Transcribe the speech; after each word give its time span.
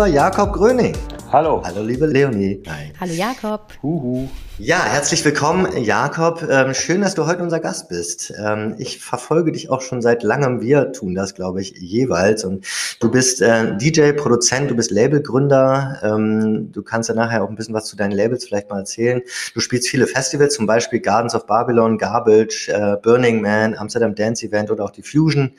lieber 0.00 0.14
Jakob 0.14 0.54
Gröning. 0.54 0.96
Hallo. 1.30 1.62
Hallo 1.62 1.82
liebe 1.82 2.06
Leonie. 2.06 2.62
Hi. 2.66 2.90
Hallo 2.98 3.12
Jakob. 3.12 3.74
Huhu. 3.82 4.28
Ja, 4.58 4.84
herzlich 4.84 5.24
willkommen, 5.24 5.82
Jakob. 5.82 6.46
Ähm, 6.46 6.74
schön, 6.74 7.00
dass 7.00 7.14
du 7.14 7.26
heute 7.26 7.42
unser 7.42 7.60
Gast 7.60 7.88
bist. 7.88 8.32
Ähm, 8.38 8.74
ich 8.78 8.98
verfolge 8.98 9.52
dich 9.52 9.70
auch 9.70 9.80
schon 9.80 10.02
seit 10.02 10.22
langem. 10.22 10.60
Wir 10.60 10.92
tun 10.92 11.14
das, 11.14 11.34
glaube 11.34 11.62
ich, 11.62 11.74
jeweils. 11.78 12.44
Und 12.44 12.66
du 13.00 13.10
bist 13.10 13.40
äh, 13.40 13.76
DJ, 13.78 14.12
Produzent, 14.12 14.70
du 14.70 14.74
bist 14.74 14.90
Labelgründer. 14.90 16.00
Ähm, 16.02 16.72
du 16.72 16.82
kannst 16.82 17.08
ja 17.08 17.14
nachher 17.14 17.42
auch 17.42 17.48
ein 17.48 17.54
bisschen 17.54 17.74
was 17.74 17.86
zu 17.86 17.96
deinen 17.96 18.12
Labels 18.12 18.44
vielleicht 18.44 18.68
mal 18.68 18.80
erzählen. 18.80 19.22
Du 19.54 19.60
spielst 19.60 19.88
viele 19.88 20.06
Festivals, 20.06 20.54
zum 20.54 20.66
Beispiel 20.66 21.00
Gardens 21.00 21.34
of 21.34 21.46
Babylon, 21.46 21.96
Garbage, 21.96 22.68
äh, 22.68 22.96
Burning 23.02 23.40
Man, 23.40 23.74
Amsterdam 23.74 24.14
Dance 24.14 24.44
Event 24.46 24.70
oder 24.70 24.84
auch 24.84 24.90
die 24.90 25.02
Fusion. 25.02 25.52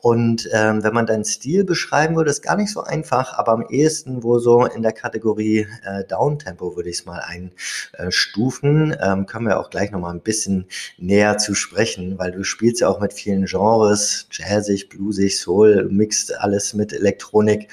Und 0.00 0.48
ähm, 0.52 0.84
wenn 0.84 0.94
man 0.94 1.06
deinen 1.06 1.24
Stil 1.24 1.64
beschreiben 1.64 2.14
würde, 2.14 2.30
ist 2.30 2.42
gar 2.42 2.56
nicht 2.56 2.70
so 2.70 2.82
einfach, 2.82 3.36
aber 3.36 3.50
am 3.50 3.66
ehesten 3.68 4.22
wohl 4.22 4.38
so 4.38 4.64
in 4.64 4.82
der 4.82 4.92
Kategorie 4.92 5.66
äh, 5.82 6.04
Downtempo 6.04 6.76
würde 6.76 6.88
ich 6.88 7.00
es 7.00 7.04
mal 7.04 7.20
einstufen. 7.20 8.96
Ähm, 9.00 9.26
können 9.26 9.46
wir 9.46 9.58
auch 9.58 9.70
gleich 9.70 9.90
nochmal 9.90 10.14
ein 10.14 10.20
bisschen 10.20 10.66
näher 10.98 11.38
zu 11.38 11.54
sprechen, 11.54 12.16
weil 12.16 12.30
du 12.30 12.44
spielst 12.44 12.80
ja 12.80 12.88
auch 12.88 13.00
mit 13.00 13.12
vielen 13.12 13.46
Genres, 13.46 14.28
jazzig, 14.30 14.88
bluesig, 14.88 15.36
Soul, 15.36 15.88
mixt 15.90 16.32
alles 16.38 16.74
mit 16.74 16.92
Elektronik, 16.92 17.68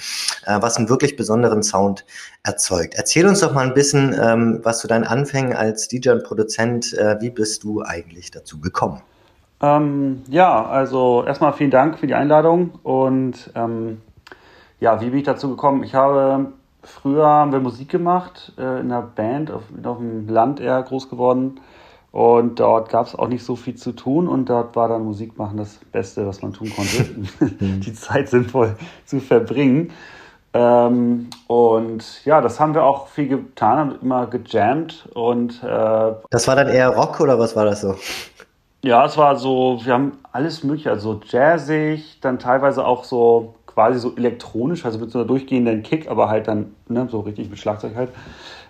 äh, 0.47 0.59
was 0.59 0.77
einen 0.77 0.89
wirklich 0.89 1.17
besonderen 1.17 1.61
Sound 1.61 2.05
erzeugt. 2.41 2.95
Erzähl 2.95 3.27
uns 3.27 3.41
doch 3.41 3.53
mal 3.53 3.67
ein 3.67 3.75
bisschen, 3.75 4.15
ähm, 4.19 4.61
was 4.63 4.79
zu 4.79 4.87
deinen 4.87 5.03
Anfängen 5.03 5.53
als 5.53 5.87
DJ 5.89 6.09
und 6.09 6.23
Produzent, 6.23 6.95
äh, 6.95 7.21
wie 7.21 7.29
bist 7.29 7.63
du 7.63 7.83
eigentlich 7.83 8.31
dazu 8.31 8.59
gekommen? 8.59 9.03
Ähm, 9.61 10.23
ja, 10.27 10.65
also 10.65 11.23
erstmal 11.25 11.53
vielen 11.53 11.71
Dank 11.71 11.97
für 11.97 12.07
die 12.07 12.13
Einladung 12.13 12.71
und 12.83 13.51
ähm, 13.55 14.01
ja, 14.79 14.99
wie 15.01 15.09
bin 15.09 15.19
ich 15.19 15.25
dazu 15.25 15.49
gekommen? 15.49 15.83
Ich 15.83 15.95
habe 15.95 16.47
früher 16.83 17.25
haben 17.25 17.51
wir 17.51 17.59
Musik 17.59 17.89
gemacht 17.89 18.53
äh, 18.57 18.81
in 18.81 18.91
einer 18.91 19.01
Band 19.01 19.51
auf, 19.51 19.63
auf 19.83 19.97
dem 19.97 20.27
Land 20.27 20.59
eher 20.59 20.81
groß 20.83 21.09
geworden 21.09 21.59
und 22.11 22.59
dort 22.59 22.89
gab 22.89 23.07
es 23.07 23.15
auch 23.15 23.27
nicht 23.27 23.43
so 23.43 23.55
viel 23.55 23.75
zu 23.75 23.91
tun 23.91 24.27
und 24.27 24.49
dort 24.49 24.75
war 24.75 24.87
dann 24.87 25.03
Musik 25.03 25.37
machen 25.37 25.57
das 25.57 25.79
Beste, 25.91 26.27
was 26.27 26.41
man 26.41 26.53
tun 26.53 26.71
konnte, 26.75 27.05
die 27.59 27.93
Zeit 27.93 28.29
sinnvoll 28.29 28.75
zu 29.05 29.19
verbringen. 29.19 29.91
Ähm, 30.53 31.29
und 31.47 32.23
ja, 32.23 32.39
das 32.39 32.61
haben 32.61 32.73
wir 32.73 32.83
auch 32.83 33.07
viel 33.07 33.27
getan, 33.27 33.77
haben 33.77 33.95
immer 34.01 34.27
gejammt 34.27 35.09
und 35.13 35.61
äh, 35.61 36.13
Das 36.29 36.47
war 36.47 36.55
dann 36.55 36.69
eher 36.69 36.89
Rock 36.89 37.19
oder 37.19 37.37
was 37.37 37.57
war 37.57 37.65
das 37.65 37.81
so? 37.81 37.95
Ja, 38.85 39.03
es 39.03 39.17
war 39.17 39.35
so, 39.35 39.79
wir 39.83 39.93
haben 39.93 40.19
alles 40.31 40.63
mögliche, 40.63 40.91
also 40.91 41.19
jazzig, 41.27 42.19
dann 42.21 42.37
teilweise 42.37 42.85
auch 42.85 43.03
so 43.03 43.55
quasi 43.65 43.97
so 43.97 44.15
elektronisch, 44.15 44.85
also 44.85 44.99
mit 44.99 45.09
so 45.09 45.17
einer 45.17 45.27
durchgehenden 45.27 45.81
Kick, 45.81 46.07
aber 46.07 46.29
halt 46.29 46.47
dann 46.47 46.75
ne, 46.87 47.07
so 47.09 47.21
richtig 47.21 47.49
mit 47.49 47.57
Schlagzeug 47.57 47.95
halt. 47.95 48.11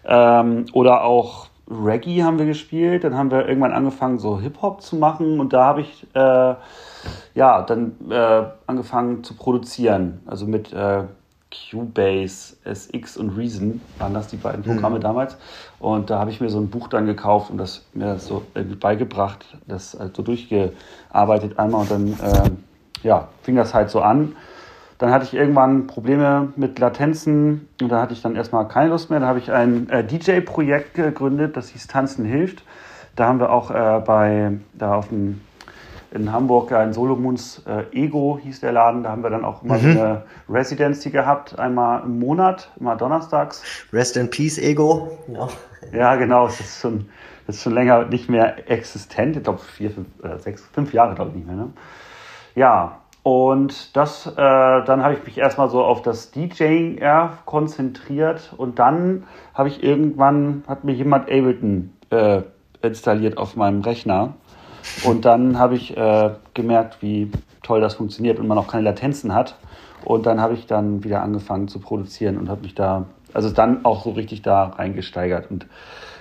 Ähm, 0.05 0.67
oder 0.71 1.03
auch 1.03 1.47
Reggae 1.69 2.23
haben 2.23 2.39
wir 2.39 2.45
gespielt, 2.45 3.03
dann 3.03 3.17
haben 3.17 3.29
wir 3.29 3.45
irgendwann 3.45 3.73
angefangen 3.73 4.17
so 4.17 4.39
Hip-Hop 4.39 4.81
zu 4.81 4.95
machen 4.95 5.41
und 5.41 5.51
da 5.51 5.65
habe 5.65 5.81
ich 5.81 6.07
äh, 6.13 6.55
ja 7.33 7.61
dann 7.63 7.97
äh, 8.09 8.43
angefangen 8.67 9.21
zu 9.21 9.33
produzieren, 9.33 10.21
also 10.27 10.45
mit 10.47 10.71
äh, 10.71 11.03
Cubase, 11.69 12.55
SX 12.63 13.17
und 13.17 13.37
Reason 13.37 13.81
waren 13.97 14.13
das 14.13 14.27
die 14.27 14.37
beiden 14.37 14.63
Programme 14.63 14.97
mhm. 14.97 15.01
damals. 15.01 15.37
Und 15.79 16.09
da 16.09 16.19
habe 16.19 16.31
ich 16.31 16.41
mir 16.41 16.49
so 16.49 16.59
ein 16.59 16.69
Buch 16.69 16.87
dann 16.87 17.05
gekauft 17.05 17.51
und 17.51 17.57
das 17.57 17.85
mir 17.93 18.17
so 18.19 18.43
irgendwie 18.53 18.75
beigebracht, 18.75 19.57
das 19.67 19.91
so 19.91 20.23
durchgearbeitet 20.23 21.59
einmal 21.59 21.81
und 21.81 21.91
dann 21.91 22.07
äh, 22.13 22.49
ja, 23.03 23.29
fing 23.43 23.55
das 23.55 23.73
halt 23.73 23.89
so 23.89 24.01
an. 24.01 24.35
Dann 24.97 25.11
hatte 25.11 25.25
ich 25.25 25.33
irgendwann 25.33 25.87
Probleme 25.87 26.53
mit 26.55 26.79
Latenzen 26.79 27.67
und 27.81 27.89
da 27.89 28.01
hatte 28.01 28.13
ich 28.13 28.21
dann 28.21 28.35
erstmal 28.35 28.67
keine 28.67 28.89
Lust 28.89 29.09
mehr. 29.09 29.19
Da 29.19 29.27
habe 29.27 29.39
ich 29.39 29.51
ein 29.51 29.89
äh, 29.89 30.05
DJ-Projekt 30.05 30.93
gegründet, 30.93 31.57
das 31.57 31.69
hieß 31.69 31.87
Tanzen 31.87 32.25
hilft. 32.25 32.63
Da 33.15 33.27
haben 33.27 33.39
wir 33.39 33.51
auch 33.51 33.71
äh, 33.71 34.01
bei, 34.05 34.53
da 34.73 34.95
auf 34.95 35.09
dem 35.09 35.41
in 36.15 36.31
Hamburg 36.31 36.71
in 36.71 36.93
Solomons 36.93 37.61
äh, 37.67 37.83
Ego 37.91 38.39
hieß 38.41 38.61
der 38.61 38.71
Laden. 38.71 39.03
Da 39.03 39.11
haben 39.11 39.21
wir 39.21 39.29
dann 39.29 39.43
auch 39.43 39.63
immer 39.63 39.77
mhm. 39.77 39.89
eine 39.91 40.23
Residency 40.49 41.09
gehabt, 41.09 41.59
einmal 41.59 42.03
im 42.03 42.19
Monat, 42.19 42.71
immer 42.79 42.95
donnerstags. 42.95 43.61
Rest 43.91 44.15
in 44.17 44.29
Peace 44.29 44.57
Ego. 44.57 45.19
Ja, 45.27 45.47
ja 45.91 46.15
genau. 46.15 46.45
Das 46.45 46.59
ist, 46.61 46.81
schon, 46.81 47.09
das 47.45 47.57
ist 47.57 47.63
schon 47.63 47.73
länger 47.73 48.05
nicht 48.05 48.29
mehr 48.29 48.69
existent. 48.71 49.35
Ich 49.35 49.43
glaube, 49.43 49.59
vier, 49.59 49.91
fünf, 49.91 50.07
äh, 50.23 50.39
sechs, 50.39 50.65
fünf 50.73 50.93
Jahre, 50.93 51.15
glaube 51.15 51.31
ich, 51.31 51.37
nicht 51.37 51.47
mehr. 51.47 51.57
Ne? 51.57 51.73
Ja, 52.55 52.99
und 53.21 53.95
das, 53.97 54.27
äh, 54.27 54.35
dann 54.35 55.03
habe 55.03 55.15
ich 55.15 55.25
mich 55.25 55.37
erstmal 55.37 55.69
so 55.69 55.83
auf 55.83 56.01
das 56.01 56.31
DJing 56.31 56.97
eher 56.97 57.39
konzentriert 57.45 58.53
und 58.55 58.79
dann 58.79 59.23
habe 59.53 59.67
ich 59.67 59.83
irgendwann, 59.83 60.63
hat 60.67 60.83
mir 60.83 60.93
jemand 60.93 61.23
Ableton 61.23 61.91
äh, 62.11 62.43
installiert 62.83 63.37
auf 63.37 63.55
meinem 63.55 63.81
Rechner 63.81 64.35
und 65.03 65.25
dann 65.25 65.59
habe 65.59 65.75
ich 65.75 65.95
äh, 65.95 66.31
gemerkt, 66.53 67.01
wie 67.01 67.31
toll 67.63 67.81
das 67.81 67.95
funktioniert 67.95 68.39
und 68.39 68.47
man 68.47 68.57
auch 68.57 68.67
keine 68.67 68.83
Latenzen 68.83 69.33
hat. 69.33 69.55
Und 70.03 70.25
dann 70.25 70.39
habe 70.39 70.53
ich 70.53 70.67
dann 70.67 71.03
wieder 71.03 71.23
angefangen 71.23 71.67
zu 71.67 71.79
produzieren 71.79 72.37
und 72.37 72.49
habe 72.49 72.61
mich 72.61 72.75
da, 72.75 73.05
also 73.33 73.49
dann 73.49 73.85
auch 73.85 74.03
so 74.03 74.11
richtig 74.11 74.43
da 74.43 74.65
reingesteigert 74.65 75.49
und 75.49 75.65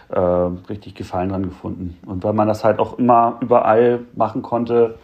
äh, 0.09 0.19
richtig 0.19 0.95
Gefallen 0.95 1.29
dran 1.29 1.43
gefunden. 1.45 1.99
Und 2.07 2.25
weil 2.25 2.33
man 2.33 2.49
das 2.49 2.65
halt 2.65 2.79
auch 2.79 2.99
immer 2.99 3.37
überall 3.41 4.01
machen 4.15 4.43
konnte, 4.43 4.99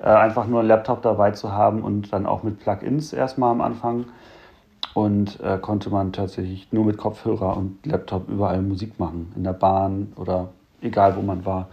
äh, 0.00 0.04
einfach 0.04 0.46
nur 0.46 0.60
einen 0.60 0.68
Laptop 0.68 1.02
dabei 1.02 1.32
zu 1.32 1.52
haben 1.52 1.82
und 1.82 2.12
dann 2.12 2.26
auch 2.26 2.42
mit 2.42 2.60
Plugins 2.60 3.12
erstmal 3.12 3.50
am 3.50 3.60
Anfang. 3.60 4.06
Und 4.94 5.38
äh, 5.40 5.58
konnte 5.58 5.88
man 5.90 6.12
tatsächlich 6.12 6.72
nur 6.72 6.84
mit 6.84 6.96
Kopfhörer 6.96 7.56
und 7.56 7.84
Laptop 7.86 8.28
überall 8.28 8.60
Musik 8.60 8.98
machen, 8.98 9.32
in 9.36 9.44
der 9.44 9.52
Bahn 9.52 10.12
oder 10.16 10.48
egal 10.82 11.16
wo 11.16 11.22
man 11.22 11.44
war. 11.44 11.68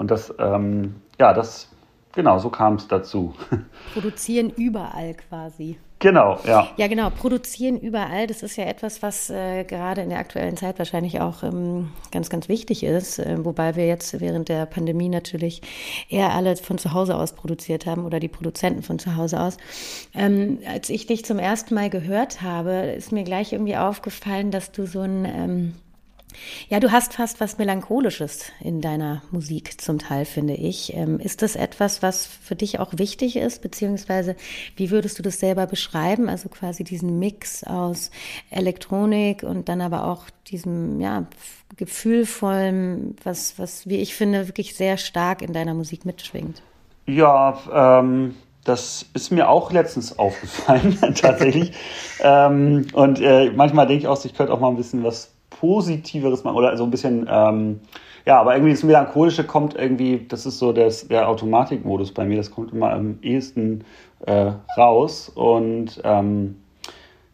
Und 0.00 0.10
das, 0.10 0.32
ähm, 0.38 0.94
ja, 1.18 1.34
das, 1.34 1.68
genau, 2.12 2.38
so 2.38 2.48
kam 2.48 2.76
es 2.76 2.88
dazu. 2.88 3.34
Produzieren 3.92 4.48
überall 4.48 5.12
quasi. 5.12 5.78
Genau, 5.98 6.38
ja. 6.46 6.68
Ja, 6.78 6.86
genau. 6.86 7.10
Produzieren 7.10 7.78
überall, 7.78 8.26
das 8.26 8.42
ist 8.42 8.56
ja 8.56 8.64
etwas, 8.64 9.02
was 9.02 9.28
äh, 9.28 9.64
gerade 9.64 10.00
in 10.00 10.08
der 10.08 10.18
aktuellen 10.18 10.56
Zeit 10.56 10.78
wahrscheinlich 10.78 11.20
auch 11.20 11.42
ähm, 11.42 11.90
ganz, 12.12 12.30
ganz 12.30 12.48
wichtig 12.48 12.82
ist. 12.82 13.18
Äh, 13.18 13.44
wobei 13.44 13.76
wir 13.76 13.86
jetzt 13.86 14.18
während 14.22 14.48
der 14.48 14.64
Pandemie 14.64 15.10
natürlich 15.10 15.60
eher 16.08 16.32
alle 16.32 16.56
von 16.56 16.78
zu 16.78 16.94
Hause 16.94 17.16
aus 17.16 17.34
produziert 17.34 17.84
haben 17.84 18.06
oder 18.06 18.20
die 18.20 18.28
Produzenten 18.28 18.82
von 18.82 18.98
zu 18.98 19.16
Hause 19.16 19.38
aus. 19.38 19.58
Ähm, 20.14 20.60
als 20.66 20.88
ich 20.88 21.08
dich 21.08 21.26
zum 21.26 21.38
ersten 21.38 21.74
Mal 21.74 21.90
gehört 21.90 22.40
habe, 22.40 22.94
ist 22.96 23.12
mir 23.12 23.24
gleich 23.24 23.52
irgendwie 23.52 23.76
aufgefallen, 23.76 24.50
dass 24.50 24.72
du 24.72 24.86
so 24.86 25.00
ein 25.00 25.26
ähm, 25.26 25.74
ja, 26.68 26.80
du 26.80 26.92
hast 26.92 27.14
fast 27.14 27.40
was 27.40 27.58
Melancholisches 27.58 28.52
in 28.60 28.80
deiner 28.80 29.22
Musik 29.30 29.80
zum 29.80 29.98
Teil, 29.98 30.24
finde 30.24 30.54
ich. 30.54 30.94
Ähm, 30.94 31.18
ist 31.18 31.42
das 31.42 31.56
etwas, 31.56 32.02
was 32.02 32.26
für 32.26 32.56
dich 32.56 32.78
auch 32.78 32.92
wichtig 32.96 33.36
ist, 33.36 33.62
beziehungsweise 33.62 34.36
wie 34.76 34.90
würdest 34.90 35.18
du 35.18 35.22
das 35.22 35.40
selber 35.40 35.66
beschreiben? 35.66 36.28
Also 36.28 36.48
quasi 36.48 36.84
diesen 36.84 37.18
Mix 37.18 37.64
aus 37.64 38.10
Elektronik 38.50 39.42
und 39.42 39.68
dann 39.68 39.80
aber 39.80 40.06
auch 40.06 40.24
diesem, 40.48 41.00
ja, 41.00 41.26
gefühlvollen, 41.76 43.16
was, 43.22 43.58
was, 43.58 43.88
wie 43.88 43.96
ich 43.96 44.14
finde, 44.14 44.48
wirklich 44.48 44.74
sehr 44.74 44.96
stark 44.96 45.42
in 45.42 45.52
deiner 45.52 45.74
Musik 45.74 46.04
mitschwingt. 46.04 46.62
Ja, 47.06 47.58
ähm, 48.00 48.34
das 48.64 49.06
ist 49.14 49.30
mir 49.30 49.48
auch 49.48 49.72
letztens 49.72 50.18
aufgefallen, 50.18 50.98
tatsächlich. 51.14 51.72
ähm, 52.20 52.86
und 52.92 53.20
äh, 53.20 53.50
manchmal 53.50 53.86
denke 53.86 54.02
ich 54.02 54.08
auch, 54.08 54.24
ich 54.24 54.34
könnte 54.34 54.52
auch 54.52 54.60
mal 54.60 54.68
ein 54.68 54.76
bisschen 54.76 55.04
was 55.04 55.32
Positiveres 55.50 56.44
machen 56.44 56.56
oder 56.56 56.76
so 56.76 56.84
ein 56.84 56.90
bisschen, 56.90 57.26
ähm, 57.30 57.80
ja, 58.24 58.40
aber 58.40 58.54
irgendwie 58.54 58.72
das 58.72 58.82
Melancholische 58.82 59.44
kommt 59.44 59.74
irgendwie, 59.74 60.26
das 60.28 60.46
ist 60.46 60.58
so 60.58 60.72
das, 60.72 61.08
der 61.08 61.28
Automatikmodus 61.28 62.12
bei 62.12 62.24
mir, 62.24 62.36
das 62.36 62.50
kommt 62.50 62.72
immer 62.72 62.92
am 62.92 63.18
ehesten 63.22 63.84
äh, 64.26 64.52
raus 64.76 65.28
und 65.28 66.00
ähm, 66.04 66.56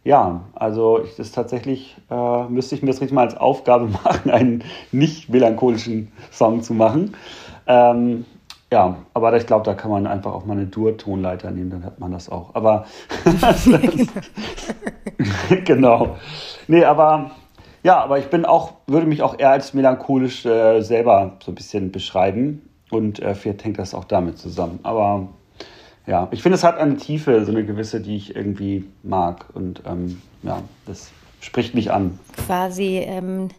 ja, 0.05 0.45
also 0.55 1.03
ich, 1.03 1.17
das 1.17 1.33
tatsächlich 1.33 1.97
äh, 2.11 2.45
müsste 2.45 2.77
ich 2.77 2.83
mir 2.83 2.89
das 2.89 3.01
richtig 3.01 3.15
mal 3.15 3.25
als 3.25 3.37
Aufgabe 3.37 3.87
machen, 4.05 4.31
einen 4.31 4.65
nicht 4.93 5.29
melancholischen 5.29 6.13
Song 6.31 6.63
zu 6.63 6.75
machen. 6.75 7.15
Ähm, 7.67 8.25
ja, 8.73 8.97
aber 9.15 9.37
ich 9.37 9.47
glaube, 9.47 9.65
da 9.65 9.75
kann 9.75 9.91
man 9.91 10.07
einfach 10.07 10.33
auch 10.33 10.45
mal 10.45 10.55
eine 10.55 10.67
Dur-Tonleiter 10.67 11.51
nehmen, 11.51 11.71
dann 11.71 11.85
hat 11.85 11.99
man 11.99 12.13
das 12.13 12.29
auch. 12.29 12.55
Aber 12.55 12.87
genau. 15.65 16.17
Nee, 16.69 16.85
aber 16.85 17.33
ja, 17.87 18.01
aber 18.01 18.19
ich 18.19 18.27
bin 18.27 18.45
auch, 18.45 18.73
würde 18.89 19.07
mich 19.07 19.23
auch 19.23 19.39
eher 19.39 19.51
als 19.51 19.73
melancholisch 19.73 20.45
äh, 20.45 20.81
selber 20.81 21.37
so 21.45 21.53
ein 21.53 21.55
bisschen 21.55 21.93
beschreiben. 21.93 22.69
Und 22.91 23.21
äh, 23.21 23.37
vielleicht 23.37 23.65
hängt 23.65 23.79
das 23.79 23.95
auch 23.95 24.05
damit 24.05 24.39
zusammen. 24.39 24.81
Aber 24.83 25.29
Ja, 26.05 26.27
ich 26.33 26.43
finde, 26.43 26.57
es 26.57 26.65
hat 26.65 26.79
eine 26.79 26.97
Tiefe, 26.97 27.45
so 27.45 27.53
eine 27.53 27.65
gewisse, 27.65 28.01
die 28.01 28.17
ich 28.17 28.35
irgendwie 28.35 28.85
mag. 29.05 29.47
Und 29.55 29.83
ähm, 29.87 30.21
ja, 30.43 30.63
das 30.87 31.13
spricht 31.41 31.77
mich 31.77 31.93
an. 31.93 32.19
Quasi, 32.45 33.05
ähm, 33.07 33.51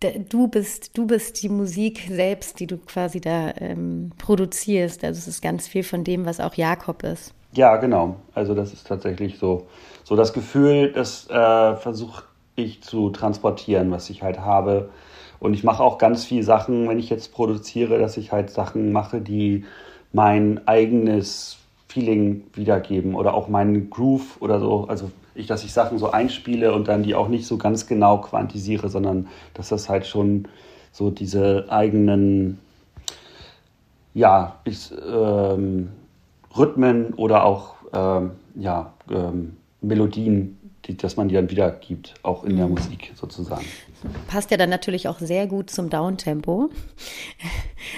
du 0.00 0.48
bist, 0.48 0.96
du 0.96 1.06
bist 1.06 1.42
die 1.42 1.50
Musik 1.50 2.08
selbst, 2.08 2.58
die 2.58 2.66
du 2.66 2.78
quasi 2.78 3.20
da 3.20 3.52
ähm, 3.58 4.12
produzierst. 4.16 5.04
Also 5.04 5.18
es 5.18 5.28
ist 5.28 5.42
ganz 5.42 5.68
viel 5.68 5.82
von 5.82 6.04
dem, 6.04 6.24
was 6.24 6.40
auch 6.40 6.54
Jakob 6.54 7.02
ist. 7.02 7.34
Ja, 7.52 7.76
genau. 7.76 8.16
Also 8.32 8.54
das 8.54 8.72
ist 8.72 8.86
tatsächlich 8.86 9.38
so, 9.38 9.66
so 10.04 10.16
das 10.16 10.32
Gefühl, 10.32 10.90
das 10.92 11.28
äh, 11.28 11.76
versuche 11.76 12.22
ich 12.64 12.82
zu 12.82 13.10
transportieren, 13.10 13.90
was 13.90 14.10
ich 14.10 14.22
halt 14.22 14.40
habe. 14.40 14.90
Und 15.38 15.54
ich 15.54 15.64
mache 15.64 15.82
auch 15.82 15.98
ganz 15.98 16.24
viele 16.24 16.44
Sachen, 16.44 16.88
wenn 16.88 16.98
ich 16.98 17.10
jetzt 17.10 17.32
produziere, 17.32 17.98
dass 17.98 18.16
ich 18.16 18.32
halt 18.32 18.50
Sachen 18.50 18.92
mache, 18.92 19.20
die 19.20 19.64
mein 20.12 20.66
eigenes 20.68 21.58
Feeling 21.88 22.44
wiedergeben 22.54 23.14
oder 23.14 23.34
auch 23.34 23.48
meinen 23.48 23.90
Groove 23.90 24.40
oder 24.40 24.60
so. 24.60 24.86
Also 24.88 25.10
ich, 25.34 25.46
dass 25.46 25.64
ich 25.64 25.72
Sachen 25.72 25.98
so 25.98 26.10
einspiele 26.10 26.72
und 26.72 26.88
dann 26.88 27.02
die 27.02 27.14
auch 27.14 27.28
nicht 27.28 27.46
so 27.46 27.58
ganz 27.58 27.86
genau 27.86 28.18
quantisiere, 28.18 28.88
sondern 28.88 29.28
dass 29.54 29.68
das 29.68 29.88
halt 29.88 30.06
schon 30.06 30.48
so 30.92 31.10
diese 31.10 31.66
eigenen, 31.70 32.58
ja, 34.14 34.56
ich, 34.64 34.92
ähm, 35.10 35.90
Rhythmen 36.56 37.14
oder 37.14 37.44
auch 37.44 37.74
ähm, 37.92 38.32
ja, 38.54 38.92
ähm, 39.10 39.56
Melodien, 39.80 40.58
die, 40.84 40.96
dass 40.96 41.16
man 41.16 41.28
die 41.28 41.34
dann 41.34 41.50
wiedergibt, 41.50 42.14
auch 42.22 42.44
in 42.44 42.56
der 42.56 42.66
mhm. 42.66 42.74
Musik 42.74 43.12
sozusagen. 43.14 43.64
Passt 44.26 44.50
ja 44.50 44.56
dann 44.56 44.70
natürlich 44.70 45.06
auch 45.06 45.20
sehr 45.20 45.46
gut 45.46 45.70
zum 45.70 45.90
Downtempo. 45.90 46.70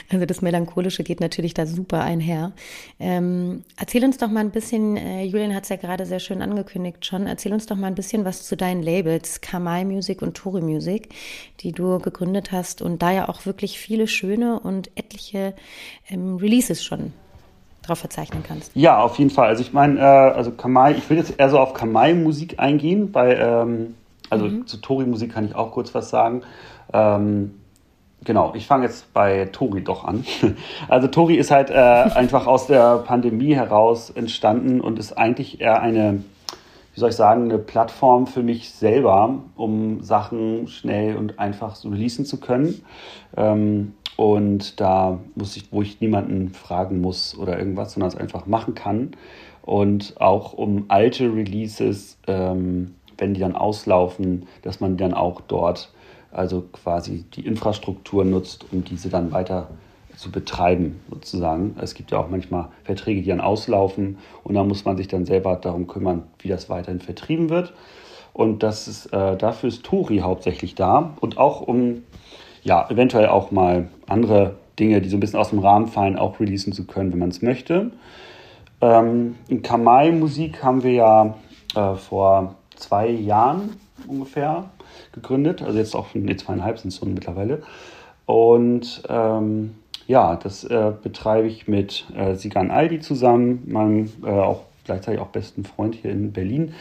Also 0.08 0.24
das 0.24 0.40
Melancholische 0.40 1.04
geht 1.04 1.20
natürlich 1.20 1.52
da 1.52 1.66
super 1.66 2.00
einher. 2.02 2.52
Ähm, 2.98 3.64
erzähl 3.76 4.02
uns 4.02 4.16
doch 4.16 4.30
mal 4.30 4.40
ein 4.40 4.50
bisschen, 4.50 4.96
äh, 4.96 5.24
Julian 5.24 5.54
hat 5.54 5.64
es 5.64 5.68
ja 5.68 5.76
gerade 5.76 6.06
sehr 6.06 6.20
schön 6.20 6.40
angekündigt 6.40 7.04
schon, 7.04 7.26
erzähl 7.26 7.52
uns 7.52 7.66
doch 7.66 7.76
mal 7.76 7.88
ein 7.88 7.94
bisschen 7.94 8.24
was 8.24 8.44
zu 8.44 8.56
deinen 8.56 8.82
Labels, 8.82 9.42
Kamai 9.42 9.84
Music 9.84 10.22
und 10.22 10.38
Tori 10.38 10.62
Music, 10.62 11.10
die 11.60 11.72
du 11.72 11.98
gegründet 11.98 12.50
hast 12.50 12.80
und 12.80 13.02
da 13.02 13.12
ja 13.12 13.28
auch 13.28 13.44
wirklich 13.44 13.78
viele 13.78 14.08
schöne 14.08 14.58
und 14.58 14.90
etliche 14.94 15.54
ähm, 16.08 16.36
Releases 16.36 16.82
schon 16.82 17.12
drauf 17.86 17.98
verzeichnen 17.98 18.42
kannst. 18.46 18.72
Ja, 18.74 19.00
auf 19.00 19.18
jeden 19.18 19.30
Fall. 19.30 19.48
Also 19.48 19.62
ich 19.62 19.72
meine, 19.72 20.00
äh, 20.00 20.02
also 20.02 20.50
Kamai, 20.50 20.92
ich 20.92 21.08
will 21.10 21.16
jetzt 21.16 21.38
eher 21.38 21.50
so 21.50 21.58
auf 21.58 21.74
Kamai-Musik 21.74 22.58
eingehen, 22.58 23.10
weil, 23.12 23.38
ähm, 23.40 23.94
also 24.30 24.46
mhm. 24.46 24.66
zu 24.66 24.78
Tori-Musik 24.78 25.32
kann 25.32 25.44
ich 25.44 25.54
auch 25.54 25.72
kurz 25.72 25.94
was 25.94 26.10
sagen. 26.10 26.42
Ähm, 26.92 27.54
genau, 28.24 28.52
ich 28.54 28.66
fange 28.66 28.84
jetzt 28.84 29.12
bei 29.12 29.46
Tori 29.46 29.82
doch 29.82 30.04
an. 30.04 30.24
Also 30.88 31.08
Tori 31.08 31.36
ist 31.36 31.50
halt 31.50 31.70
äh, 31.70 31.74
einfach 31.74 32.46
aus 32.46 32.66
der 32.66 32.98
Pandemie 32.98 33.54
heraus 33.54 34.10
entstanden 34.10 34.80
und 34.80 34.98
ist 34.98 35.12
eigentlich 35.12 35.60
eher 35.60 35.80
eine, 35.80 36.24
wie 36.94 37.00
soll 37.00 37.10
ich 37.10 37.16
sagen, 37.16 37.44
eine 37.44 37.58
Plattform 37.58 38.26
für 38.26 38.42
mich 38.42 38.70
selber, 38.70 39.40
um 39.56 40.02
Sachen 40.02 40.68
schnell 40.68 41.16
und 41.16 41.38
einfach 41.38 41.74
so 41.74 41.88
releasen 41.88 42.24
zu 42.24 42.40
können. 42.40 42.82
Ähm, 43.36 43.94
und 44.16 44.80
da 44.80 45.18
muss 45.34 45.56
ich, 45.56 45.72
wo 45.72 45.82
ich 45.82 46.00
niemanden 46.00 46.50
fragen 46.50 47.00
muss 47.00 47.36
oder 47.36 47.58
irgendwas, 47.58 47.92
sondern 47.92 48.08
es 48.08 48.16
einfach 48.16 48.46
machen 48.46 48.74
kann. 48.74 49.12
Und 49.62 50.20
auch 50.20 50.52
um 50.52 50.84
alte 50.88 51.24
Releases, 51.24 52.18
ähm, 52.26 52.94
wenn 53.18 53.34
die 53.34 53.40
dann 53.40 53.56
auslaufen, 53.56 54.46
dass 54.62 54.80
man 54.80 54.96
dann 54.96 55.14
auch 55.14 55.40
dort 55.40 55.92
also 56.30 56.64
quasi 56.72 57.24
die 57.34 57.46
Infrastruktur 57.46 58.24
nutzt, 58.24 58.66
um 58.72 58.84
diese 58.84 59.08
dann 59.08 59.32
weiter 59.32 59.68
zu 60.16 60.30
betreiben, 60.30 61.00
sozusagen. 61.10 61.76
Es 61.80 61.94
gibt 61.94 62.10
ja 62.10 62.18
auch 62.18 62.28
manchmal 62.28 62.68
Verträge, 62.84 63.22
die 63.22 63.28
dann 63.28 63.40
auslaufen 63.40 64.18
und 64.42 64.54
da 64.54 64.62
muss 64.64 64.84
man 64.84 64.96
sich 64.96 65.08
dann 65.08 65.24
selber 65.24 65.56
darum 65.56 65.86
kümmern, 65.86 66.24
wie 66.38 66.48
das 66.48 66.68
weiterhin 66.68 67.00
vertrieben 67.00 67.50
wird. 67.50 67.72
Und 68.32 68.62
das 68.64 68.88
ist, 68.88 69.06
äh, 69.06 69.36
dafür 69.36 69.68
ist 69.68 69.84
Tori 69.84 70.18
hauptsächlich 70.18 70.74
da 70.74 71.14
und 71.20 71.38
auch 71.38 71.60
um 71.60 72.02
ja, 72.64 72.88
eventuell 72.90 73.28
auch 73.28 73.50
mal 73.50 73.88
andere 74.08 74.56
Dinge, 74.78 75.00
die 75.00 75.08
so 75.08 75.16
ein 75.16 75.20
bisschen 75.20 75.38
aus 75.38 75.50
dem 75.50 75.60
Rahmen 75.60 75.86
fallen, 75.86 76.18
auch 76.18 76.40
releasen 76.40 76.72
zu 76.72 76.84
können, 76.86 77.12
wenn 77.12 77.20
man 77.20 77.28
es 77.28 77.42
möchte. 77.42 77.92
Ähm, 78.80 79.36
in 79.48 79.62
Kamai-Musik 79.62 80.64
haben 80.64 80.82
wir 80.82 80.92
ja 80.92 81.34
äh, 81.76 81.94
vor 81.94 82.56
zwei 82.74 83.08
Jahren 83.08 83.76
ungefähr 84.08 84.70
gegründet, 85.12 85.62
also 85.62 85.78
jetzt 85.78 85.94
auch 85.94 86.08
nee, 86.14 86.36
zweieinhalb 86.36 86.78
sind 86.78 86.88
es 86.88 86.98
schon 86.98 87.14
mittlerweile. 87.14 87.62
Und 88.26 89.02
ähm, 89.08 89.74
ja, 90.06 90.36
das 90.36 90.64
äh, 90.64 90.92
betreibe 91.02 91.46
ich 91.46 91.68
mit 91.68 92.06
äh, 92.16 92.34
Sigan 92.34 92.70
Aldi 92.70 93.00
zusammen, 93.00 93.62
meinem 93.66 94.10
äh, 94.24 94.30
auch 94.30 94.62
gleichzeitig 94.84 95.20
auch 95.20 95.28
besten 95.28 95.64
Freund 95.64 95.94
hier 95.94 96.10
in 96.10 96.32
Berlin. 96.32 96.74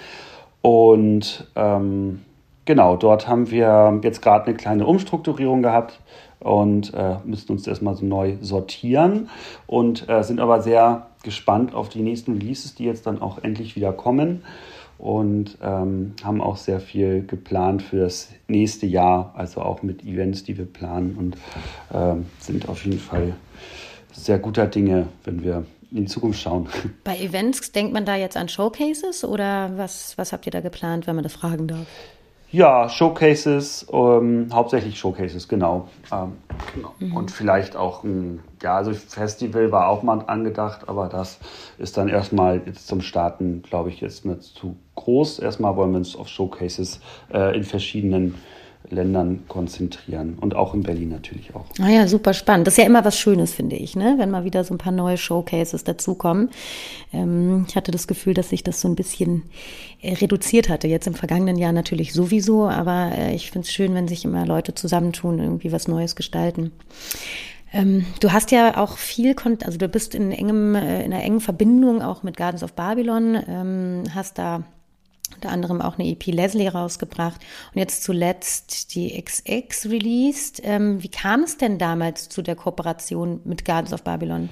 Und 0.62 1.48
ähm, 1.56 2.22
Genau, 2.66 2.96
dort 2.96 3.28
haben 3.28 3.52
wir 3.52 4.00
jetzt 4.04 4.22
gerade 4.22 4.46
eine 4.46 4.56
kleine 4.56 4.86
Umstrukturierung 4.86 5.62
gehabt 5.62 6.00
und 6.40 6.94
äh, 6.94 7.16
müssen 7.26 7.52
uns 7.52 7.68
erstmal 7.68 7.96
so 7.96 8.06
neu 8.06 8.36
sortieren 8.42 9.30
und 9.68 10.08
äh, 10.10 10.24
sind 10.24 10.40
aber 10.40 10.62
sehr 10.62 11.08
gespannt 11.24 11.74
auf 11.74 11.90
die 11.90 12.02
nächsten 12.02 12.34
Releases, 12.34 12.76
die 12.76 12.86
jetzt 12.86 13.08
dann 13.08 13.22
auch 13.22 13.44
endlich 13.44 13.76
wieder 13.76 13.92
kommen 13.92 14.44
und 14.98 15.58
ähm, 15.62 16.14
haben 16.24 16.42
auch 16.42 16.58
sehr 16.58 16.80
viel 16.80 17.26
geplant 17.26 17.82
für 17.82 17.98
das 17.98 18.30
nächste 18.48 18.86
Jahr, 18.86 19.34
also 19.36 19.62
auch 19.62 19.84
mit 19.84 20.04
Events, 20.06 20.44
die 20.44 20.58
wir 20.58 20.66
planen 20.66 21.16
und 21.18 21.36
äh, 21.98 22.16
sind 22.40 22.70
auf 22.70 22.86
jeden 22.86 23.00
Fall 23.00 23.34
sehr 24.14 24.40
guter 24.40 24.68
Dinge, 24.68 25.08
wenn 25.24 25.44
wir 25.44 25.66
in 25.92 25.98
die 25.98 26.06
Zukunft 26.06 26.40
schauen. 26.40 26.68
Bei 27.04 27.18
Events 27.18 27.72
denkt 27.72 27.94
man 27.94 28.06
da 28.06 28.16
jetzt 28.16 28.38
an 28.38 28.48
Showcases 28.48 29.26
oder 29.26 29.72
was, 29.76 30.18
was 30.18 30.32
habt 30.32 30.46
ihr 30.46 30.52
da 30.52 30.62
geplant, 30.62 31.08
wenn 31.08 31.16
man 31.16 31.24
das 31.24 31.34
fragen 31.34 31.68
darf? 31.68 31.88
Ja, 32.54 32.88
Showcases, 32.88 33.88
ähm, 33.92 34.48
hauptsächlich 34.54 35.00
Showcases, 35.00 35.48
genau. 35.48 35.90
Ähm, 36.12 36.34
genau. 36.76 36.94
Mhm. 37.00 37.16
Und 37.16 37.32
vielleicht 37.32 37.76
auch 37.76 38.04
ein, 38.04 38.42
ja, 38.62 38.78
also 38.78 38.94
Festival 38.94 39.72
war 39.72 39.88
auch 39.88 40.04
mal 40.04 40.24
angedacht, 40.28 40.88
aber 40.88 41.10
das 41.10 41.40
ist 41.80 41.98
dann 41.98 42.10
erstmal 42.10 42.62
jetzt 42.68 42.86
zum 42.86 43.02
Starten, 43.02 43.64
glaube 43.64 43.90
ich, 43.90 44.02
jetzt 44.02 44.24
mir 44.24 44.40
zu 44.40 44.76
groß. 44.94 45.40
Erstmal 45.40 45.76
wollen 45.76 45.94
wir 45.94 45.98
uns 45.98 46.16
auf 46.16 46.28
Showcases 46.28 47.02
äh, 47.34 47.58
in 47.58 47.64
verschiedenen 47.64 48.36
Ländern 48.90 49.44
konzentrieren 49.48 50.38
und 50.40 50.56
auch 50.56 50.74
in 50.74 50.84
Berlin 50.84 51.10
natürlich 51.10 51.56
auch. 51.56 51.66
Ah 51.80 52.08
super 52.08 52.34
spannend. 52.34 52.68
Das 52.68 52.74
ist 52.74 52.78
ja 52.78 52.86
immer 52.86 53.06
was 53.06 53.18
Schönes, 53.18 53.54
finde 53.54 53.76
ich, 53.76 53.96
ne? 53.96 54.16
wenn 54.18 54.30
mal 54.30 54.44
wieder 54.44 54.64
so 54.64 54.74
ein 54.74 54.78
paar 54.78 54.92
neue 54.92 55.18
Showcases 55.18 55.84
dazukommen. 55.84 56.50
Ähm, 57.12 57.66
ich 57.68 57.76
hatte 57.76 57.92
das 57.92 58.08
Gefühl, 58.08 58.34
dass 58.34 58.50
sich 58.50 58.64
das 58.64 58.82
so 58.82 58.88
ein 58.88 58.96
bisschen 58.96 59.44
äh, 60.02 60.14
reduziert 60.14 60.70
hatte. 60.70 60.88
Jetzt 60.88 61.08
im 61.08 61.16
vergangenen 61.16 61.58
Jahr 61.58 61.72
natürlich 61.72 62.14
sowieso, 62.14 62.68
aber 62.68 63.12
äh, 63.18 63.36
ich 63.36 63.52
finde 63.52 63.66
es 63.66 63.72
schön, 63.72 63.94
wenn 63.94 64.08
sich 64.08 64.26
immer 64.26 64.46
Leute 64.46 64.74
zusammentun, 64.76 65.40
irgendwie 65.40 65.72
was 65.72 65.88
Neues 65.88 66.16
gestalten. 66.16 66.72
Ähm, 67.74 68.06
du 68.20 68.32
hast 68.32 68.52
ja 68.52 68.78
auch 68.78 68.98
viel, 68.98 69.36
also 69.66 69.78
du 69.78 69.90
bist 69.90 70.14
in 70.14 70.32
engem, 70.32 70.76
äh, 70.76 71.04
in 71.04 71.12
einer 71.12 71.24
engen 71.24 71.42
Verbindung 71.42 72.02
auch 72.02 72.22
mit 72.22 72.38
Gardens 72.38 72.64
of 72.64 72.74
Babylon, 72.74 73.38
ähm, 73.48 74.04
hast 74.14 74.38
da 74.38 74.64
unter 75.44 75.54
anderem 75.54 75.82
auch 75.82 75.98
eine 75.98 76.08
EP 76.10 76.28
Leslie 76.28 76.70
rausgebracht 76.70 77.42
und 77.74 77.80
jetzt 77.80 78.04
zuletzt 78.04 78.96
die 78.96 79.22
XX 79.22 79.90
released. 79.90 80.62
Ähm, 80.64 81.04
wie 81.04 81.10
kam 81.10 81.42
es 81.42 81.58
denn 81.58 81.78
damals 81.78 82.30
zu 82.30 82.42
der 82.42 82.56
Kooperation 82.56 83.42
mit 83.44 83.66
Gardens 83.66 83.94
of 83.94 84.04
Babylon? 84.04 84.50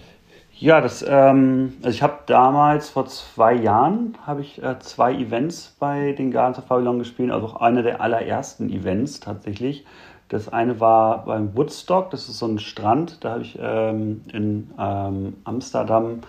Ja, 0.57 0.81
das, 0.81 1.03
ähm, 1.07 1.73
also 1.81 1.95
ich 1.95 2.03
habe 2.03 2.19
damals 2.27 2.89
vor 2.89 3.07
zwei 3.07 3.53
Jahren 3.53 4.15
ich 4.39 4.61
äh, 4.61 4.77
zwei 4.79 5.13
Events 5.13 5.75
bei 5.79 6.11
den 6.11 6.29
Gardens 6.29 6.59
of 6.59 6.65
Babylon 6.65 6.99
gespielt, 6.99 7.31
also 7.31 7.47
auch 7.47 7.61
eine 7.61 7.83
der 7.83 8.01
allerersten 8.01 8.69
Events 8.69 9.19
tatsächlich. 9.21 9.85
Das 10.29 10.49
eine 10.49 10.79
war 10.79 11.25
beim 11.25 11.55
Woodstock, 11.55 12.11
das 12.11 12.29
ist 12.29 12.37
so 12.37 12.47
ein 12.47 12.59
Strand, 12.59 13.23
da 13.23 13.31
habe 13.31 13.41
ich 13.41 13.57
ähm, 13.61 14.21
in 14.31 14.71
ähm, 14.77 15.37
Amsterdam 15.45 16.21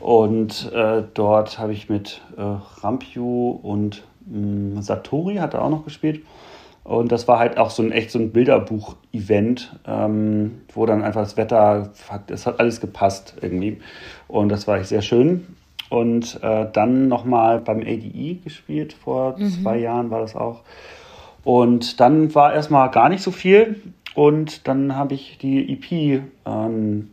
und 0.00 0.72
äh, 0.72 1.02
dort 1.14 1.58
habe 1.58 1.72
ich 1.72 1.88
mit 1.88 2.20
äh, 2.36 2.42
Rampju 2.82 3.50
und 3.62 4.02
mh, 4.26 4.78
mm, 4.78 4.82
Satori 4.82 5.36
hat 5.36 5.54
er 5.54 5.62
auch 5.62 5.70
noch 5.70 5.84
gespielt. 5.84 6.22
Und 6.84 7.10
das 7.10 7.26
war 7.26 7.40
halt 7.40 7.58
auch 7.58 7.70
so 7.70 7.82
ein 7.82 7.90
echt 7.90 8.12
so 8.12 8.20
ein 8.20 8.30
Bilderbuch-Event, 8.30 9.76
ähm, 9.88 10.60
wo 10.72 10.86
dann 10.86 11.02
einfach 11.02 11.22
das 11.22 11.36
Wetter, 11.36 11.90
es 12.28 12.46
hat 12.46 12.60
alles 12.60 12.80
gepasst 12.80 13.34
irgendwie. 13.40 13.78
Und 14.28 14.50
das 14.50 14.68
war 14.68 14.78
echt 14.78 14.86
sehr 14.88 15.02
schön. 15.02 15.56
Und 15.88 16.40
äh, 16.42 16.66
dann 16.72 17.08
nochmal 17.08 17.58
beim 17.58 17.80
ADE 17.80 18.36
gespielt, 18.42 18.92
vor 18.92 19.36
mhm. 19.36 19.50
zwei 19.50 19.78
Jahren 19.78 20.10
war 20.10 20.20
das 20.20 20.36
auch. 20.36 20.62
Und 21.42 21.98
dann 21.98 22.34
war 22.36 22.54
erstmal 22.54 22.90
gar 22.90 23.08
nicht 23.08 23.22
so 23.22 23.32
viel. 23.32 23.80
Und 24.14 24.68
dann 24.68 24.94
habe 24.94 25.14
ich 25.14 25.38
die 25.38 25.72
EP 25.72 26.22
ähm, 26.46 27.10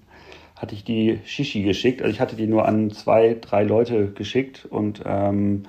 hatte 0.63 0.75
ich 0.75 0.86
die 0.86 1.20
Shishi 1.25 1.62
geschickt. 1.62 2.01
Also 2.01 2.13
ich 2.13 2.22
hatte 2.22 2.38
die 2.38 2.48
nur 2.48 2.65
an 2.65 2.89
zwei, 2.91 3.36
drei 3.39 3.63
Leute 3.63 4.08
geschickt 4.08 4.65
und 4.70 5.01
ähm, 5.05 5.63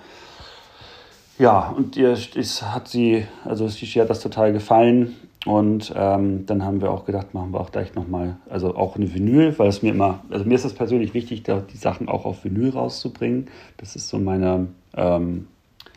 ja, 1.36 1.74
und 1.76 1.96
ihr 1.96 2.16
hat 2.16 2.86
sie, 2.86 3.26
also 3.44 3.68
Shishi 3.68 3.98
hat 3.98 4.08
das 4.08 4.20
total 4.20 4.52
gefallen 4.52 5.16
Und 5.44 5.92
ähm, 5.94 6.46
dann 6.46 6.64
haben 6.64 6.80
wir 6.80 6.90
auch 6.90 7.04
gedacht, 7.04 7.34
machen 7.34 7.52
wir 7.52 7.60
auch 7.60 7.70
gleich 7.70 7.94
nochmal, 7.94 8.36
also 8.48 8.74
auch 8.76 8.96
eine 8.96 9.12
Vinyl, 9.12 9.58
weil 9.58 9.68
es 9.68 9.82
mir 9.82 9.90
immer, 9.90 10.20
also 10.30 10.44
mir 10.46 10.54
ist 10.54 10.64
es 10.64 10.74
persönlich 10.74 11.12
wichtig, 11.12 11.42
da 11.42 11.60
die 11.60 11.76
Sachen 11.76 12.08
auch 12.08 12.24
auf 12.24 12.44
Vinyl 12.44 12.70
rauszubringen. 12.70 13.48
Das 13.76 13.94
ist 13.94 14.08
so 14.08 14.18
meine 14.18 14.68
ähm, 14.96 15.48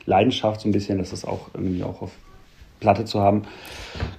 Leidenschaft 0.05 0.61
so 0.61 0.69
ein 0.69 0.73
bisschen, 0.73 0.97
dass 0.97 1.11
das 1.11 1.23
auch 1.23 1.49
irgendwie 1.53 1.83
auch 1.83 2.01
auf 2.01 2.11
Platte 2.79 3.05
zu 3.05 3.21
haben. 3.21 3.43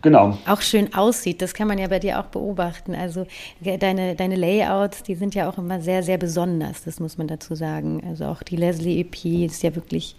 Genau. 0.02 0.36
Auch 0.46 0.60
schön 0.60 0.94
aussieht, 0.94 1.42
das 1.42 1.54
kann 1.54 1.68
man 1.68 1.78
ja 1.78 1.86
bei 1.88 1.98
dir 1.98 2.18
auch 2.18 2.26
beobachten. 2.26 2.94
Also 2.94 3.26
deine, 3.60 4.14
deine 4.14 4.36
Layouts, 4.36 5.02
die 5.02 5.14
sind 5.14 5.34
ja 5.34 5.48
auch 5.48 5.58
immer 5.58 5.80
sehr, 5.80 6.02
sehr 6.02 6.18
besonders, 6.18 6.84
das 6.84 7.00
muss 7.00 7.18
man 7.18 7.28
dazu 7.28 7.54
sagen. 7.54 8.02
Also 8.06 8.26
auch 8.26 8.42
die 8.42 8.56
Leslie 8.56 9.00
EP 9.00 9.24
ist 9.46 9.62
ja 9.62 9.74
wirklich 9.74 10.16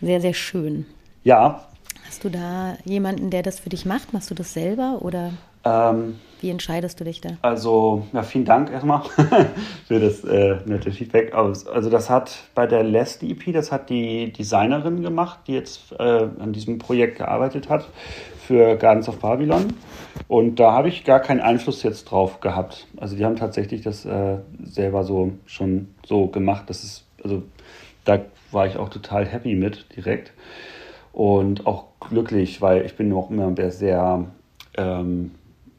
sehr, 0.00 0.20
sehr 0.20 0.34
schön. 0.34 0.86
Ja. 1.24 1.64
Hast 2.06 2.24
du 2.24 2.30
da 2.30 2.76
jemanden, 2.84 3.30
der 3.30 3.42
das 3.42 3.60
für 3.60 3.68
dich 3.68 3.84
macht? 3.84 4.12
Machst 4.12 4.30
du 4.30 4.34
das 4.34 4.52
selber 4.52 4.98
oder? 5.02 5.32
Ähm, 5.64 6.18
Wie 6.40 6.50
entscheidest 6.50 7.00
du 7.00 7.04
dich 7.04 7.20
da? 7.20 7.30
Also, 7.42 8.06
ja, 8.12 8.22
vielen 8.22 8.44
Dank 8.44 8.70
erstmal 8.70 9.02
für 9.86 9.98
das 9.98 10.22
äh, 10.24 10.56
nette 10.66 10.92
Feedback. 10.92 11.34
Also, 11.34 11.90
das 11.90 12.08
hat 12.08 12.38
bei 12.54 12.66
der 12.66 12.84
Last 12.84 13.22
EP, 13.22 13.52
das 13.52 13.72
hat 13.72 13.90
die 13.90 14.32
Designerin 14.32 15.02
gemacht, 15.02 15.40
die 15.46 15.54
jetzt 15.54 15.92
äh, 15.98 16.02
an 16.38 16.52
diesem 16.52 16.78
Projekt 16.78 17.18
gearbeitet 17.18 17.68
hat 17.68 17.88
für 18.46 18.76
Gardens 18.76 19.08
of 19.08 19.18
Babylon. 19.18 19.74
Und 20.28 20.60
da 20.60 20.72
habe 20.72 20.88
ich 20.88 21.04
gar 21.04 21.20
keinen 21.20 21.40
Einfluss 21.40 21.82
jetzt 21.82 22.04
drauf 22.04 22.40
gehabt. 22.40 22.86
Also, 22.98 23.16
die 23.16 23.24
haben 23.24 23.36
tatsächlich 23.36 23.82
das 23.82 24.04
äh, 24.04 24.38
selber 24.62 25.02
so 25.02 25.32
schon 25.46 25.88
so 26.06 26.28
gemacht. 26.28 26.64
Das 26.68 26.84
ist, 26.84 27.04
also, 27.24 27.42
da 28.04 28.20
war 28.52 28.66
ich 28.66 28.76
auch 28.76 28.90
total 28.90 29.26
happy 29.26 29.54
mit 29.54 29.86
direkt. 29.96 30.32
Und 31.12 31.66
auch 31.66 31.86
glücklich, 32.08 32.62
weil 32.62 32.86
ich 32.86 32.94
bin 32.94 33.12
auch 33.12 33.30
immer 33.30 33.52
sehr 33.72 34.24
ähm, 34.76 35.32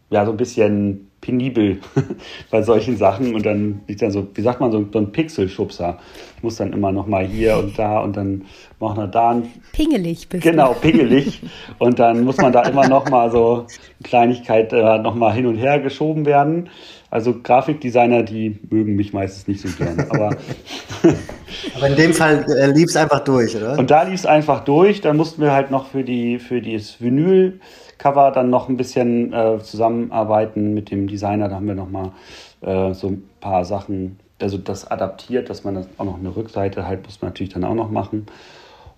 ja, 0.10 0.26
so 0.26 0.32
ein 0.32 0.38
bisschen 0.38 1.10
penibel 1.22 1.80
bei 2.52 2.62
solchen 2.62 2.98
Sachen 2.98 3.36
und 3.36 3.46
dann 3.46 3.82
liegt 3.88 4.02
dann 4.02 4.12
so, 4.12 4.28
wie 4.34 4.42
sagt 4.42 4.62
man, 4.62 4.72
so, 4.72 4.86
so 4.92 5.00
ein 5.00 5.12
Pixelschubser. 5.12 6.00
Ich 6.38 6.44
muss 6.44 6.56
dann 6.56 6.72
immer 6.74 6.92
noch 6.92 7.08
mal 7.08 7.26
hier 7.26 7.58
und 7.58 7.78
da 7.78 8.00
und 8.00 8.16
dann 8.16 8.46
machen 8.80 8.98
wir 8.98 9.08
da 9.08 9.32
ein... 9.32 9.50
Pingelig 9.74 10.30
bist 10.30 10.44
Genau, 10.44 10.74
du. 10.74 10.80
pingelig. 10.80 11.42
Und 11.78 12.00
dann 12.00 12.24
muss 12.24 12.38
man 12.38 12.54
da 12.54 12.64
immer 12.64 12.88
noch 12.88 13.10
mal 13.10 13.30
so 13.32 13.66
eine 13.66 13.68
Kleinigkeit 14.04 14.72
äh, 14.72 14.98
noch 15.00 15.16
mal 15.16 15.34
hin 15.34 15.46
und 15.46 15.58
her 15.58 15.80
geschoben 15.80 16.26
werden. 16.26 16.70
Also 17.12 17.34
Grafikdesigner, 17.42 18.24
die 18.24 18.58
mögen 18.70 18.96
mich 18.96 19.14
meistens 19.14 19.48
nicht 19.48 19.62
so 19.62 19.84
gern. 19.84 20.00
Aber, 20.10 20.30
aber 21.76 21.88
in 21.88 21.96
dem 21.96 22.14
Fall 22.14 22.46
äh, 22.50 22.68
lief 22.68 22.90
es 22.90 22.96
einfach 22.96 23.20
durch, 23.22 23.56
oder? 23.56 23.78
Und 23.78 23.92
da 23.92 24.04
lief 24.04 24.16
es 24.22 24.26
einfach 24.26 24.64
durch. 24.64 25.02
Dann 25.02 25.18
mussten 25.18 25.42
wir 25.42 25.52
halt 25.52 25.72
noch 25.72 25.88
für 25.88 26.04
die 26.04 26.40
für 26.40 26.62
das 26.62 27.02
Vinyl 27.02 27.60
Cover 28.00 28.32
dann 28.32 28.50
noch 28.50 28.70
ein 28.70 28.78
bisschen 28.78 29.32
äh, 29.34 29.60
zusammenarbeiten 29.60 30.74
mit 30.74 30.90
dem 30.90 31.08
Designer. 31.08 31.50
Da 31.50 31.56
haben 31.56 31.68
wir 31.68 31.76
noch 31.76 31.90
mal 31.90 32.12
äh, 32.62 32.94
so 32.94 33.08
ein 33.08 33.30
paar 33.40 33.66
Sachen, 33.66 34.20
also 34.42 34.58
das 34.58 34.90
adaptiert, 34.90 35.50
dass 35.50 35.64
man 35.64 35.76
das 35.76 35.88
auch 35.98 36.06
noch 36.06 36.18
eine 36.18 36.36
Rückseite 36.36 36.88
halt 36.88 37.06
muss 37.06 37.22
man 37.22 37.30
natürlich 37.30 37.54
dann 37.54 37.64
auch 37.64 37.76
noch 37.76 37.92
machen. 37.92 38.26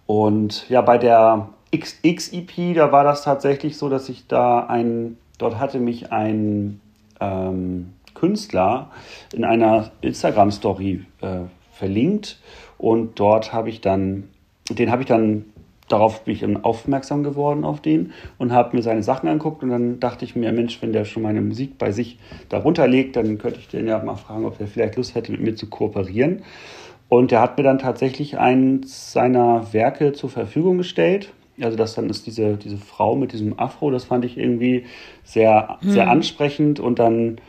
Und 0.06 0.70
ja, 0.70 0.82
bei 0.82 0.98
der 0.98 1.50
XX-EP, 1.76 2.76
da 2.76 2.92
war 2.92 3.04
das 3.04 3.24
tatsächlich 3.24 3.78
so, 3.78 3.90
dass 3.90 4.08
ich 4.10 4.28
da 4.28 4.66
ein, 4.66 5.18
dort 5.38 5.60
hatte 5.60 5.80
mich 5.80 6.12
ein 6.12 6.80
ähm, 7.20 7.94
Künstler 8.14 8.92
in 9.34 9.46
einer 9.46 9.92
Instagram-Story 10.02 11.06
äh, 11.22 11.40
verlinkt 11.72 12.40
und 12.78 13.20
dort 13.20 13.54
habe 13.54 13.70
ich 13.70 13.82
dann, 13.82 14.30
den 14.70 14.92
habe 14.92 15.02
ich 15.02 15.08
dann 15.08 15.46
darauf 15.92 16.24
bin 16.24 16.34
ich 16.34 16.64
aufmerksam 16.64 17.24
geworden 17.24 17.64
auf 17.64 17.82
den 17.82 18.14
und 18.38 18.52
habe 18.52 18.76
mir 18.76 18.84
seine 18.84 19.04
Sachen 19.04 19.30
anguckt 19.30 19.64
und 19.64 19.70
dann 19.70 20.00
dachte 20.00 20.26
ich 20.26 20.36
mir, 20.36 20.52
Mensch, 20.52 20.82
wenn 20.82 20.94
der 20.94 21.06
schon 21.06 21.24
meine 21.24 21.42
Musik 21.42 21.78
bei 21.78 21.92
sich 21.92 22.18
darunter 22.50 22.88
legt, 22.88 23.16
dann 23.16 23.38
könnte 23.38 23.60
ich 23.60 23.68
den 23.68 23.88
ja 23.88 24.02
mal 24.04 24.16
fragen, 24.16 24.46
ob 24.46 24.60
er 24.60 24.68
vielleicht 24.68 24.96
Lust 24.96 25.16
hätte, 25.16 25.32
mit 25.32 25.42
mir 25.42 25.56
zu 25.56 25.68
kooperieren. 25.68 26.44
Und 27.10 27.32
er 27.32 27.42
hat 27.42 27.58
mir 27.58 27.64
dann 27.64 27.78
tatsächlich 27.78 28.38
eins 28.38 29.12
seiner 29.12 29.74
Werke 29.74 30.14
zur 30.14 30.30
Verfügung 30.30 30.78
gestellt. 30.78 31.34
Also 31.60 31.78
das 31.78 31.94
dann 31.94 32.10
ist 32.10 32.26
diese, 32.26 32.56
diese 32.56 32.78
Frau 32.78 33.16
mit 33.16 33.34
diesem 33.34 33.60
Afro, 33.60 33.92
das 33.92 34.06
fand 34.06 34.24
ich 34.24 34.38
irgendwie 34.38 34.86
sehr, 35.24 35.78
hm. 35.82 35.90
sehr 35.90 36.10
ansprechend 36.10 36.80
und 36.80 37.00
dann 37.00 37.42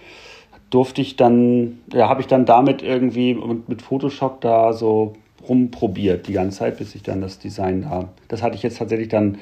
durfte 0.71 1.01
ich 1.01 1.17
dann, 1.17 1.81
ja, 1.93 2.09
habe 2.09 2.23
ich 2.23 2.27
dann 2.27 2.47
damit 2.47 2.83
irgendwie 2.83 3.39
mit 3.67 3.83
Photoshop 3.83 4.41
da 4.41 4.73
so 4.73 5.13
rumprobiert 5.49 6.29
die 6.29 6.33
ganze 6.33 6.59
Zeit, 6.59 6.79
bis 6.79 6.95
ich 6.95 7.03
dann 7.03 7.21
das 7.21 7.39
Design 7.39 7.83
da. 7.83 8.09
Das 8.29 8.43
hatte 8.43 8.57
ich 8.57 8.63
jetzt 8.63 8.79
tatsächlich 8.79 9.09
dann, 9.09 9.39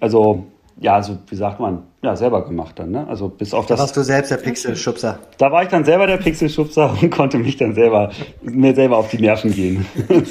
also 0.00 0.46
ja, 0.80 0.94
also 0.94 1.18
wie 1.28 1.36
sagt 1.36 1.60
man, 1.60 1.84
ja, 2.02 2.16
selber 2.16 2.44
gemacht 2.44 2.78
dann, 2.78 2.90
ne? 2.90 3.06
Also 3.06 3.28
bis 3.28 3.54
auf 3.54 3.66
das. 3.66 3.78
Da 3.78 3.82
warst 3.82 3.96
du 3.96 4.02
selbst 4.02 4.30
der 4.30 4.38
Pixelschubser. 4.38 5.18
Da 5.38 5.52
war 5.52 5.62
ich 5.62 5.68
dann 5.68 5.84
selber 5.84 6.06
der 6.06 6.16
Pixelschubser 6.16 6.96
und 7.02 7.10
konnte 7.10 7.38
mich 7.38 7.56
dann 7.56 7.74
selber, 7.74 8.10
mir 8.42 8.74
selber 8.74 8.96
auf 8.98 9.10
die 9.10 9.18
Nerven 9.18 9.52
gehen. 9.52 9.86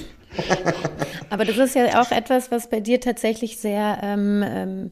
Aber 1.30 1.46
das 1.46 1.58
ist 1.58 1.76
ja 1.76 2.02
auch 2.02 2.12
etwas, 2.12 2.52
was 2.52 2.70
bei 2.70 2.80
dir 2.80 3.00
tatsächlich 3.00 3.58
sehr 3.58 4.00
ähm, 4.02 4.44
ähm, 4.46 4.92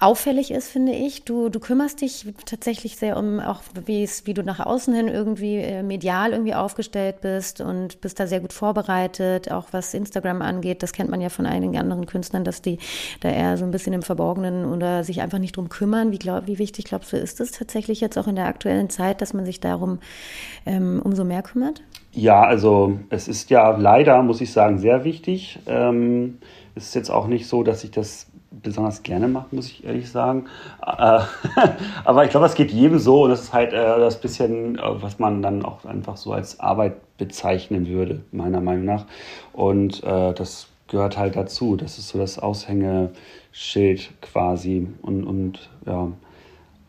auffällig 0.00 0.52
ist, 0.52 0.70
finde 0.70 0.92
ich. 0.92 1.24
Du, 1.24 1.48
du 1.48 1.58
kümmerst 1.58 2.00
dich 2.02 2.26
tatsächlich 2.44 2.96
sehr 2.96 3.16
um 3.16 3.40
auch, 3.40 3.62
wie 3.84 4.34
du 4.34 4.42
nach 4.44 4.60
außen 4.60 4.94
hin 4.94 5.08
irgendwie 5.08 5.56
äh, 5.56 5.82
medial 5.82 6.32
irgendwie 6.32 6.54
aufgestellt 6.54 7.20
bist 7.20 7.60
und 7.60 8.00
bist 8.00 8.20
da 8.20 8.28
sehr 8.28 8.40
gut 8.40 8.52
vorbereitet, 8.52 9.50
auch 9.50 9.66
was 9.72 9.94
Instagram 9.94 10.40
angeht. 10.40 10.84
Das 10.84 10.92
kennt 10.92 11.10
man 11.10 11.20
ja 11.20 11.30
von 11.30 11.46
einigen 11.46 11.76
anderen 11.76 12.06
Künstlern, 12.06 12.44
dass 12.44 12.62
die 12.62 12.78
da 13.20 13.28
eher 13.28 13.56
so 13.56 13.64
ein 13.64 13.72
bisschen 13.72 13.92
im 13.92 14.02
Verborgenen 14.02 14.66
oder 14.66 15.02
sich 15.02 15.20
einfach 15.20 15.38
nicht 15.38 15.56
drum 15.56 15.68
kümmern. 15.68 16.12
Wie, 16.12 16.18
glaub, 16.18 16.46
wie 16.46 16.60
wichtig 16.60 16.84
glaubst 16.84 17.12
du, 17.12 17.16
ist 17.16 17.40
es 17.40 17.50
tatsächlich 17.50 18.00
jetzt 18.00 18.16
auch 18.16 18.28
in 18.28 18.36
der 18.36 18.46
aktuellen 18.46 18.90
Zeit, 18.90 19.20
dass 19.20 19.34
man 19.34 19.44
sich 19.44 19.58
darum 19.58 19.98
ähm, 20.64 21.02
umso 21.02 21.24
mehr 21.24 21.42
kümmert? 21.42 21.82
Ja, 22.12 22.42
also 22.42 22.98
es 23.10 23.26
ist 23.26 23.50
ja 23.50 23.76
leider, 23.76 24.22
muss 24.22 24.40
ich 24.40 24.52
sagen, 24.52 24.78
sehr 24.78 25.04
wichtig. 25.04 25.58
Ähm, 25.66 26.38
es 26.76 26.86
ist 26.88 26.94
jetzt 26.94 27.10
auch 27.10 27.26
nicht 27.26 27.48
so, 27.48 27.64
dass 27.64 27.82
ich 27.82 27.90
das 27.90 28.28
besonders 28.50 29.02
gerne 29.02 29.28
mache, 29.28 29.54
muss 29.54 29.66
ich 29.66 29.84
ehrlich 29.84 30.10
sagen. 30.10 30.46
Äh, 30.82 31.20
aber 32.04 32.24
ich 32.24 32.30
glaube, 32.30 32.46
es 32.46 32.54
geht 32.54 32.70
jedem 32.70 32.98
so 32.98 33.24
und 33.24 33.30
das 33.30 33.42
ist 33.42 33.52
halt 33.52 33.72
äh, 33.72 33.98
das 33.98 34.20
bisschen, 34.20 34.78
äh, 34.78 35.02
was 35.02 35.18
man 35.18 35.42
dann 35.42 35.64
auch 35.64 35.84
einfach 35.84 36.16
so 36.16 36.32
als 36.32 36.60
Arbeit 36.60 36.96
bezeichnen 37.18 37.86
würde, 37.86 38.22
meiner 38.32 38.60
Meinung 38.60 38.84
nach. 38.84 39.06
Und 39.52 40.04
das 40.04 40.68
gehört 40.86 41.18
halt 41.18 41.34
dazu. 41.34 41.74
Das 41.74 41.98
ist 41.98 42.10
so 42.10 42.18
das 42.18 42.38
Aushängeschild 42.38 44.10
quasi. 44.20 44.86
Und, 45.02 45.24
und 45.24 45.68
ja. 45.84 46.12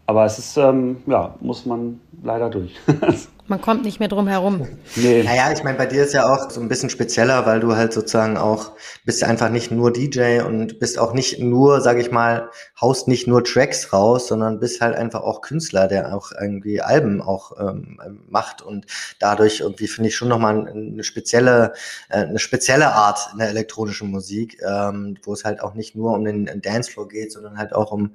Aber 0.05 0.25
es 0.25 0.37
ist, 0.37 0.55
ähm, 0.57 0.97
ja, 1.07 1.35
muss 1.39 1.65
man 1.65 1.99
leider 2.21 2.51
durch. 2.51 2.75
Man 3.49 3.61
kommt 3.61 3.83
nicht 3.83 3.99
mehr 3.99 4.09
drum 4.09 4.27
herum. 4.27 4.67
Nee. 4.95 5.23
Naja, 5.23 5.51
ich 5.51 5.63
meine, 5.63 5.75
bei 5.75 5.87
dir 5.87 6.03
ist 6.03 6.13
ja 6.13 6.31
auch 6.31 6.51
so 6.51 6.61
ein 6.61 6.69
bisschen 6.69 6.91
spezieller, 6.91 7.47
weil 7.47 7.59
du 7.59 7.75
halt 7.75 7.93
sozusagen 7.93 8.37
auch 8.37 8.73
bist 9.05 9.23
einfach 9.23 9.49
nicht 9.49 9.71
nur 9.71 9.91
DJ 9.91 10.41
und 10.41 10.79
bist 10.79 10.99
auch 10.99 11.13
nicht 11.13 11.39
nur, 11.39 11.81
sag 11.81 11.97
ich 11.97 12.11
mal, 12.11 12.51
haust 12.79 13.07
nicht 13.07 13.25
nur 13.25 13.43
Tracks 13.43 13.91
raus, 13.91 14.27
sondern 14.27 14.59
bist 14.59 14.81
halt 14.81 14.95
einfach 14.95 15.21
auch 15.21 15.41
Künstler, 15.41 15.87
der 15.87 16.15
auch 16.15 16.31
irgendwie 16.39 16.81
Alben 16.81 17.23
auch 17.23 17.59
ähm, 17.59 17.99
macht 18.29 18.61
und 18.61 18.85
dadurch 19.17 19.61
irgendwie 19.61 19.87
finde 19.87 20.09
ich 20.09 20.15
schon 20.15 20.27
nochmal 20.27 20.67
eine 20.67 21.03
spezielle, 21.03 21.73
äh, 22.09 22.17
eine 22.17 22.37
spezielle 22.37 22.93
Art 22.93 23.29
in 23.33 23.39
der 23.39 23.49
elektronischen 23.49 24.11
Musik, 24.11 24.61
ähm, 24.63 25.17
wo 25.23 25.33
es 25.33 25.43
halt 25.43 25.61
auch 25.61 25.73
nicht 25.73 25.95
nur 25.95 26.13
um 26.13 26.23
den 26.23 26.61
Dancefloor 26.61 27.07
geht, 27.07 27.31
sondern 27.31 27.57
halt 27.57 27.73
auch 27.73 27.91
um 27.91 28.13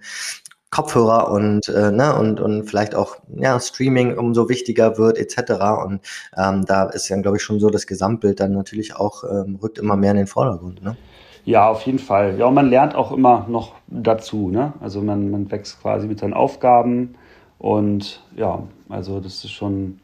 Kopfhörer 0.74 1.30
und, 1.30 1.68
äh, 1.68 1.92
ne, 1.92 2.16
und, 2.18 2.40
und 2.40 2.64
vielleicht 2.64 2.96
auch 2.96 3.16
ja, 3.36 3.60
Streaming 3.60 4.18
umso 4.18 4.48
wichtiger 4.48 4.98
wird, 4.98 5.18
etc. 5.18 5.52
Und 5.84 6.00
ähm, 6.36 6.64
da 6.66 6.90
ist 6.90 7.08
dann, 7.10 7.22
glaube 7.22 7.36
ich, 7.36 7.44
schon 7.44 7.60
so 7.60 7.70
das 7.70 7.86
Gesamtbild 7.86 8.40
dann 8.40 8.52
natürlich 8.52 8.96
auch, 8.96 9.22
ähm, 9.22 9.60
rückt 9.62 9.78
immer 9.78 9.96
mehr 9.96 10.10
in 10.10 10.16
den 10.16 10.26
Vordergrund. 10.26 10.82
Ne? 10.82 10.96
Ja, 11.44 11.68
auf 11.70 11.82
jeden 11.82 12.00
Fall. 12.00 12.36
Ja, 12.38 12.46
und 12.46 12.54
man 12.54 12.70
lernt 12.70 12.96
auch 12.96 13.12
immer 13.12 13.46
noch 13.48 13.74
dazu. 13.86 14.48
Ne? 14.50 14.72
Also 14.80 15.00
man, 15.00 15.30
man 15.30 15.48
wächst 15.48 15.80
quasi 15.80 16.08
mit 16.08 16.18
seinen 16.18 16.34
Aufgaben 16.34 17.14
und 17.58 18.20
ja, 18.36 18.64
also 18.88 19.20
das 19.20 19.44
ist 19.44 19.52
schon, 19.52 20.00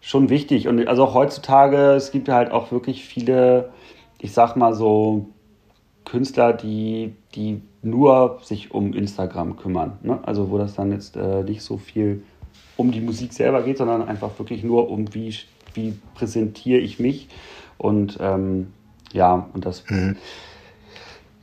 schon 0.00 0.30
wichtig. 0.30 0.66
Und 0.66 0.88
also 0.88 1.04
auch 1.04 1.14
heutzutage, 1.14 1.92
es 1.92 2.10
gibt 2.10 2.26
ja 2.26 2.34
halt 2.34 2.50
auch 2.50 2.72
wirklich 2.72 3.04
viele, 3.04 3.68
ich 4.18 4.32
sag 4.32 4.56
mal 4.56 4.74
so, 4.74 5.26
Künstler, 6.04 6.54
die, 6.54 7.14
die 7.36 7.62
nur 7.82 8.38
sich 8.42 8.72
um 8.72 8.92
Instagram 8.92 9.56
kümmern. 9.56 9.98
Ne? 10.02 10.18
Also 10.22 10.50
wo 10.50 10.58
das 10.58 10.74
dann 10.74 10.90
jetzt 10.92 11.16
äh, 11.16 11.42
nicht 11.42 11.62
so 11.62 11.76
viel 11.76 12.22
um 12.76 12.90
die 12.92 13.00
Musik 13.00 13.32
selber 13.32 13.62
geht, 13.62 13.78
sondern 13.78 14.06
einfach 14.08 14.38
wirklich 14.38 14.62
nur 14.64 14.90
um 14.90 15.14
wie, 15.14 15.34
wie 15.74 15.98
präsentiere 16.14 16.80
ich 16.80 16.98
mich. 16.98 17.28
Und 17.76 18.18
ähm, 18.20 18.72
ja, 19.12 19.48
und 19.52 19.66
das. 19.66 19.84
Mhm. 19.88 20.16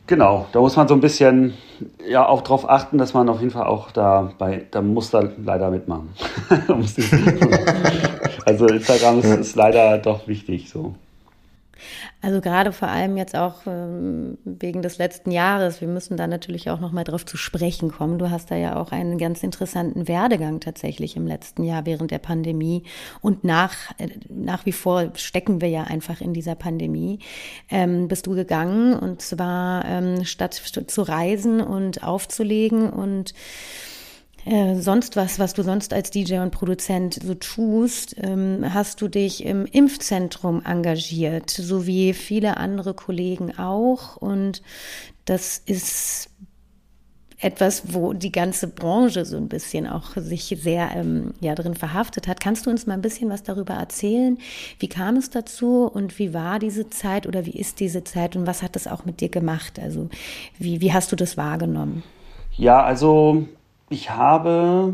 Genau, 0.07 0.45
da 0.51 0.59
muss 0.59 0.75
man 0.75 0.87
so 0.87 0.93
ein 0.93 1.01
bisschen 1.01 1.55
ja 2.07 2.27
auch 2.27 2.41
darauf 2.41 2.69
achten, 2.69 2.99
dass 2.99 3.15
man 3.15 3.27
auf 3.27 3.39
jeden 3.39 3.51
Fall 3.51 3.65
auch 3.65 3.89
da 3.91 4.31
bei, 4.37 4.67
da 4.69 4.81
muss 4.83 5.09
da 5.09 5.27
leider 5.43 5.71
mitmachen. 5.71 6.09
also 8.45 8.67
Instagram 8.67 9.19
ist, 9.19 9.25
ist 9.25 9.55
leider 9.55 9.97
doch 9.97 10.27
wichtig 10.27 10.69
so. 10.69 10.93
Also 12.21 12.41
gerade 12.41 12.71
vor 12.71 12.87
allem 12.87 13.17
jetzt 13.17 13.35
auch 13.35 13.67
ähm, 13.67 14.37
wegen 14.43 14.81
des 14.81 14.97
letzten 14.97 15.31
Jahres. 15.31 15.81
Wir 15.81 15.87
müssen 15.87 16.17
da 16.17 16.27
natürlich 16.27 16.69
auch 16.69 16.79
noch 16.79 16.91
mal 16.91 17.03
drauf 17.03 17.25
zu 17.25 17.37
sprechen 17.37 17.91
kommen. 17.91 18.19
Du 18.19 18.29
hast 18.29 18.51
da 18.51 18.55
ja 18.55 18.77
auch 18.77 18.91
einen 18.91 19.17
ganz 19.17 19.43
interessanten 19.43 20.07
Werdegang 20.07 20.59
tatsächlich 20.59 21.15
im 21.15 21.27
letzten 21.27 21.63
Jahr 21.63 21.85
während 21.85 22.11
der 22.11 22.19
Pandemie 22.19 22.83
und 23.21 23.43
nach 23.43 23.75
äh, 23.97 24.09
nach 24.29 24.65
wie 24.65 24.71
vor 24.71 25.11
stecken 25.15 25.61
wir 25.61 25.69
ja 25.69 25.83
einfach 25.83 26.21
in 26.21 26.33
dieser 26.33 26.55
Pandemie. 26.55 27.19
Ähm, 27.69 28.07
bist 28.07 28.27
du 28.27 28.35
gegangen 28.35 28.93
und 28.93 29.21
zwar 29.21 29.85
ähm, 29.85 30.25
statt 30.25 30.53
zu 30.53 31.01
reisen 31.01 31.61
und 31.61 32.03
aufzulegen 32.03 32.89
und 32.89 33.33
äh, 34.45 34.75
sonst 34.75 35.15
was, 35.15 35.39
was 35.39 35.53
du 35.53 35.63
sonst 35.63 35.91
als 35.91 36.11
DJ 36.11 36.37
und 36.37 36.51
Produzent 36.51 37.19
so 37.23 37.33
tust, 37.33 38.15
ähm, 38.21 38.63
hast 38.73 39.01
du 39.01 39.07
dich 39.07 39.43
im 39.43 39.65
Impfzentrum 39.65 40.61
engagiert, 40.63 41.49
so 41.49 41.87
wie 41.87 42.13
viele 42.13 42.57
andere 42.57 42.93
Kollegen 42.93 43.57
auch. 43.57 44.17
Und 44.17 44.61
das 45.25 45.57
ist 45.57 46.29
etwas, 47.39 47.93
wo 47.93 48.13
die 48.13 48.31
ganze 48.31 48.67
Branche 48.67 49.25
so 49.25 49.37
ein 49.37 49.49
bisschen 49.49 49.87
auch 49.87 50.11
sich 50.15 50.55
sehr 50.59 50.91
ähm, 50.95 51.33
ja, 51.41 51.55
drin 51.55 51.73
verhaftet 51.73 52.27
hat. 52.27 52.39
Kannst 52.39 52.65
du 52.65 52.69
uns 52.69 52.85
mal 52.85 52.93
ein 52.93 53.01
bisschen 53.01 53.29
was 53.29 53.43
darüber 53.43 53.73
erzählen? 53.73 54.37
Wie 54.79 54.87
kam 54.87 55.17
es 55.17 55.31
dazu 55.31 55.89
und 55.91 56.17
wie 56.19 56.33
war 56.33 56.59
diese 56.59 56.89
Zeit 56.89 57.27
oder 57.27 57.45
wie 57.45 57.57
ist 57.57 57.79
diese 57.79 58.03
Zeit 58.03 58.35
und 58.35 58.47
was 58.47 58.61
hat 58.61 58.75
das 58.75 58.87
auch 58.87 59.05
mit 59.05 59.21
dir 59.21 59.29
gemacht? 59.29 59.79
Also 59.79 60.09
wie, 60.59 60.81
wie 60.81 60.93
hast 60.93 61.11
du 61.11 61.15
das 61.15 61.35
wahrgenommen? 61.35 62.03
Ja, 62.57 62.83
also 62.83 63.47
ich 63.95 64.09
habe 64.09 64.93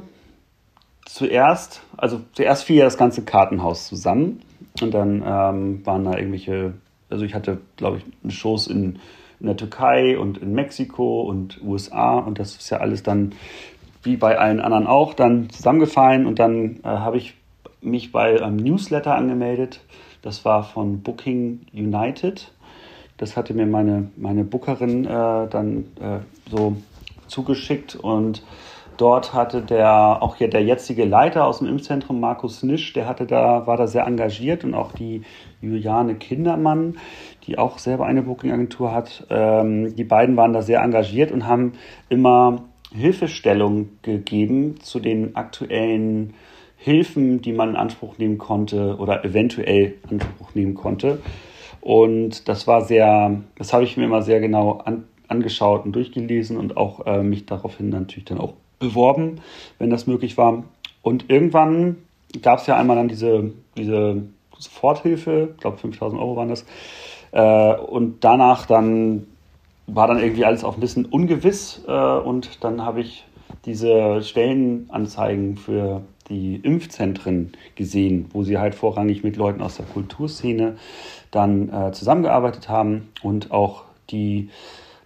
zuerst, 1.08 1.81
also 1.98 2.22
zuerst 2.34 2.65
fiel 2.65 2.75
ja 2.77 2.86
das 2.86 3.00
ganze 3.00 3.24
Kartenhaus 3.24 3.88
zusammen 3.88 4.43
und 4.79 4.93
dann 4.93 5.24
ähm, 5.25 5.86
waren 5.86 6.05
da 6.05 6.15
irgendwelche, 6.15 6.75
also 7.10 7.25
ich 7.25 7.34
hatte, 7.34 7.58
glaube 7.77 7.98
ich, 7.98 8.36
Shows 8.36 8.67
in, 8.67 9.00
in 9.39 9.48
der 9.48 9.58
Türkei 9.58 10.20
und 10.20 10.38
in 10.38 10.53
Mexiko 10.53 11.22
und 11.24 11.60
USA 11.63 12.20
und 12.20 12.38
das 12.38 12.55
ist 12.55 12.70
ja 12.70 12.77
alles 12.77 13.01
dann 13.01 13.34
wie 14.03 14.17
bei 14.17 14.38
allen 14.38 14.60
anderen 14.60 14.86
auch 14.86 15.15
dann 15.15 15.50
zusammengefallen 15.50 16.27
und 16.27 16.38
dann 16.38 16.81
äh, 16.84 16.88
habe 16.88 17.17
ich 17.17 17.34
mich 17.81 18.12
bei 18.12 18.39
einem 18.39 18.58
Newsletter 18.58 19.15
angemeldet. 19.15 19.81
Das 20.22 20.46
war 20.46 20.63
von 20.63 21.01
Booking 21.01 21.62
United. 21.74 22.51
Das 23.17 23.36
hatte 23.36 23.55
mir 23.55 23.65
meine, 23.65 24.12
meine 24.15 24.43
Bookerin 24.43 25.05
äh, 25.05 25.48
dann 25.50 25.86
äh, 26.00 26.20
so 26.51 26.77
zugeschickt 27.31 27.96
und 27.96 28.43
Dort 29.01 29.34
hatte 29.34 29.63
der, 29.63 30.22
auch 30.22 30.36
hier 30.36 30.48
der 30.48 30.63
jetzige 30.63 31.05
Leiter 31.05 31.48
aus 31.48 31.58
dem 31.58 31.67
Impfzentrum, 31.67 32.20
Markus 32.20 32.62
Nisch, 32.62 32.93
der 32.93 33.08
hatte 33.08 33.25
da, 33.25 33.65
war 33.65 33.75
da 33.75 33.88
sehr 33.88 34.05
engagiert 34.05 34.63
und 34.63 34.75
auch 34.75 34.91
die 34.91 35.24
Juliane 35.60 36.13
Kindermann, 36.13 37.00
die 37.48 37.58
auch 37.58 37.79
selber 37.79 38.05
eine 38.05 38.22
Booking-Agentur 38.22 38.93
hat, 38.93 39.25
ähm, 39.31 39.96
die 39.96 40.03
beiden 40.03 40.38
waren 40.38 40.53
da 40.53 40.62
sehr 40.62 40.84
engagiert 40.84 41.31
und 41.31 41.48
haben 41.48 41.72
immer 42.10 42.62
Hilfestellung 42.93 43.89
gegeben 44.03 44.79
zu 44.81 45.00
den 45.00 45.36
aktuellen 45.36 46.36
Hilfen, 46.77 47.41
die 47.41 47.53
man 47.53 47.70
in 47.70 47.77
Anspruch 47.77 48.20
nehmen 48.20 48.38
konnte 48.38 48.98
oder 49.00 49.25
eventuell 49.25 49.96
in 50.12 50.22
Anspruch 50.22 50.53
nehmen 50.53 50.75
konnte. 50.75 51.24
Und 51.79 52.48
das 52.48 52.67
war 52.67 52.81
sehr, 52.81 53.41
das 53.55 53.74
habe 53.74 53.84
ich 53.84 53.98
mir 53.98 54.05
immer 54.05 54.22
sehr 54.22 54.39
genau 54.39 54.74
an, 54.74 55.05
angeschaut 55.27 55.86
und 55.86 55.93
durchgelesen 55.93 56.55
und 56.55 56.77
auch 56.77 57.08
äh, 57.08 57.24
mich 57.24 57.48
daraufhin 57.48 57.89
natürlich 57.89 58.25
dann 58.25 58.38
auch 58.38 58.53
beworben, 58.82 59.40
wenn 59.80 59.90
das 59.90 60.08
möglich 60.08 60.38
war. 60.38 60.64
Und 61.02 61.30
irgendwann 61.30 61.96
gab 62.42 62.60
es 62.60 62.68
ja 62.68 62.76
einmal 62.76 62.98
dann 62.98 63.08
diese, 63.08 63.54
diese 63.78 64.24
Soforthilfe, 64.58 65.52
ich 65.56 65.62
glaube 65.62 65.78
5000 65.78 66.22
Euro 66.22 66.36
waren 66.36 66.50
das. 66.50 66.66
Äh, 67.32 67.76
und 67.76 68.24
danach 68.24 68.66
dann 68.66 69.28
war 69.88 70.08
dann 70.08 70.20
irgendwie 70.20 70.46
alles 70.46 70.64
auch 70.64 70.76
ein 70.76 70.82
bisschen 70.82 71.06
ungewiss. 71.06 71.84
Äh, 71.88 71.92
und 71.92 72.63
dann 72.63 72.84
habe 72.84 73.02
ich 73.02 73.26
diese 73.65 74.22
Stellenanzeigen 74.22 75.58
für 75.58 76.02
die 76.30 76.56
Impfzentren 76.56 77.54
gesehen, 77.76 78.30
wo 78.32 78.44
sie 78.44 78.58
halt 78.58 78.76
vorrangig 78.76 79.24
mit 79.24 79.36
Leuten 79.36 79.62
aus 79.62 79.78
der 79.78 79.86
Kulturszene 79.86 80.78
dann 81.30 81.70
äh, 81.70 81.91
zusammengearbeitet 81.91 82.70
haben 82.70 83.10
und 83.22 83.52
auch 83.52 83.84
die 84.10 84.50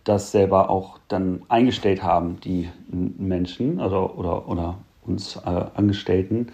das 0.06 0.32
selber 0.32 0.70
auch 0.70 1.00
dann 1.10 1.41
eingestellt 1.50 2.02
haben, 2.02 2.39
die 2.39 2.70
Menschen 2.89 3.82
oder, 3.82 4.18
oder, 4.18 4.48
oder 4.48 4.76
uns 5.06 5.36
äh, 5.36 5.65
Angestellten. 5.76 6.52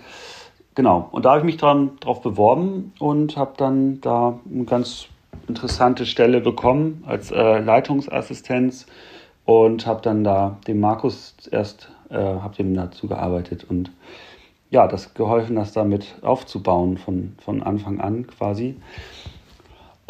Genau, 0.74 1.10
und 1.12 1.26
da 1.26 1.32
habe 1.32 1.40
ich 1.40 1.46
mich 1.46 1.58
dran, 1.58 1.92
drauf 2.00 2.22
beworben 2.22 2.94
und 2.98 3.38
habe 3.38 3.54
dann 3.58 4.02
da 4.02 4.40
eine 4.50 4.64
ganz 4.64 5.08
interessante 5.48 6.06
Stelle 6.06 6.40
bekommen 6.40 7.04
als 7.06 7.30
äh, 7.32 7.60
Leitungsassistenz 7.60 8.88
und 9.46 9.86
habe 9.86 10.02
dann 10.02 10.24
da 10.24 10.58
dem 10.68 10.80
Markus 10.80 11.36
erst, 11.52 11.92
äh, 12.10 12.16
habe 12.16 12.56
dem 12.56 12.74
dazu 12.74 13.08
gearbeitet 13.08 13.66
und 13.70 13.92
ja, 14.70 14.88
das 14.88 15.14
geholfen, 15.14 15.58
das 15.58 15.74
damit 15.74 16.16
aufzubauen 16.22 16.98
von, 16.98 17.36
von 17.44 17.62
Anfang 17.62 18.00
an 18.00 18.26
quasi. 18.28 18.78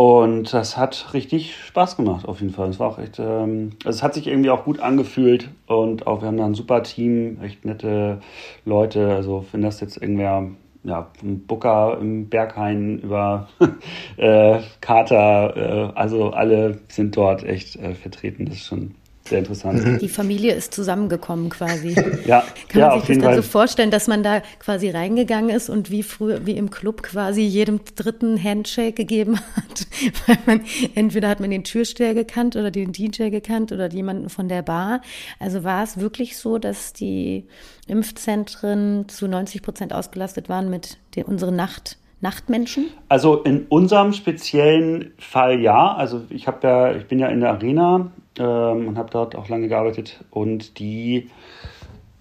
Und 0.02 0.52
das 0.52 0.78
hat 0.78 1.14
richtig 1.14 1.56
Spaß 1.56 1.96
gemacht, 1.96 2.28
auf 2.28 2.42
jeden 2.42 2.52
Fall. 2.52 2.70
Es 2.70 2.80
war 2.80 2.88
auch 2.88 2.98
echt, 2.98 3.20
ähm, 3.20 3.74
also 3.86 3.98
es 3.98 4.02
hat 4.02 4.16
sich 4.16 4.26
irgendwie 4.26 4.50
auch 4.50 4.66
gut 4.66 4.80
angefühlt 4.80 5.50
und 5.68 6.08
auch 6.08 6.22
wir 6.22 6.28
haben 6.28 6.38
da 6.38 6.46
ein 6.48 6.56
super 6.56 6.82
Team, 6.82 7.38
echt 7.44 7.66
nette 7.66 8.20
Leute. 8.66 9.14
Also 9.14 9.46
wenn 9.52 9.62
das 9.62 9.80
jetzt 9.80 9.98
irgendwer, 9.98 10.50
ja, 10.84 11.12
vom 11.20 11.42
Booker 11.42 12.00
im 12.02 12.30
Berghain 12.30 12.98
über 12.98 13.48
äh, 14.18 14.62
Kater, 14.82 15.56
äh, 15.56 15.92
also 15.94 16.32
alle 16.32 16.80
sind 16.88 17.16
dort 17.16 17.44
echt 17.44 17.76
äh, 17.76 17.94
vertreten. 17.94 18.46
Das 18.46 18.56
ist 18.56 18.66
schon 18.66 18.96
sehr 19.28 19.40
interessant. 19.40 19.86
Mhm. 19.86 20.00
Die 20.00 20.10
Familie 20.10 20.54
ist 20.54 20.74
zusammengekommen 20.74 21.50
quasi. 21.50 21.96
ja, 22.26 22.44
Kann 22.70 22.82
ja, 22.82 22.90
man 22.90 23.00
sich 23.02 23.18
das 23.18 23.26
dann 23.26 23.36
so 23.36 23.42
vorstellen, 23.42 23.92
dass 23.92 24.08
man 24.08 24.24
da 24.24 24.42
quasi 24.60 24.90
reingegangen 24.90 25.50
ist 25.50 25.70
und 25.70 25.92
wie 25.92 26.04
früher, 26.04 26.46
wie 26.46 26.58
im 26.58 26.70
Club 26.70 27.04
quasi 27.04 27.42
jedem 27.42 27.80
dritten 27.96 28.42
Handshake 28.42 28.94
gegeben 28.94 29.40
hat, 29.56 29.88
weil 30.28 30.38
man 30.46 30.62
entweder 30.96 31.30
hat 31.30 31.40
man 31.40 31.52
den 31.52 31.64
Türsteher 31.64 32.14
gekannt 32.14 32.56
oder 32.56 32.72
den 32.72 32.92
DJ 32.92 33.30
gekannt 33.30 33.72
oder 33.72 33.92
jemanden 33.92 34.30
von 34.30 34.48
der 34.48 34.64
Bar. 34.64 35.02
Also 35.40 35.64
war 35.64 35.84
es 35.84 36.00
wirklich 36.00 36.38
so, 36.38 36.58
dass 36.58 36.94
die 36.94 37.46
Impfzentren 37.88 39.08
zu 39.08 39.28
90 39.28 39.62
Prozent 39.62 39.94
ausgelastet 39.94 40.50
waren 40.50 40.70
mit 40.70 40.98
der, 41.16 41.28
unsere 41.28 41.52
Nacht 41.52 41.98
Nachtmenschen? 42.22 42.86
Also 43.10 43.38
in 43.38 43.66
unserem 43.68 44.14
speziellen 44.14 45.12
Fall 45.18 45.60
ja. 45.60 45.96
Also 45.96 46.22
ich 46.30 46.48
habe 46.48 46.68
ja, 46.68 46.96
ich 46.96 47.08
bin 47.08 47.18
ja 47.18 47.28
in 47.28 47.42
der 47.42 47.50
Arena 47.50 48.12
ähm, 48.40 48.88
und 48.88 48.98
habe 48.98 49.10
dort 49.10 49.36
auch 49.36 49.50
lange 49.50 49.68
gearbeitet 49.68 50.24
und 50.32 50.80
die 50.80 51.30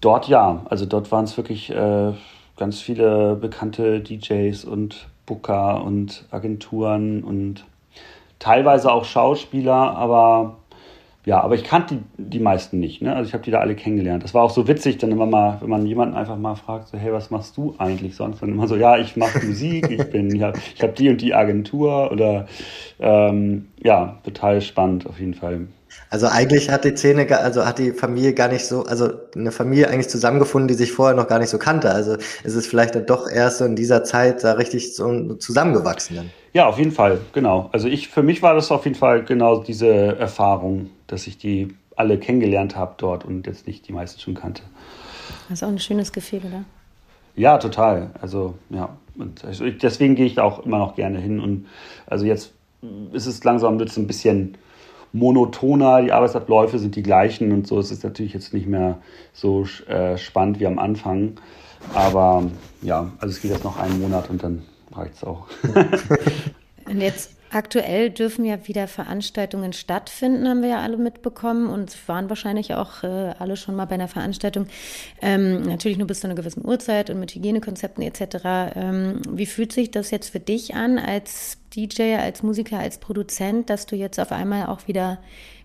dort 0.01 0.27
ja, 0.27 0.65
also 0.69 0.85
dort 0.85 1.11
waren 1.11 1.25
es 1.25 1.37
wirklich 1.37 1.69
äh, 1.69 2.13
ganz 2.57 2.81
viele 2.81 3.35
bekannte 3.35 4.01
DJs 4.01 4.65
und 4.65 5.07
Booker 5.25 5.83
und 5.83 6.25
Agenturen 6.31 7.23
und 7.23 7.65
teilweise 8.39 8.91
auch 8.91 9.05
Schauspieler, 9.05 9.95
aber 9.95 10.57
ja, 11.23 11.39
aber 11.39 11.53
ich 11.53 11.63
kannte 11.63 11.99
die, 12.17 12.23
die 12.29 12.39
meisten 12.39 12.79
nicht. 12.79 13.01
Ne? 13.01 13.15
Also 13.15 13.27
ich 13.27 13.33
habe 13.33 13.43
die 13.43 13.51
da 13.51 13.59
alle 13.59 13.75
kennengelernt. 13.75 14.23
Das 14.23 14.33
war 14.33 14.43
auch 14.43 14.49
so 14.49 14.67
witzig, 14.67 14.97
dann 14.97 15.11
immer 15.11 15.27
mal, 15.27 15.57
wenn 15.61 15.69
man 15.69 15.85
jemanden 15.85 16.15
einfach 16.15 16.35
mal 16.35 16.55
fragt, 16.55 16.87
so, 16.87 16.97
hey, 16.97 17.13
was 17.13 17.29
machst 17.29 17.55
du 17.57 17.75
eigentlich 17.77 18.15
sonst? 18.15 18.41
Dann 18.41 18.49
immer 18.49 18.67
so, 18.67 18.75
ja, 18.75 18.97
ich 18.97 19.15
mache 19.15 19.45
Musik, 19.45 19.91
ich 19.91 20.09
bin, 20.09 20.35
ich 20.35 20.41
habe 20.81 20.93
die 20.93 21.09
und 21.09 21.21
die 21.21 21.35
Agentur 21.35 22.11
oder 22.11 22.47
ähm, 22.99 23.67
ja, 23.83 24.17
total 24.23 24.61
spannend 24.61 25.05
auf 25.05 25.19
jeden 25.19 25.35
Fall. 25.35 25.67
Also 26.09 26.27
eigentlich 26.27 26.69
hat 26.69 26.83
die 26.83 26.95
Szene, 26.95 27.27
also 27.37 27.65
hat 27.65 27.79
die 27.79 27.91
Familie 27.91 28.33
gar 28.33 28.47
nicht 28.47 28.65
so, 28.65 28.83
also 28.83 29.11
eine 29.35 29.51
Familie 29.51 29.89
eigentlich 29.89 30.09
zusammengefunden, 30.09 30.67
die 30.67 30.73
sich 30.73 30.91
vorher 30.91 31.15
noch 31.15 31.27
gar 31.27 31.39
nicht 31.39 31.49
so 31.49 31.57
kannte. 31.57 31.91
Also 31.91 32.15
ist 32.43 32.55
es 32.55 32.67
vielleicht 32.67 32.95
dann 32.95 33.05
doch 33.05 33.29
erst 33.29 33.59
so 33.59 33.65
in 33.65 33.75
dieser 33.75 34.03
Zeit 34.03 34.43
da 34.43 34.53
richtig 34.53 34.95
so 34.95 35.35
zusammengewachsen 35.35 36.17
dann. 36.17 36.29
Ja, 36.53 36.67
auf 36.67 36.77
jeden 36.77 36.91
Fall, 36.91 37.19
genau. 37.33 37.69
Also 37.71 37.87
ich, 37.87 38.09
für 38.09 38.23
mich 38.23 38.41
war 38.41 38.55
das 38.55 38.71
auf 38.71 38.85
jeden 38.85 38.97
Fall 38.97 39.23
genau 39.23 39.63
diese 39.63 39.87
Erfahrung, 40.17 40.89
dass 41.07 41.27
ich 41.27 41.37
die 41.37 41.75
alle 41.95 42.17
kennengelernt 42.17 42.75
habe 42.75 42.95
dort 42.97 43.23
und 43.23 43.47
jetzt 43.47 43.67
nicht 43.67 43.87
die 43.87 43.93
meisten 43.93 44.19
schon 44.19 44.33
kannte. 44.33 44.63
Das 45.47 45.59
ist 45.59 45.63
auch 45.63 45.69
ein 45.69 45.79
schönes 45.79 46.11
Gefühl, 46.11 46.41
oder? 46.45 46.63
Ja, 47.35 47.57
total. 47.57 48.11
Also 48.21 48.55
ja, 48.69 48.89
und 49.15 49.45
also 49.45 49.69
deswegen 49.69 50.15
gehe 50.15 50.25
ich 50.25 50.35
da 50.35 50.43
auch 50.43 50.65
immer 50.65 50.77
noch 50.77 50.95
gerne 50.95 51.19
hin 51.19 51.39
und 51.39 51.67
also 52.07 52.25
jetzt 52.25 52.51
ist 53.13 53.27
es 53.27 53.43
langsam 53.43 53.79
wird 53.79 53.89
es 53.89 53.97
ein 53.97 54.07
bisschen 54.07 54.57
monotoner, 55.13 56.01
die 56.01 56.11
Arbeitsabläufe 56.11 56.79
sind 56.79 56.95
die 56.95 57.03
gleichen 57.03 57.51
und 57.51 57.67
so 57.67 57.79
ist 57.79 57.91
es 57.91 58.03
natürlich 58.03 58.33
jetzt 58.33 58.53
nicht 58.53 58.67
mehr 58.67 58.99
so 59.33 59.65
äh, 59.87 60.17
spannend 60.17 60.59
wie 60.59 60.67
am 60.67 60.79
Anfang. 60.79 61.33
Aber 61.93 62.43
ja, 62.81 63.11
also 63.19 63.33
es 63.33 63.41
geht 63.41 63.51
jetzt 63.51 63.63
noch 63.63 63.77
einen 63.79 63.99
Monat 64.01 64.29
und 64.29 64.43
dann 64.43 64.63
reicht 64.93 65.15
es 65.15 65.23
auch. 65.23 65.47
und 66.85 67.01
jetzt 67.01 67.31
Aktuell 67.53 68.09
dürfen 68.09 68.45
ja 68.45 68.67
wieder 68.67 68.87
Veranstaltungen 68.87 69.73
stattfinden, 69.73 70.47
haben 70.47 70.61
wir 70.61 70.69
ja 70.69 70.79
alle 70.79 70.95
mitbekommen 70.95 71.67
und 71.67 71.95
waren 72.07 72.29
wahrscheinlich 72.29 72.73
auch 72.75 73.03
äh, 73.03 73.33
alle 73.39 73.57
schon 73.57 73.75
mal 73.75 73.85
bei 73.85 73.95
einer 73.95 74.07
Veranstaltung. 74.07 74.67
Ähm, 75.21 75.63
natürlich 75.63 75.97
nur 75.97 76.07
bis 76.07 76.21
zu 76.21 76.27
einer 76.27 76.35
gewissen 76.35 76.65
Uhrzeit 76.65 77.09
und 77.09 77.19
mit 77.19 77.35
Hygienekonzepten 77.35 78.03
etc. 78.03 78.73
Ähm, 78.75 79.21
wie 79.29 79.45
fühlt 79.45 79.73
sich 79.73 79.91
das 79.91 80.11
jetzt 80.11 80.29
für 80.29 80.39
dich 80.39 80.75
an 80.75 80.97
als 80.97 81.57
DJ, 81.75 82.15
als 82.15 82.41
Musiker, 82.41 82.79
als 82.79 82.99
Produzent, 82.99 83.69
dass 83.69 83.85
du 83.85 83.97
jetzt 83.97 84.19
auf 84.19 84.31
einmal 84.31 84.67
auch 84.67 84.87
wieder 84.87 85.19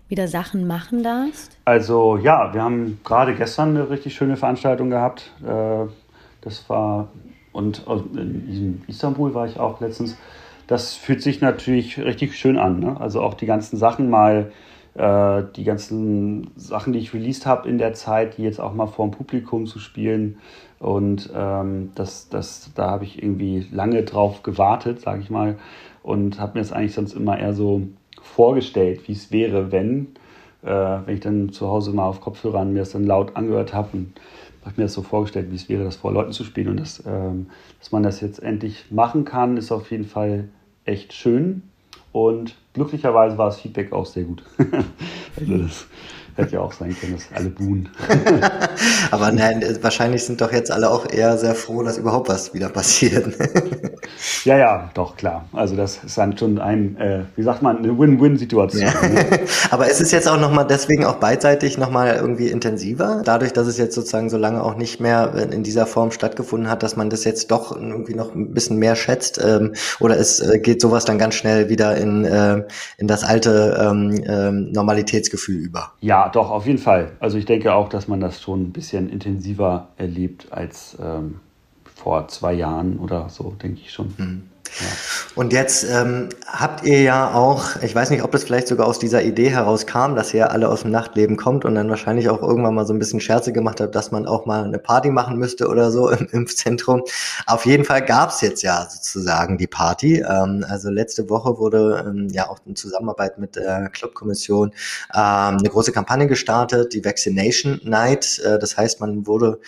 wieder 0.09 0.27
Sachen 0.27 0.67
machen 0.67 1.03
darfst? 1.03 1.57
Also 1.65 2.17
ja, 2.17 2.53
wir 2.53 2.61
haben 2.61 2.99
gerade 3.03 3.35
gestern 3.35 3.69
eine 3.69 3.89
richtig 3.89 4.15
schöne 4.15 4.37
Veranstaltung 4.37 4.89
gehabt. 4.89 5.31
Äh, 5.45 5.85
das 6.41 6.69
war 6.69 7.09
und 7.51 7.83
in 8.13 8.83
Istanbul 8.87 9.33
war 9.33 9.47
ich 9.47 9.59
auch 9.59 9.81
letztens 9.81 10.15
das 10.67 10.95
fühlt 10.95 11.21
sich 11.21 11.41
natürlich 11.41 11.97
richtig 11.97 12.35
schön 12.35 12.57
an. 12.57 12.79
Ne? 12.79 12.99
Also 12.99 13.21
auch 13.21 13.33
die 13.33 13.45
ganzen 13.45 13.77
Sachen 13.77 14.09
mal, 14.09 14.51
äh, 14.95 15.43
die 15.55 15.63
ganzen 15.63 16.51
Sachen, 16.57 16.93
die 16.93 16.99
ich 16.99 17.13
released 17.13 17.45
habe 17.45 17.67
in 17.69 17.77
der 17.77 17.93
Zeit, 17.93 18.37
die 18.37 18.43
jetzt 18.43 18.59
auch 18.59 18.73
mal 18.73 18.87
vor 18.87 19.07
dem 19.07 19.11
Publikum 19.11 19.65
zu 19.65 19.79
spielen. 19.79 20.37
Und 20.79 21.31
ähm, 21.33 21.91
das, 21.95 22.29
das, 22.29 22.71
da 22.75 22.91
habe 22.91 23.05
ich 23.05 23.21
irgendwie 23.23 23.65
lange 23.71 24.03
drauf 24.03 24.43
gewartet, 24.43 25.01
sage 25.01 25.21
ich 25.21 25.29
mal, 25.29 25.57
und 26.03 26.39
habe 26.39 26.55
mir 26.55 26.61
das 26.61 26.73
eigentlich 26.73 26.93
sonst 26.93 27.13
immer 27.13 27.39
eher 27.39 27.53
so 27.53 27.83
vorgestellt, 28.21 29.07
wie 29.07 29.13
es 29.13 29.31
wäre, 29.31 29.71
wenn, 29.71 30.07
äh, 30.63 30.69
wenn 30.69 31.15
ich 31.15 31.21
dann 31.21 31.51
zu 31.51 31.67
Hause 31.67 31.93
mal 31.93 32.05
auf 32.05 32.21
Kopfhörern 32.21 32.73
mir 32.73 32.79
das 32.79 32.91
dann 32.91 33.05
laut 33.05 33.35
angehört 33.35 33.73
habe 33.73 33.89
und 33.93 34.13
habe 34.65 34.75
mir 34.81 34.83
das 34.83 34.93
so 34.93 35.01
vorgestellt, 35.01 35.49
wie 35.49 35.55
es 35.55 35.69
wäre, 35.69 35.85
das 35.85 35.95
vor 35.95 36.11
Leuten 36.11 36.33
zu 36.33 36.43
spielen. 36.43 36.67
Und 36.67 36.79
das, 36.79 37.01
ähm, 37.07 37.47
dass 37.79 37.91
man 37.91 38.03
das 38.03 38.19
jetzt 38.19 38.43
endlich 38.43 38.91
machen 38.91 39.23
kann, 39.23 39.55
ist 39.55 39.71
auf 39.71 39.89
jeden 39.91 40.05
Fall 40.05 40.49
echt 40.87 41.13
schön. 41.13 41.63
Und 42.11 42.55
glücklicherweise 42.73 43.37
war 43.37 43.47
das 43.47 43.59
Feedback 43.59 43.91
auch 43.91 44.05
sehr 44.05 44.23
gut. 44.23 44.43
Hätte 46.37 46.53
ja 46.53 46.59
auch 46.61 46.71
sein 46.71 46.95
können, 46.99 47.13
dass 47.13 47.25
alle 47.35 47.49
buhen. 47.49 47.89
Aber 49.11 49.31
nein, 49.31 49.65
wahrscheinlich 49.81 50.23
sind 50.23 50.39
doch 50.39 50.51
jetzt 50.51 50.69
alle 50.69 50.91
auch 50.91 51.09
eher 51.11 51.35
sehr 51.35 51.55
froh, 51.55 51.81
dass 51.81 51.97
überhaupt 51.97 52.29
was 52.29 52.53
wieder 52.53 52.69
passiert. 52.69 53.35
ja, 54.45 54.55
ja, 54.55 54.91
doch, 54.93 55.17
klar. 55.17 55.45
Also 55.51 55.75
das 55.75 56.03
ist 56.03 56.15
dann 56.15 56.37
schon 56.37 56.59
ein, 56.59 56.95
äh, 56.97 57.23
wie 57.35 57.41
sagt 57.41 57.63
man, 57.63 57.79
eine 57.79 57.97
Win-Win-Situation. 57.97 58.83
Ja. 58.83 59.07
Ne? 59.07 59.25
Aber 59.71 59.89
es 59.89 59.99
ist 59.99 60.11
jetzt 60.11 60.27
auch 60.27 60.39
nochmal 60.39 60.67
deswegen 60.67 61.05
auch 61.05 61.15
beidseitig 61.15 61.79
nochmal 61.79 62.15
irgendwie 62.15 62.49
intensiver, 62.49 63.23
dadurch, 63.25 63.51
dass 63.51 63.65
es 63.65 63.79
jetzt 63.79 63.95
sozusagen 63.95 64.29
so 64.29 64.37
lange 64.37 64.63
auch 64.63 64.75
nicht 64.75 64.99
mehr 64.99 65.33
in 65.51 65.63
dieser 65.63 65.87
Form 65.87 66.11
stattgefunden 66.11 66.69
hat, 66.69 66.83
dass 66.83 66.95
man 66.95 67.09
das 67.09 67.23
jetzt 67.23 67.49
doch 67.49 67.75
irgendwie 67.75 68.13
noch 68.13 68.35
ein 68.35 68.53
bisschen 68.53 68.77
mehr 68.77 68.95
schätzt. 68.95 69.41
Ähm, 69.43 69.73
oder 69.99 70.19
es 70.19 70.39
äh, 70.39 70.59
geht 70.59 70.81
sowas 70.81 71.05
dann 71.05 71.17
ganz 71.17 71.33
schnell 71.33 71.69
wieder 71.69 71.97
in, 71.97 72.25
äh, 72.25 72.63
in 72.99 73.07
das 73.07 73.23
alte 73.23 73.75
ähm, 73.81 74.23
ähm, 74.27 74.71
Normalitätsgefühl 74.71 75.55
über. 75.55 75.93
Ja, 76.01 76.26
doch, 76.29 76.51
auf 76.51 76.65
jeden 76.65 76.79
Fall. 76.79 77.13
Also 77.19 77.37
ich 77.37 77.45
denke 77.45 77.73
auch, 77.73 77.89
dass 77.89 78.07
man 78.07 78.19
das 78.19 78.41
schon 78.41 78.63
ein 78.63 78.71
bisschen 78.71 79.09
intensiver 79.09 79.89
erlebt 79.97 80.51
als 80.51 80.97
ähm, 81.01 81.39
vor 81.85 82.27
zwei 82.27 82.53
Jahren 82.53 82.99
oder 82.99 83.29
so, 83.29 83.51
denke 83.61 83.81
ich 83.81 83.91
schon. 83.91 84.13
Mhm. 84.17 84.43
Und 85.35 85.53
jetzt 85.53 85.85
ähm, 85.89 86.29
habt 86.45 86.83
ihr 86.85 87.01
ja 87.01 87.33
auch, 87.33 87.75
ich 87.81 87.93
weiß 87.93 88.09
nicht, 88.09 88.23
ob 88.23 88.31
das 88.31 88.43
vielleicht 88.43 88.67
sogar 88.67 88.87
aus 88.87 88.99
dieser 88.99 89.23
Idee 89.23 89.49
herauskam, 89.49 90.15
dass 90.15 90.33
ihr 90.33 90.51
alle 90.51 90.69
aus 90.69 90.81
dem 90.81 90.91
Nachtleben 90.91 91.37
kommt 91.37 91.65
und 91.65 91.75
dann 91.75 91.89
wahrscheinlich 91.89 92.29
auch 92.29 92.41
irgendwann 92.41 92.75
mal 92.75 92.85
so 92.85 92.93
ein 92.93 92.99
bisschen 92.99 93.19
Scherze 93.19 93.53
gemacht 93.53 93.79
habt, 93.79 93.93
dass 93.95 94.11
man 94.11 94.25
auch 94.25 94.45
mal 94.45 94.63
eine 94.63 94.79
Party 94.79 95.11
machen 95.11 95.37
müsste 95.37 95.67
oder 95.67 95.91
so 95.91 96.09
im 96.09 96.27
Impfzentrum. 96.31 97.03
Auf 97.45 97.65
jeden 97.65 97.85
Fall 97.85 98.03
gab's 98.03 98.41
jetzt 98.41 98.63
ja 98.63 98.87
sozusagen 98.89 99.57
die 99.57 99.67
Party. 99.67 100.19
Ähm, 100.27 100.65
also 100.67 100.89
letzte 100.89 101.29
Woche 101.29 101.57
wurde 101.57 102.05
ähm, 102.07 102.29
ja 102.31 102.49
auch 102.49 102.59
in 102.65 102.75
Zusammenarbeit 102.75 103.37
mit 103.37 103.55
der 103.55 103.89
Clubkommission 103.89 104.71
ähm, 105.13 105.57
eine 105.57 105.69
große 105.69 105.91
Kampagne 105.91 106.27
gestartet, 106.27 106.93
die 106.93 107.03
Vaccination 107.05 107.79
Night. 107.83 108.39
Äh, 108.39 108.59
das 108.59 108.77
heißt, 108.77 108.99
man 109.01 109.27
wurde 109.27 109.59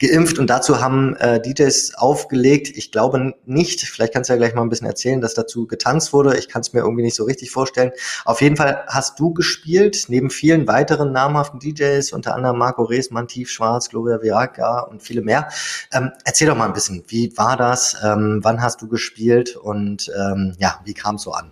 geimpft 0.00 0.38
und 0.38 0.48
dazu 0.48 0.80
haben 0.80 1.16
äh, 1.16 1.40
DJs 1.40 1.94
aufgelegt. 1.96 2.68
Ich 2.74 2.92
glaube 2.92 3.34
nicht, 3.46 3.80
vielleicht 3.82 4.12
kannst 4.12 4.30
du 4.30 4.34
ja 4.34 4.40
gleich 4.44 4.54
mal 4.54 4.62
ein 4.62 4.68
bisschen 4.68 4.86
erzählen, 4.86 5.22
dass 5.22 5.32
dazu 5.32 5.66
getanzt 5.66 6.12
wurde. 6.12 6.36
Ich 6.36 6.48
kann 6.48 6.60
es 6.60 6.74
mir 6.74 6.80
irgendwie 6.80 7.02
nicht 7.02 7.16
so 7.16 7.24
richtig 7.24 7.50
vorstellen. 7.50 7.92
Auf 8.26 8.42
jeden 8.42 8.56
Fall 8.56 8.84
hast 8.88 9.18
du 9.18 9.32
gespielt, 9.32 10.04
neben 10.08 10.28
vielen 10.28 10.68
weiteren 10.68 11.12
namhaften 11.12 11.60
DJs, 11.60 12.12
unter 12.12 12.34
anderem 12.34 12.58
Marco 12.58 12.82
Reesmann, 12.82 13.26
Tief 13.26 13.48
Schwarz, 13.50 13.88
Gloria 13.88 14.22
Viaga 14.22 14.80
und 14.80 15.02
viele 15.02 15.22
mehr. 15.22 15.48
Ähm, 15.94 16.10
erzähl 16.26 16.46
doch 16.46 16.56
mal 16.56 16.66
ein 16.66 16.74
bisschen, 16.74 17.04
wie 17.08 17.36
war 17.38 17.56
das? 17.56 17.96
Ähm, 18.04 18.40
wann 18.42 18.60
hast 18.60 18.82
du 18.82 18.88
gespielt 18.88 19.56
und 19.56 20.12
ähm, 20.14 20.54
ja, 20.58 20.78
wie 20.84 20.92
kam 20.92 21.14
es 21.14 21.22
so 21.22 21.32
an? 21.32 21.50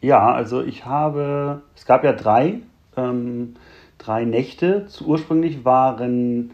Ja, 0.00 0.32
also 0.32 0.62
ich 0.62 0.84
habe, 0.84 1.62
es 1.76 1.86
gab 1.86 2.02
ja 2.02 2.12
drei, 2.12 2.60
ähm, 2.96 3.54
drei 3.98 4.24
Nächte. 4.24 4.88
Ursprünglich 5.04 5.64
waren 5.64 6.50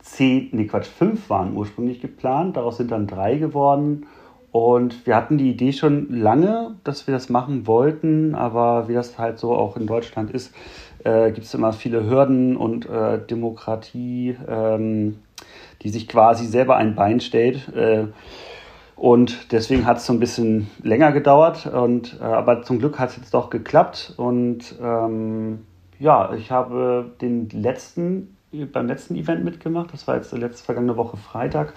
zehn, 0.00 0.48
nee 0.52 0.66
Quatsch, 0.66 0.86
fünf 0.86 1.28
waren 1.28 1.54
ursprünglich 1.54 2.00
geplant, 2.00 2.56
daraus 2.56 2.78
sind 2.78 2.90
dann 2.90 3.06
drei 3.06 3.36
geworden. 3.36 4.06
Und 4.54 5.04
wir 5.04 5.16
hatten 5.16 5.36
die 5.36 5.50
Idee 5.50 5.72
schon 5.72 6.08
lange, 6.10 6.76
dass 6.84 7.08
wir 7.08 7.14
das 7.14 7.28
machen 7.28 7.66
wollten, 7.66 8.36
aber 8.36 8.86
wie 8.86 8.94
das 8.94 9.18
halt 9.18 9.40
so 9.40 9.52
auch 9.52 9.76
in 9.76 9.88
Deutschland 9.88 10.30
ist, 10.30 10.54
äh, 11.02 11.32
gibt 11.32 11.44
es 11.44 11.54
immer 11.54 11.72
viele 11.72 12.08
Hürden 12.08 12.56
und 12.56 12.88
äh, 12.88 13.18
Demokratie, 13.18 14.36
ähm, 14.46 15.18
die 15.82 15.88
sich 15.88 16.06
quasi 16.06 16.46
selber 16.46 16.76
ein 16.76 16.94
Bein 16.94 17.18
stellt. 17.18 17.66
Äh, 17.74 18.06
und 18.94 19.50
deswegen 19.50 19.86
hat 19.86 19.96
es 19.96 20.06
so 20.06 20.12
ein 20.12 20.20
bisschen 20.20 20.70
länger 20.84 21.10
gedauert. 21.10 21.66
Und, 21.66 22.20
äh, 22.20 22.22
aber 22.22 22.62
zum 22.62 22.78
Glück 22.78 23.00
hat 23.00 23.10
es 23.10 23.16
jetzt 23.16 23.34
doch 23.34 23.50
geklappt. 23.50 24.14
Und 24.18 24.76
ähm, 24.80 25.66
ja, 25.98 26.32
ich 26.32 26.52
habe 26.52 27.10
den 27.20 27.48
letzten, 27.48 28.36
beim 28.72 28.86
letzten 28.86 29.16
Event 29.16 29.42
mitgemacht. 29.42 29.92
Das 29.92 30.06
war 30.06 30.14
jetzt 30.14 30.30
letzte 30.30 30.64
vergangene 30.64 30.96
Woche 30.96 31.16
Freitag. 31.16 31.74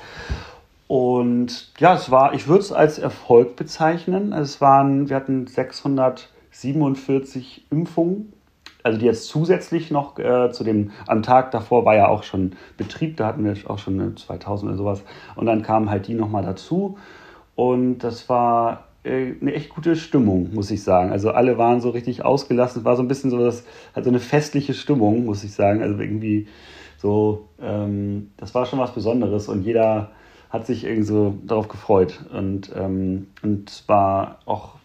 Und 0.87 1.71
ja, 1.79 1.95
es 1.95 2.11
war, 2.11 2.33
ich 2.33 2.47
würde 2.47 2.61
es 2.61 2.71
als 2.71 2.97
Erfolg 2.97 3.57
bezeichnen. 3.57 4.31
Es 4.31 4.61
waren, 4.61 5.09
wir 5.09 5.17
hatten 5.17 5.45
647 5.45 7.65
Impfungen, 7.69 8.31
also 8.83 8.97
die 8.97 9.05
jetzt 9.05 9.27
zusätzlich 9.27 9.91
noch 9.91 10.17
äh, 10.17 10.49
zu 10.51 10.63
dem, 10.63 10.91
am 11.05 11.21
Tag 11.23 11.51
davor 11.51 11.83
war 11.83 11.95
ja 11.95 12.07
auch 12.07 12.23
schon 12.23 12.53
Betrieb, 12.77 13.17
da 13.17 13.25
hatten 13.27 13.43
wir 13.43 13.53
auch 13.69 13.79
schon 13.79 14.15
2000 14.15 14.69
oder 14.69 14.77
sowas. 14.77 15.03
Und 15.35 15.45
dann 15.45 15.61
kamen 15.61 15.89
halt 15.89 16.07
die 16.07 16.13
nochmal 16.13 16.43
dazu. 16.43 16.97
Und 17.55 17.99
das 17.99 18.29
war 18.29 18.85
äh, 19.03 19.33
eine 19.41 19.53
echt 19.53 19.67
gute 19.69 19.97
Stimmung, 19.97 20.53
muss 20.53 20.71
ich 20.71 20.83
sagen. 20.83 21.11
Also 21.11 21.31
alle 21.31 21.57
waren 21.57 21.81
so 21.81 21.89
richtig 21.89 22.23
ausgelassen. 22.23 22.79
Es 22.79 22.85
war 22.85 22.95
so 22.95 23.03
ein 23.03 23.09
bisschen 23.09 23.29
so, 23.29 23.39
das, 23.39 23.65
halt 23.93 24.05
so 24.05 24.11
eine 24.11 24.19
festliche 24.19 24.73
Stimmung, 24.73 25.25
muss 25.25 25.43
ich 25.43 25.53
sagen. 25.53 25.81
Also 25.81 25.99
irgendwie 25.99 26.47
so, 26.97 27.49
ähm, 27.61 28.31
das 28.37 28.55
war 28.55 28.65
schon 28.65 28.79
was 28.79 28.93
Besonderes 28.93 29.49
und 29.49 29.63
jeder 29.63 30.11
hat 30.49 30.65
sich 30.65 30.83
irgendwie 30.83 31.03
so 31.03 31.37
darauf 31.45 31.67
gefreut. 31.67 32.19
Und, 32.33 32.71
ähm, 32.75 33.27
und 33.41 33.83
war 33.87 34.39
auch 34.45 34.75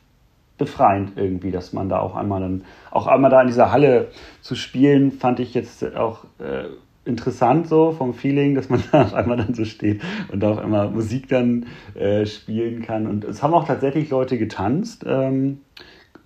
befreiend 0.59 1.13
irgendwie, 1.17 1.51
dass 1.51 1.73
man 1.73 1.89
da 1.89 1.99
auch 1.99 2.15
einmal 2.15 2.41
dann, 2.41 2.65
auch 2.91 3.07
einmal 3.07 3.31
da 3.31 3.41
in 3.41 3.49
dieser 3.49 3.73
Halle 3.73 4.09
zu 4.41 4.55
spielen, 4.55 5.11
fand 5.11 5.41
ich 5.41 5.55
jetzt 5.55 5.97
auch 5.97 6.25
äh, 6.39 6.67
interessant 7.05 7.67
so 7.67 7.93
vom 7.93 8.15
Feeling, 8.15 8.55
dass 8.55 8.69
man 8.69 8.83
da 8.93 9.03
auf 9.03 9.15
einmal 9.15 9.37
dann 9.37 9.55
so 9.55 9.65
steht 9.65 10.03
und 10.31 10.41
da 10.41 10.51
auf 10.51 10.59
einmal 10.59 10.91
Musik 10.91 11.29
dann 11.29 11.67
äh, 11.95 12.27
spielen 12.27 12.83
kann. 12.83 13.07
Und 13.07 13.25
es 13.25 13.43
haben 13.43 13.55
auch 13.55 13.67
tatsächlich 13.67 14.11
Leute 14.11 14.39
getanzt. 14.39 15.05
Ähm, 15.07 15.61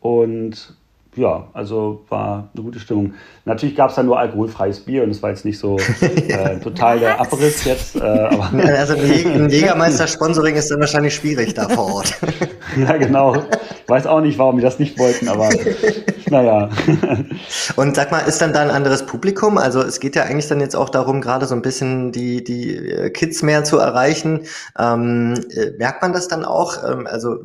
und 0.01 0.77
ja, 1.17 1.49
also 1.53 2.05
war 2.09 2.51
eine 2.55 2.63
gute 2.63 2.79
Stimmung. 2.79 3.15
Natürlich 3.45 3.75
gab 3.75 3.91
es 3.91 3.97
da 3.97 4.03
nur 4.03 4.19
alkoholfreies 4.19 4.81
Bier 4.81 5.03
und 5.03 5.11
es 5.11 5.23
war 5.23 5.31
jetzt 5.31 5.45
nicht 5.45 5.59
so 5.59 5.79
äh, 6.01 6.59
total 6.61 7.01
der 7.01 7.21
Abriss 7.21 7.65
jetzt. 7.65 7.97
Äh, 7.97 8.01
aber 8.01 8.51
also 8.79 8.95
ein 8.95 9.49
Jägermeister-Sponsoring 9.51 10.57
ist 10.57 10.71
dann 10.71 10.81
wahrscheinlich 10.81 11.15
schwierig 11.15 11.55
da 11.55 11.69
vor 11.69 11.95
Ort. 11.95 12.15
ja, 12.77 12.97
genau. 12.97 13.37
Ich 13.37 13.89
weiß 13.89 14.07
auch 14.07 14.21
nicht, 14.21 14.39
warum 14.39 14.57
die 14.57 14.63
das 14.63 14.79
nicht 14.79 14.99
wollten, 14.99 15.29
aber 15.29 15.49
naja. 16.29 16.69
Und 17.77 17.95
sag 17.95 18.11
mal, 18.11 18.21
ist 18.21 18.41
dann 18.41 18.53
da 18.53 18.61
ein 18.63 18.71
anderes 18.71 19.07
Publikum? 19.07 19.59
Also 19.59 19.81
es 19.81 20.01
geht 20.01 20.17
ja 20.17 20.25
eigentlich 20.25 20.49
dann 20.49 20.61
jetzt 20.61 20.75
auch 20.75 20.89
darum, 20.89 21.21
gerade 21.21 21.47
so 21.47 21.55
ein 21.55 21.63
bisschen 21.63 22.11
die, 22.11 22.43
die 22.43 22.77
äh, 22.77 23.11
Kids 23.11 23.43
mehr 23.43 23.63
zu 23.65 23.79
erreichen. 23.79 24.41
Ähm, 24.79 25.35
äh, 25.51 25.71
merkt 25.79 26.03
man 26.03 26.13
das 26.13 26.27
dann 26.27 26.45
auch? 26.45 26.83
Ähm, 26.85 27.07
also 27.07 27.39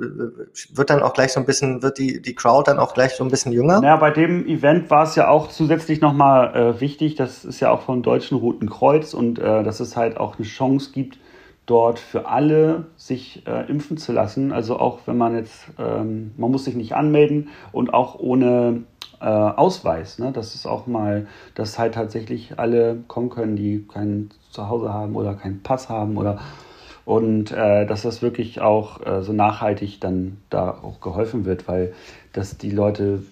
wird 0.74 0.90
dann 0.90 1.04
auch 1.04 1.14
gleich 1.14 1.32
so 1.34 1.40
ein 1.40 1.46
bisschen, 1.46 1.84
wird 1.84 2.00
die, 2.00 2.22
die 2.22 2.34
Crowd 2.34 2.70
dann 2.70 2.80
auch 2.80 2.94
gleich 2.94 3.14
so 3.16 3.24
ein 3.24 3.30
bisschen 3.30 3.52
jünger? 3.62 3.82
Naja, 3.82 3.98
bei 3.98 4.12
dem 4.12 4.46
Event 4.48 4.90
war 4.90 5.04
es 5.04 5.16
ja 5.16 5.30
auch 5.30 5.48
zusätzlich 5.50 6.02
nochmal 6.02 6.56
äh, 6.56 6.82
wichtig, 6.82 7.16
das 7.16 7.46
ist 7.46 7.60
ja 7.60 7.72
auch 7.72 7.82
vom 7.82 8.02
Deutschen 8.02 8.38
Roten 8.38 8.70
Kreuz 8.70 9.14
und 9.14 9.40
äh, 9.40 9.64
dass 9.64 9.80
es 9.80 9.96
halt 9.96 10.18
auch 10.18 10.38
eine 10.38 10.46
Chance 10.46 10.92
gibt, 10.94 11.18
dort 11.66 12.00
für 12.00 12.28
alle 12.28 12.88
sich 12.98 13.44
äh, 13.48 13.70
impfen 13.70 13.98
zu 13.98 14.12
lassen. 14.12 14.52
Also 14.52 14.78
auch 14.78 15.00
wenn 15.06 15.18
man 15.18 15.36
jetzt, 15.36 15.68
ähm, 15.80 16.32
man 16.38 16.52
muss 16.52 16.66
sich 16.66 16.76
nicht 16.76 16.94
anmelden 16.96 17.50
und 17.72 17.94
auch 17.94 18.20
ohne 18.20 18.84
äh, 19.22 19.26
Ausweis. 19.26 20.20
Ne? 20.20 20.32
Das 20.34 20.56
ist 20.56 20.66
auch 20.66 20.88
mal, 20.88 21.28
dass 21.56 21.78
halt 21.78 21.94
tatsächlich 21.94 22.58
alle 22.58 22.98
kommen 23.08 23.30
können, 23.30 23.56
die 23.56 23.86
kein 23.88 24.32
Zuhause 24.50 24.94
haben 24.94 25.16
oder 25.16 25.36
keinen 25.36 25.62
Pass 25.62 25.90
haben 25.90 26.18
oder 26.18 26.40
und 27.04 27.52
äh, 27.52 27.86
dass 27.86 28.04
das 28.04 28.22
wirklich 28.22 28.62
auch 28.62 29.06
äh, 29.06 29.22
so 29.22 29.34
nachhaltig 29.34 30.00
dann 30.00 30.38
da 30.50 30.70
auch 30.70 31.02
geholfen 31.02 31.46
wird, 31.46 31.68
weil 31.68 31.94
dass 32.32 32.58
die 32.58 32.72
Leute 32.72 33.24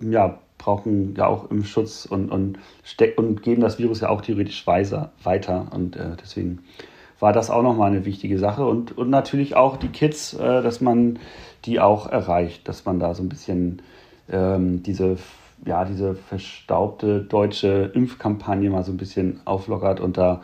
ja 0.00 0.38
brauchen 0.58 1.14
ja 1.16 1.26
auch 1.26 1.50
im 1.50 1.64
Schutz 1.64 2.06
und, 2.06 2.30
und, 2.30 2.58
und 3.16 3.42
geben 3.42 3.60
das 3.60 3.78
Virus 3.78 4.00
ja 4.00 4.08
auch 4.08 4.20
theoretisch 4.20 4.66
weiter. 4.66 5.66
Und 5.70 5.96
äh, 5.96 6.16
deswegen 6.20 6.60
war 7.20 7.32
das 7.32 7.50
auch 7.50 7.62
nochmal 7.62 7.90
eine 7.90 8.04
wichtige 8.04 8.38
Sache. 8.38 8.66
Und, 8.66 8.96
und 8.96 9.10
natürlich 9.10 9.56
auch 9.56 9.76
die 9.76 9.88
Kids, 9.88 10.34
äh, 10.34 10.62
dass 10.62 10.80
man 10.80 11.18
die 11.64 11.80
auch 11.80 12.06
erreicht, 12.08 12.68
dass 12.68 12.84
man 12.84 13.00
da 13.00 13.14
so 13.14 13.22
ein 13.22 13.28
bisschen 13.28 13.82
ähm, 14.30 14.82
diese, 14.82 15.18
ja, 15.64 15.84
diese 15.84 16.14
verstaubte 16.14 17.20
deutsche 17.20 17.90
Impfkampagne 17.94 18.70
mal 18.70 18.84
so 18.84 18.92
ein 18.92 18.98
bisschen 18.98 19.40
auflockert 19.44 20.00
und 20.00 20.16
da 20.16 20.42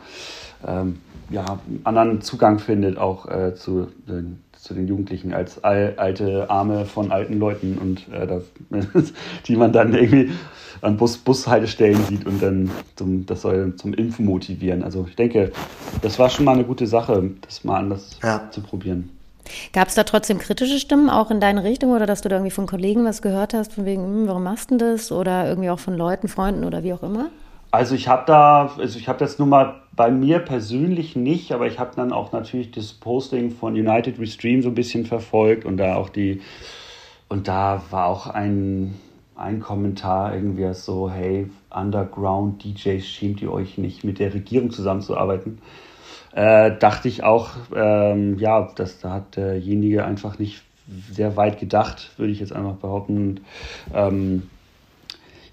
ähm, 0.65 0.99
ja, 1.29 1.59
anderen 1.83 2.21
Zugang 2.21 2.59
findet, 2.59 2.97
auch 2.97 3.27
äh, 3.27 3.55
zu 3.55 3.87
den 4.07 4.42
zu 4.63 4.73
den 4.73 4.87
Jugendlichen 4.87 5.33
als 5.33 5.61
al 5.61 5.93
alte 5.97 6.49
Arme 6.49 6.85
von 6.85 7.11
alten 7.11 7.37
Leuten 7.37 7.77
und 7.77 8.07
äh, 8.13 8.25
das, 8.25 8.43
die 9.45 9.57
man 9.57 9.73
dann 9.73 9.93
irgendwie 9.93 10.31
an 10.81 10.95
Bus 10.95 11.17
Bushaltestellen 11.17 12.01
sieht 12.05 12.25
und 12.25 12.41
dann 12.41 12.71
zum, 12.95 13.25
das 13.25 13.41
soll 13.41 13.75
zum 13.75 13.93
Impfen 13.93 14.25
motivieren. 14.25 14.81
Also 14.81 15.05
ich 15.07 15.17
denke, 15.17 15.51
das 16.01 16.17
war 16.17 16.29
schon 16.29 16.45
mal 16.45 16.53
eine 16.53 16.63
gute 16.63 16.87
Sache, 16.87 17.31
das 17.41 17.65
mal 17.65 17.77
anders 17.77 18.17
ja. 18.23 18.49
zu 18.51 18.61
probieren. 18.61 19.09
Gab 19.73 19.89
es 19.89 19.95
da 19.95 20.03
trotzdem 20.05 20.39
kritische 20.39 20.79
Stimmen 20.79 21.09
auch 21.09 21.29
in 21.29 21.41
deine 21.41 21.65
Richtung 21.65 21.91
oder 21.91 22.05
dass 22.05 22.21
du 22.21 22.29
da 22.29 22.37
irgendwie 22.37 22.51
von 22.51 22.65
Kollegen 22.65 23.03
was 23.03 23.21
gehört 23.21 23.53
hast, 23.53 23.73
von 23.73 23.85
wegen, 23.85 24.03
hm, 24.03 24.27
warum 24.27 24.43
machst 24.43 24.71
du 24.71 24.77
das? 24.77 25.11
Oder 25.11 25.49
irgendwie 25.49 25.69
auch 25.69 25.79
von 25.79 25.97
Leuten, 25.97 26.29
Freunden 26.29 26.63
oder 26.63 26.83
wie 26.83 26.93
auch 26.93 27.03
immer? 27.03 27.27
Also 27.71 27.95
ich 27.95 28.07
habe 28.07 28.23
da, 28.25 28.71
also 28.77 28.97
ich 28.97 29.09
habe 29.09 29.19
das 29.19 29.39
nur 29.39 29.47
mal 29.49 29.82
bei 29.95 30.11
mir 30.11 30.39
persönlich 30.39 31.15
nicht, 31.15 31.51
aber 31.51 31.67
ich 31.67 31.79
habe 31.79 31.95
dann 31.95 32.11
auch 32.11 32.31
natürlich 32.31 32.71
das 32.71 32.93
Posting 32.93 33.51
von 33.51 33.73
United 33.73 34.19
Restream 34.19 34.61
so 34.61 34.69
ein 34.69 34.75
bisschen 34.75 35.05
verfolgt 35.05 35.65
und 35.65 35.77
da 35.77 35.95
auch 35.95 36.09
die, 36.09 36.41
und 37.29 37.47
da 37.47 37.83
war 37.91 38.07
auch 38.07 38.27
ein, 38.27 38.95
ein 39.35 39.59
Kommentar 39.59 40.33
irgendwie 40.33 40.73
so, 40.73 41.11
hey, 41.11 41.49
Underground 41.69 42.63
DJs, 42.63 43.05
schämt 43.05 43.41
ihr 43.41 43.51
euch 43.51 43.77
nicht, 43.77 44.03
mit 44.03 44.19
der 44.19 44.33
Regierung 44.33 44.71
zusammenzuarbeiten? 44.71 45.59
Äh, 46.33 46.77
dachte 46.79 47.07
ich 47.07 47.23
auch, 47.23 47.51
ähm, 47.75 48.39
ja, 48.39 48.71
das, 48.75 48.99
da 48.99 49.11
hat 49.11 49.35
derjenige 49.35 50.03
einfach 50.05 50.39
nicht 50.39 50.63
sehr 51.11 51.37
weit 51.37 51.59
gedacht, 51.59 52.11
würde 52.17 52.33
ich 52.33 52.39
jetzt 52.39 52.53
einfach 52.53 52.75
behaupten. 52.75 53.17
Und, 53.17 53.41
ähm, 53.93 54.49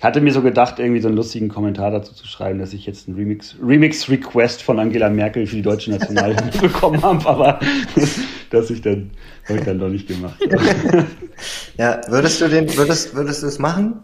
ich 0.00 0.04
hatte 0.04 0.22
mir 0.22 0.32
so 0.32 0.40
gedacht, 0.40 0.78
irgendwie 0.78 1.02
so 1.02 1.08
einen 1.08 1.16
lustigen 1.18 1.50
Kommentar 1.50 1.90
dazu 1.90 2.14
zu 2.14 2.26
schreiben, 2.26 2.58
dass 2.58 2.72
ich 2.72 2.86
jetzt 2.86 3.06
einen 3.06 3.18
Remix, 3.18 3.54
Remix-Request 3.62 4.62
von 4.62 4.78
Angela 4.78 5.10
Merkel 5.10 5.46
für 5.46 5.56
die 5.56 5.60
deutsche 5.60 5.90
Nationalhymne 5.90 6.50
bekommen 6.62 7.02
habe, 7.02 7.28
aber 7.28 7.60
dass 8.50 8.70
ich 8.70 8.80
dann, 8.80 9.10
habe 9.46 9.58
ich 9.58 9.64
dann 9.66 9.78
doch 9.78 9.90
nicht 9.90 10.08
gemacht. 10.08 10.38
ja, 11.76 12.00
würdest 12.08 12.40
du 12.40 12.48
den, 12.48 12.74
würdest, 12.78 13.14
würdest 13.14 13.42
du 13.42 13.48
es 13.48 13.58
machen? 13.58 14.00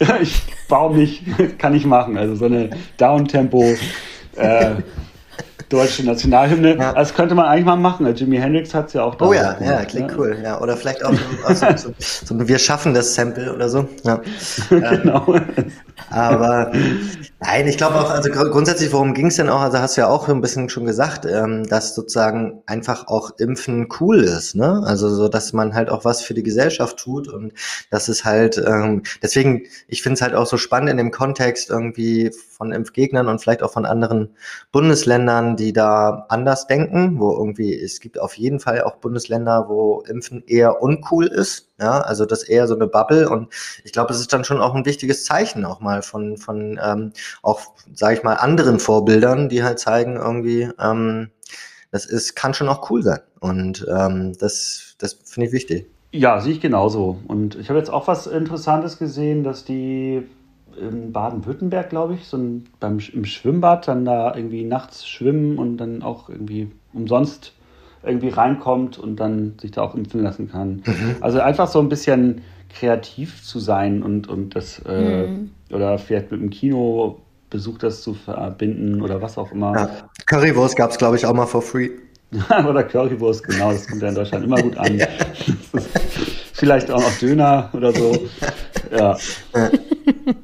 ich 0.22 0.40
baue 0.68 0.96
mich, 0.96 1.22
kann 1.58 1.74
ich 1.74 1.84
machen. 1.84 2.16
Also 2.16 2.34
so 2.34 2.46
eine 2.46 2.70
Downtempo, 2.96 3.74
äh, 4.36 4.76
deutsche 5.72 6.04
Nationalhymne. 6.04 6.76
Ja. 6.76 6.92
Das 6.92 7.14
könnte 7.14 7.34
man 7.34 7.46
eigentlich 7.46 7.64
mal 7.64 7.76
machen. 7.76 8.12
Jimi 8.14 8.36
Hendrix 8.36 8.74
hat 8.74 8.88
es 8.88 8.92
ja 8.92 9.02
auch 9.02 9.14
da. 9.14 9.26
Oh 9.26 9.32
ja, 9.32 9.56
ja, 9.60 9.84
klingt 9.84 10.10
ja. 10.10 10.16
cool. 10.18 10.38
Ja, 10.42 10.60
oder 10.60 10.76
vielleicht 10.76 11.04
auch 11.04 11.12
so, 11.12 11.54
so, 11.54 11.66
so, 11.76 11.94
so 12.24 12.34
ein 12.34 12.48
Wir 12.48 12.58
schaffen 12.58 12.94
das 12.94 13.14
Sample 13.14 13.54
oder 13.54 13.68
so. 13.68 13.88
Ja. 14.04 14.20
genau. 14.70 15.36
Aber 16.10 16.72
nein, 17.40 17.66
ich 17.66 17.76
glaube 17.76 17.96
auch, 17.96 18.10
also 18.10 18.30
grundsätzlich, 18.30 18.92
worum 18.92 19.14
ging 19.14 19.26
es 19.26 19.36
denn 19.36 19.48
auch? 19.48 19.60
Also 19.60 19.78
hast 19.78 19.96
du 19.96 20.02
ja 20.02 20.08
auch 20.08 20.28
ein 20.28 20.40
bisschen 20.40 20.68
schon 20.68 20.84
gesagt, 20.84 21.26
ähm, 21.26 21.66
dass 21.66 21.94
sozusagen 21.94 22.62
einfach 22.66 23.08
auch 23.08 23.38
Impfen 23.38 23.88
cool 24.00 24.22
ist, 24.22 24.54
ne? 24.54 24.82
Also 24.84 25.08
so, 25.08 25.28
dass 25.28 25.52
man 25.52 25.74
halt 25.74 25.90
auch 25.90 26.04
was 26.04 26.22
für 26.22 26.34
die 26.34 26.42
Gesellschaft 26.42 26.98
tut 26.98 27.28
und 27.28 27.52
das 27.90 28.08
ist 28.08 28.24
halt, 28.24 28.62
ähm, 28.64 29.02
deswegen, 29.22 29.62
ich 29.88 30.02
finde 30.02 30.14
es 30.14 30.22
halt 30.22 30.34
auch 30.34 30.46
so 30.46 30.56
spannend 30.56 30.90
in 30.90 30.96
dem 30.96 31.10
Kontext 31.10 31.70
irgendwie 31.70 32.30
von 32.62 32.70
Impfgegnern 32.70 33.26
und 33.26 33.40
vielleicht 33.40 33.64
auch 33.64 33.72
von 33.72 33.84
anderen 33.84 34.36
Bundesländern, 34.70 35.56
die 35.56 35.72
da 35.72 36.26
anders 36.28 36.68
denken, 36.68 37.18
wo 37.18 37.32
irgendwie, 37.32 37.74
es 37.74 37.98
gibt 37.98 38.20
auf 38.20 38.34
jeden 38.34 38.60
Fall 38.60 38.82
auch 38.82 38.98
Bundesländer, 38.98 39.68
wo 39.68 40.04
Impfen 40.06 40.44
eher 40.46 40.80
uncool 40.80 41.26
ist, 41.26 41.70
ja, 41.80 41.98
also 42.02 42.24
das 42.24 42.44
eher 42.44 42.68
so 42.68 42.76
eine 42.76 42.86
Bubble 42.86 43.28
und 43.28 43.52
ich 43.82 43.90
glaube, 43.90 44.12
es 44.12 44.20
ist 44.20 44.32
dann 44.32 44.44
schon 44.44 44.60
auch 44.60 44.76
ein 44.76 44.86
wichtiges 44.86 45.24
Zeichen 45.24 45.64
auch 45.64 45.80
mal 45.80 46.02
von, 46.02 46.36
von 46.36 46.78
ähm, 46.80 47.12
auch, 47.42 47.62
sage 47.94 48.14
ich 48.14 48.22
mal, 48.22 48.34
anderen 48.34 48.78
Vorbildern, 48.78 49.48
die 49.48 49.64
halt 49.64 49.80
zeigen 49.80 50.14
irgendwie, 50.14 50.70
ähm, 50.78 51.30
das 51.90 52.06
ist, 52.06 52.36
kann 52.36 52.54
schon 52.54 52.68
auch 52.68 52.88
cool 52.92 53.02
sein 53.02 53.22
und 53.40 53.84
ähm, 53.92 54.34
das, 54.38 54.94
das 54.98 55.14
finde 55.24 55.48
ich 55.48 55.52
wichtig. 55.52 55.90
Ja, 56.12 56.40
sehe 56.40 56.52
ich 56.52 56.60
genauso. 56.60 57.18
Und 57.26 57.56
ich 57.56 57.70
habe 57.70 57.78
jetzt 57.78 57.90
auch 57.90 58.06
was 58.06 58.26
Interessantes 58.26 58.98
gesehen, 58.98 59.42
dass 59.42 59.64
die 59.64 60.28
in 60.76 61.12
Baden-Württemberg, 61.12 61.90
glaube 61.90 62.14
ich, 62.14 62.26
so 62.26 62.36
ein, 62.36 62.64
beim, 62.80 62.98
im 63.12 63.24
Schwimmbad 63.24 63.88
dann 63.88 64.04
da 64.04 64.34
irgendwie 64.34 64.64
nachts 64.64 65.06
schwimmen 65.06 65.58
und 65.58 65.76
dann 65.76 66.02
auch 66.02 66.28
irgendwie 66.28 66.70
umsonst 66.92 67.52
irgendwie 68.02 68.28
reinkommt 68.28 68.98
und 68.98 69.16
dann 69.16 69.54
sich 69.60 69.72
da 69.72 69.82
auch 69.82 69.94
impfen 69.94 70.22
lassen 70.22 70.50
kann. 70.50 70.82
Mhm. 70.84 71.16
Also 71.20 71.40
einfach 71.40 71.68
so 71.68 71.78
ein 71.78 71.88
bisschen 71.88 72.42
kreativ 72.68 73.42
zu 73.42 73.58
sein 73.58 74.02
und, 74.02 74.28
und 74.28 74.56
das 74.56 74.80
äh, 74.86 75.26
mhm. 75.26 75.50
oder 75.70 75.98
vielleicht 75.98 76.30
mit 76.30 76.40
dem 76.40 76.50
Kinobesuch 76.50 77.78
das 77.78 78.02
zu 78.02 78.14
verbinden 78.14 79.02
oder 79.02 79.22
was 79.22 79.38
auch 79.38 79.52
immer. 79.52 79.74
Ja. 79.74 79.90
Currywurst 80.26 80.76
gab 80.76 80.90
es, 80.90 80.98
glaube 80.98 81.16
ich, 81.16 81.26
auch 81.26 81.34
mal 81.34 81.46
for 81.46 81.62
free. 81.62 81.90
oder 82.68 82.82
Currywurst, 82.82 83.44
genau, 83.44 83.72
das 83.72 83.86
kommt 83.86 84.02
ja 84.02 84.08
in 84.08 84.14
Deutschland 84.14 84.44
immer 84.44 84.60
gut 84.60 84.76
an. 84.78 84.98
vielleicht 86.52 86.90
auch 86.90 87.00
noch 87.00 87.18
Döner 87.18 87.68
oder 87.72 87.92
so. 87.92 88.28
Ja. 88.90 89.16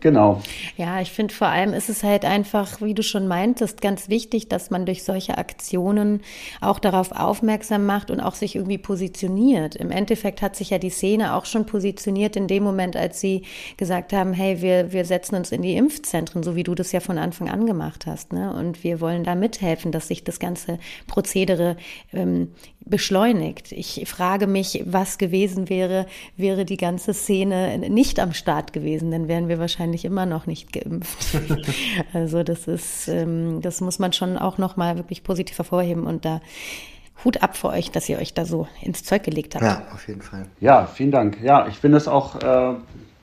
Genau. 0.00 0.42
Ja, 0.76 1.00
ich 1.00 1.10
finde 1.10 1.34
vor 1.34 1.48
allem 1.48 1.72
ist 1.72 1.88
es 1.88 2.02
halt 2.02 2.24
einfach, 2.24 2.80
wie 2.80 2.94
du 2.94 3.02
schon 3.02 3.28
meintest, 3.28 3.80
ganz 3.80 4.08
wichtig, 4.08 4.48
dass 4.48 4.70
man 4.70 4.86
durch 4.86 5.04
solche 5.04 5.38
Aktionen 5.38 6.20
auch 6.60 6.78
darauf 6.78 7.12
aufmerksam 7.12 7.86
macht 7.86 8.10
und 8.10 8.20
auch 8.20 8.34
sich 8.34 8.56
irgendwie 8.56 8.78
positioniert. 8.78 9.76
Im 9.76 9.90
Endeffekt 9.90 10.42
hat 10.42 10.56
sich 10.56 10.70
ja 10.70 10.78
die 10.78 10.90
Szene 10.90 11.34
auch 11.34 11.44
schon 11.44 11.66
positioniert 11.66 12.36
in 12.36 12.46
dem 12.46 12.62
Moment, 12.62 12.96
als 12.96 13.20
sie 13.20 13.42
gesagt 13.76 14.12
haben, 14.12 14.32
hey, 14.32 14.62
wir, 14.62 14.92
wir 14.92 15.04
setzen 15.04 15.36
uns 15.36 15.52
in 15.52 15.62
die 15.62 15.76
Impfzentren, 15.76 16.42
so 16.42 16.56
wie 16.56 16.62
du 16.62 16.74
das 16.74 16.92
ja 16.92 17.00
von 17.00 17.18
Anfang 17.18 17.48
an 17.48 17.66
gemacht 17.66 18.06
hast. 18.06 18.32
Ne? 18.32 18.52
Und 18.54 18.84
wir 18.84 19.00
wollen 19.00 19.24
da 19.24 19.34
mithelfen, 19.34 19.92
dass 19.92 20.08
sich 20.08 20.24
das 20.24 20.38
ganze 20.38 20.78
Prozedere 21.06 21.76
ähm, 22.12 22.52
beschleunigt. 22.90 23.72
Ich 23.72 24.04
frage 24.06 24.46
mich, 24.46 24.82
was 24.86 25.18
gewesen 25.18 25.68
wäre, 25.68 26.06
wäre 26.36 26.64
die 26.64 26.76
ganze 26.76 27.14
Szene 27.14 27.78
nicht 27.78 28.20
am 28.20 28.32
Start 28.32 28.72
gewesen, 28.72 29.10
dann 29.10 29.28
wären 29.28 29.48
wir 29.48 29.58
wahrscheinlich 29.58 30.04
immer 30.04 30.26
noch 30.26 30.46
nicht 30.46 30.72
geimpft. 30.72 31.38
also 32.12 32.42
das 32.42 32.66
ist, 32.66 33.08
ähm, 33.08 33.60
das 33.62 33.80
muss 33.80 33.98
man 33.98 34.12
schon 34.12 34.36
auch 34.36 34.58
nochmal 34.58 34.96
wirklich 34.96 35.22
positiv 35.22 35.58
hervorheben 35.58 36.06
und 36.06 36.24
da 36.24 36.40
Hut 37.24 37.42
ab 37.42 37.56
für 37.56 37.68
euch, 37.68 37.90
dass 37.90 38.08
ihr 38.08 38.18
euch 38.18 38.32
da 38.32 38.44
so 38.44 38.68
ins 38.80 39.02
Zeug 39.02 39.24
gelegt 39.24 39.54
habt. 39.54 39.64
Ja, 39.64 39.82
auf 39.92 40.06
jeden 40.06 40.22
Fall. 40.22 40.46
Ja, 40.60 40.86
vielen 40.86 41.10
Dank. 41.10 41.38
Ja, 41.42 41.66
ich 41.66 41.74
finde 41.74 41.98
es 41.98 42.06
auch 42.06 42.40
äh, 42.40 42.74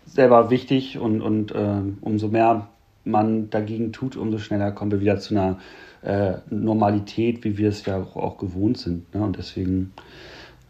selber 0.06 0.50
wichtig 0.50 0.98
und, 0.98 1.22
und 1.22 1.54
äh, 1.54 1.82
umso 2.02 2.28
mehr 2.28 2.68
man 3.06 3.50
dagegen 3.50 3.94
tut, 3.94 4.18
umso 4.18 4.40
schneller 4.40 4.72
kommen 4.72 4.92
wir 4.92 5.00
wieder 5.00 5.20
zu 5.20 5.36
einer 5.36 5.60
äh, 6.06 6.38
Normalität, 6.50 7.44
wie 7.44 7.58
wir 7.58 7.70
es 7.70 7.86
ja 7.86 8.02
auch, 8.02 8.16
auch 8.16 8.38
gewohnt 8.38 8.78
sind. 8.78 9.14
Ne? 9.14 9.24
Und 9.24 9.38
deswegen, 9.38 9.94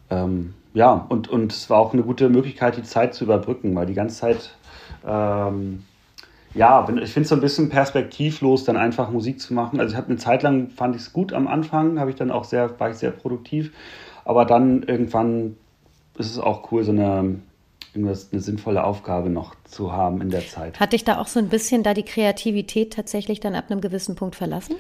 ähm, 0.10 0.54
ja, 0.74 1.06
und, 1.10 1.28
und 1.28 1.52
es 1.52 1.70
war 1.70 1.80
auch 1.80 1.94
eine 1.94 2.04
gute 2.04 2.30
Möglichkeit, 2.30 2.78
die 2.78 2.84
Zeit 2.84 3.14
zu 3.14 3.26
überbrücken, 3.26 3.76
weil 3.76 3.86
die 3.86 3.94
ganze 3.94 4.18
Zeit, 4.18 4.56
ähm, 5.06 5.84
ja, 6.54 6.88
ich 7.02 7.12
finde 7.12 7.24
es 7.24 7.30
so 7.30 7.36
ein 7.36 7.42
bisschen 7.42 7.70
perspektivlos, 7.70 8.64
dann 8.64 8.78
einfach 8.78 9.12
Musik 9.12 9.42
zu 9.42 9.54
machen. 9.54 9.80
Also 9.80 9.92
ich 9.92 9.98
habe 9.98 10.08
eine 10.08 10.18
Zeit 10.18 10.42
lang, 10.42 10.70
fand 10.70 10.96
ich 10.96 11.02
es 11.02 11.14
gut 11.14 11.34
am 11.34 11.48
Anfang, 11.48 12.00
habe 12.00 12.10
ich 12.10 12.16
dann 12.16 12.32
auch 12.32 12.46
sehr, 12.46 12.80
war 12.80 12.90
ich 12.90 12.96
sehr 12.98 13.12
produktiv, 13.12 13.74
aber 14.24 14.46
dann 14.46 14.84
irgendwann 14.84 15.58
ist 16.18 16.32
es 16.32 16.40
auch 16.40 16.72
cool, 16.72 16.84
so 16.84 16.92
eine 16.92 17.36
irgendwas 17.94 18.30
eine 18.32 18.42
sinnvolle 18.42 18.84
Aufgabe 18.84 19.30
noch 19.30 19.56
zu 19.64 19.94
haben 19.94 20.22
in 20.22 20.30
der 20.30 20.46
Zeit. 20.46 20.80
Hat 20.80 20.94
dich 20.94 21.06
da 21.06 21.20
auch 21.20 21.28
so 21.28 21.40
ein 21.40 21.48
bisschen 21.48 21.82
da 21.82 21.94
die 21.94 22.04
Kreativität 22.04 22.94
tatsächlich 22.94 23.40
dann 23.40 23.56
ab 23.56 23.66
einem 23.70 23.80
gewissen 23.80 24.16
Punkt 24.16 24.36
verlassen? 24.36 24.76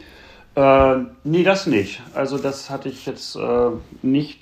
Äh, 0.56 0.96
nee, 1.24 1.44
das 1.44 1.68
nicht. 1.68 2.02
Also 2.14 2.38
das 2.38 2.70
hatte 2.70 2.90
ich 2.90 3.06
jetzt 3.06 3.36
äh, 3.36 3.70
nicht 4.02 4.40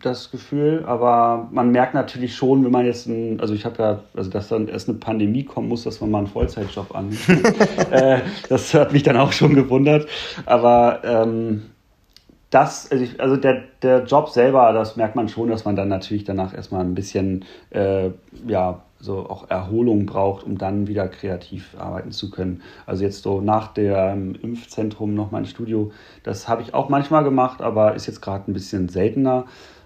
das 0.00 0.30
Gefühl, 0.30 0.84
aber 0.86 1.48
man 1.52 1.70
merkt 1.70 1.94
natürlich 1.94 2.34
schon, 2.34 2.64
wenn 2.64 2.70
man 2.70 2.86
jetzt 2.86 3.06
ein, 3.06 3.40
also 3.40 3.54
ich 3.54 3.64
habe 3.64 3.82
ja, 3.82 4.00
also 4.16 4.30
dass 4.30 4.48
dann 4.48 4.68
erst 4.68 4.88
eine 4.88 4.98
Pandemie 4.98 5.44
kommen 5.44 5.68
muss, 5.68 5.84
dass 5.84 6.00
man 6.00 6.10
mal 6.10 6.18
einen 6.18 6.26
Vollzeitjob 6.26 6.94
annimmt. 6.94 7.28
äh, 7.90 8.20
das 8.48 8.72
hat 8.74 8.92
mich 8.92 9.02
dann 9.02 9.16
auch 9.16 9.32
schon 9.32 9.54
gewundert. 9.54 10.08
Aber 10.46 11.00
ähm, 11.04 11.62
das, 12.50 12.90
also, 12.90 13.04
ich, 13.04 13.20
also 13.20 13.36
der, 13.36 13.62
der 13.82 14.04
Job 14.04 14.28
selber, 14.28 14.72
das 14.72 14.96
merkt 14.96 15.14
man 15.14 15.28
schon, 15.28 15.48
dass 15.48 15.64
man 15.64 15.76
dann 15.76 15.88
natürlich 15.88 16.24
danach 16.24 16.54
erstmal 16.54 16.82
ein 16.82 16.94
bisschen, 16.94 17.44
äh, 17.70 18.10
ja, 18.46 18.82
so 19.02 19.28
auch 19.28 19.50
Erholung 19.50 20.06
braucht, 20.06 20.44
um 20.44 20.58
dann 20.58 20.86
wieder 20.86 21.08
kreativ 21.08 21.74
arbeiten 21.76 22.12
zu 22.12 22.30
können. 22.30 22.62
Also 22.86 23.02
jetzt 23.02 23.22
so 23.22 23.40
nach 23.40 23.74
dem 23.74 24.36
Impfzentrum 24.36 25.14
noch 25.14 25.32
mein 25.32 25.44
Studio, 25.44 25.90
das 26.22 26.48
habe 26.48 26.62
ich 26.62 26.72
auch 26.72 26.88
manchmal 26.88 27.24
gemacht, 27.24 27.62
aber 27.62 27.94
ist 27.96 28.06
jetzt 28.06 28.22
gerade 28.22 28.50
ein 28.50 28.54
bisschen 28.54 28.88
seltener. 28.88 29.44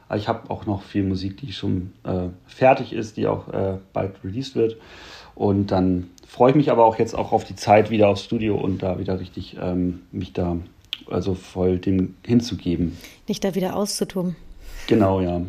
Aber 0.08 0.18
ich 0.18 0.28
habe 0.28 0.50
auch 0.50 0.66
noch 0.66 0.82
viel 0.82 1.02
Musik, 1.02 1.38
die 1.38 1.52
schon 1.52 1.92
äh, 2.04 2.28
fertig 2.46 2.92
ist, 2.92 3.16
die 3.16 3.26
auch 3.26 3.48
äh, 3.48 3.78
bald 3.94 4.22
released 4.22 4.54
wird. 4.54 4.76
Und 5.34 5.72
dann 5.72 6.10
freue 6.26 6.50
ich 6.50 6.56
mich 6.56 6.70
aber 6.70 6.84
auch 6.84 6.98
jetzt 6.98 7.14
auch 7.14 7.32
auf 7.32 7.44
die 7.44 7.56
Zeit 7.56 7.90
wieder 7.90 8.08
aufs 8.08 8.22
Studio 8.22 8.56
und 8.56 8.82
da 8.82 8.98
wieder 8.98 9.18
richtig 9.18 9.56
ähm, 9.60 10.02
mich 10.12 10.34
da 10.34 10.58
also 11.10 11.34
voll 11.34 11.78
dem 11.78 12.16
hinzugeben. 12.24 12.96
Dich 13.28 13.40
da 13.40 13.54
wieder 13.54 13.76
auszutun. 13.76 14.36
Genau, 14.86 15.20
ja. 15.20 15.40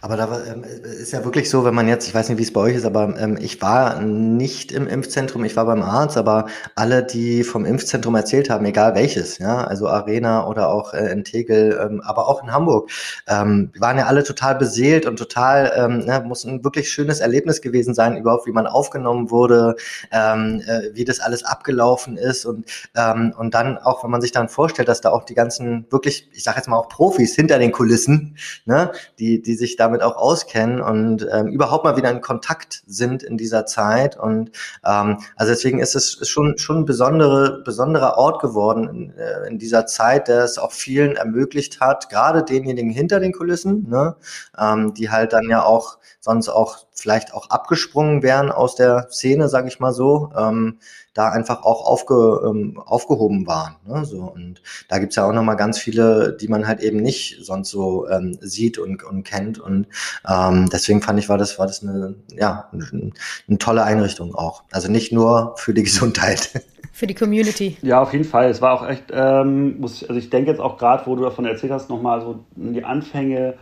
Aber 0.00 0.16
da 0.16 0.40
ähm, 0.50 0.64
ist 0.64 1.12
ja 1.12 1.24
wirklich 1.24 1.50
so, 1.50 1.64
wenn 1.64 1.74
man 1.74 1.88
jetzt, 1.88 2.06
ich 2.06 2.14
weiß 2.14 2.28
nicht, 2.28 2.38
wie 2.38 2.42
es 2.42 2.52
bei 2.52 2.60
euch 2.60 2.76
ist, 2.76 2.84
aber 2.84 3.14
ähm, 3.18 3.36
ich 3.40 3.60
war 3.60 4.00
nicht 4.00 4.72
im 4.72 4.86
Impfzentrum, 4.86 5.44
ich 5.44 5.56
war 5.56 5.66
beim 5.66 5.82
Arzt, 5.82 6.16
aber 6.16 6.46
alle, 6.74 7.02
die 7.02 7.44
vom 7.44 7.64
Impfzentrum 7.64 8.14
erzählt 8.14 8.50
haben, 8.50 8.64
egal 8.64 8.94
welches, 8.94 9.38
ja, 9.38 9.64
also 9.64 9.88
Arena 9.88 10.46
oder 10.46 10.68
auch 10.68 10.94
äh, 10.94 11.10
in 11.10 11.24
Tegel, 11.24 11.78
ähm, 11.82 12.00
aber 12.04 12.28
auch 12.28 12.42
in 12.42 12.52
Hamburg, 12.52 12.90
ähm, 13.26 13.70
waren 13.78 13.98
ja 13.98 14.06
alle 14.06 14.24
total 14.24 14.54
beseelt 14.54 15.06
und 15.06 15.16
total, 15.16 15.72
ähm, 15.76 15.98
ne, 16.00 16.22
muss 16.24 16.44
ein 16.44 16.64
wirklich 16.64 16.90
schönes 16.90 17.20
Erlebnis 17.20 17.60
gewesen 17.60 17.94
sein, 17.94 18.16
überhaupt 18.16 18.46
wie 18.46 18.52
man 18.52 18.66
aufgenommen 18.66 19.30
wurde, 19.30 19.76
ähm, 20.12 20.62
äh, 20.66 20.94
wie 20.94 21.04
das 21.04 21.20
alles 21.20 21.44
abgelaufen 21.44 22.16
ist 22.16 22.44
und, 22.46 22.64
ähm, 22.96 23.34
und 23.36 23.54
dann 23.54 23.78
auch, 23.78 24.04
wenn 24.04 24.10
man 24.10 24.20
sich 24.20 24.32
dann 24.32 24.48
vorstellt, 24.48 24.88
dass 24.88 25.00
da 25.00 25.10
auch 25.10 25.24
die 25.24 25.34
ganzen 25.34 25.86
wirklich, 25.90 26.28
ich 26.32 26.44
sage 26.44 26.58
jetzt 26.58 26.68
mal 26.68 26.76
auch 26.76 26.88
Profis 26.88 27.34
hinter 27.34 27.58
den 27.58 27.72
Kulissen, 27.72 28.36
ne, 28.64 28.92
die, 29.18 29.42
die 29.42 29.54
sich 29.54 29.67
damit 29.76 30.02
auch 30.02 30.16
auskennen 30.16 30.80
und 30.80 31.26
ähm, 31.32 31.48
überhaupt 31.48 31.84
mal 31.84 31.96
wieder 31.96 32.10
in 32.10 32.20
Kontakt 32.20 32.82
sind 32.86 33.22
in 33.22 33.36
dieser 33.36 33.66
Zeit. 33.66 34.18
Und 34.18 34.50
ähm, 34.84 35.18
also 35.36 35.52
deswegen 35.52 35.80
ist 35.80 35.94
es 35.94 36.28
schon, 36.28 36.58
schon 36.58 36.78
ein 36.78 36.84
besondere, 36.84 37.62
besonderer 37.64 38.18
Ort 38.18 38.40
geworden 38.40 38.88
in, 38.88 39.18
äh, 39.18 39.46
in 39.48 39.58
dieser 39.58 39.86
Zeit, 39.86 40.28
der 40.28 40.44
es 40.44 40.58
auch 40.58 40.72
vielen 40.72 41.16
ermöglicht 41.16 41.80
hat, 41.80 42.08
gerade 42.08 42.42
denjenigen 42.42 42.90
hinter 42.90 43.20
den 43.20 43.32
Kulissen, 43.32 43.88
ne, 43.88 44.16
ähm, 44.58 44.94
die 44.94 45.10
halt 45.10 45.32
dann 45.32 45.48
ja 45.48 45.62
auch 45.62 45.98
sonst 46.20 46.48
auch 46.48 46.78
vielleicht 46.92 47.32
auch 47.32 47.50
abgesprungen 47.50 48.22
wären 48.22 48.50
aus 48.50 48.74
der 48.74 49.08
Szene, 49.10 49.48
sage 49.48 49.68
ich 49.68 49.80
mal 49.80 49.92
so, 49.92 50.30
ähm, 50.36 50.78
da 51.18 51.30
einfach 51.30 51.64
auch 51.64 51.84
aufge, 51.84 52.42
ähm, 52.46 52.78
aufgehoben 52.78 53.46
waren. 53.48 53.74
Ne? 53.84 54.04
So, 54.04 54.22
und 54.22 54.62
da 54.88 54.98
gibt's 54.98 55.16
ja 55.16 55.28
auch 55.28 55.32
nochmal 55.32 55.56
ganz 55.56 55.76
viele, 55.78 56.36
die 56.40 56.46
man 56.46 56.68
halt 56.68 56.80
eben 56.80 56.98
nicht 56.98 57.38
sonst 57.40 57.70
so 57.70 58.08
ähm, 58.08 58.38
sieht 58.40 58.78
und, 58.78 59.02
und 59.02 59.24
kennt. 59.24 59.58
Und 59.58 59.88
ähm, 60.28 60.68
deswegen 60.72 61.02
fand 61.02 61.18
ich, 61.18 61.28
war 61.28 61.36
das, 61.36 61.58
war 61.58 61.66
das 61.66 61.82
eine, 61.82 62.14
ja, 62.36 62.68
eine, 62.72 63.10
eine 63.48 63.58
tolle 63.58 63.82
Einrichtung 63.82 64.34
auch. 64.36 64.62
Also 64.70 64.88
nicht 64.88 65.12
nur 65.12 65.54
für 65.56 65.74
die 65.74 65.82
Gesundheit. 65.82 66.62
Für 66.90 67.06
die 67.06 67.14
Community. 67.14 67.76
Ja, 67.80 68.02
auf 68.02 68.12
jeden 68.12 68.24
Fall. 68.24 68.50
Es 68.50 68.60
war 68.60 68.72
auch 68.72 68.88
echt, 68.88 69.04
ähm, 69.12 69.78
muss, 69.78 70.02
also 70.02 70.18
ich 70.18 70.30
denke 70.30 70.50
jetzt 70.50 70.58
auch 70.58 70.78
gerade, 70.78 71.06
wo 71.06 71.14
du 71.14 71.22
davon 71.22 71.44
erzählt 71.44 71.70
hast, 71.70 71.88
nochmal 71.88 72.20
so 72.20 72.44
die 72.56 72.82
Anfänge, 72.82 73.54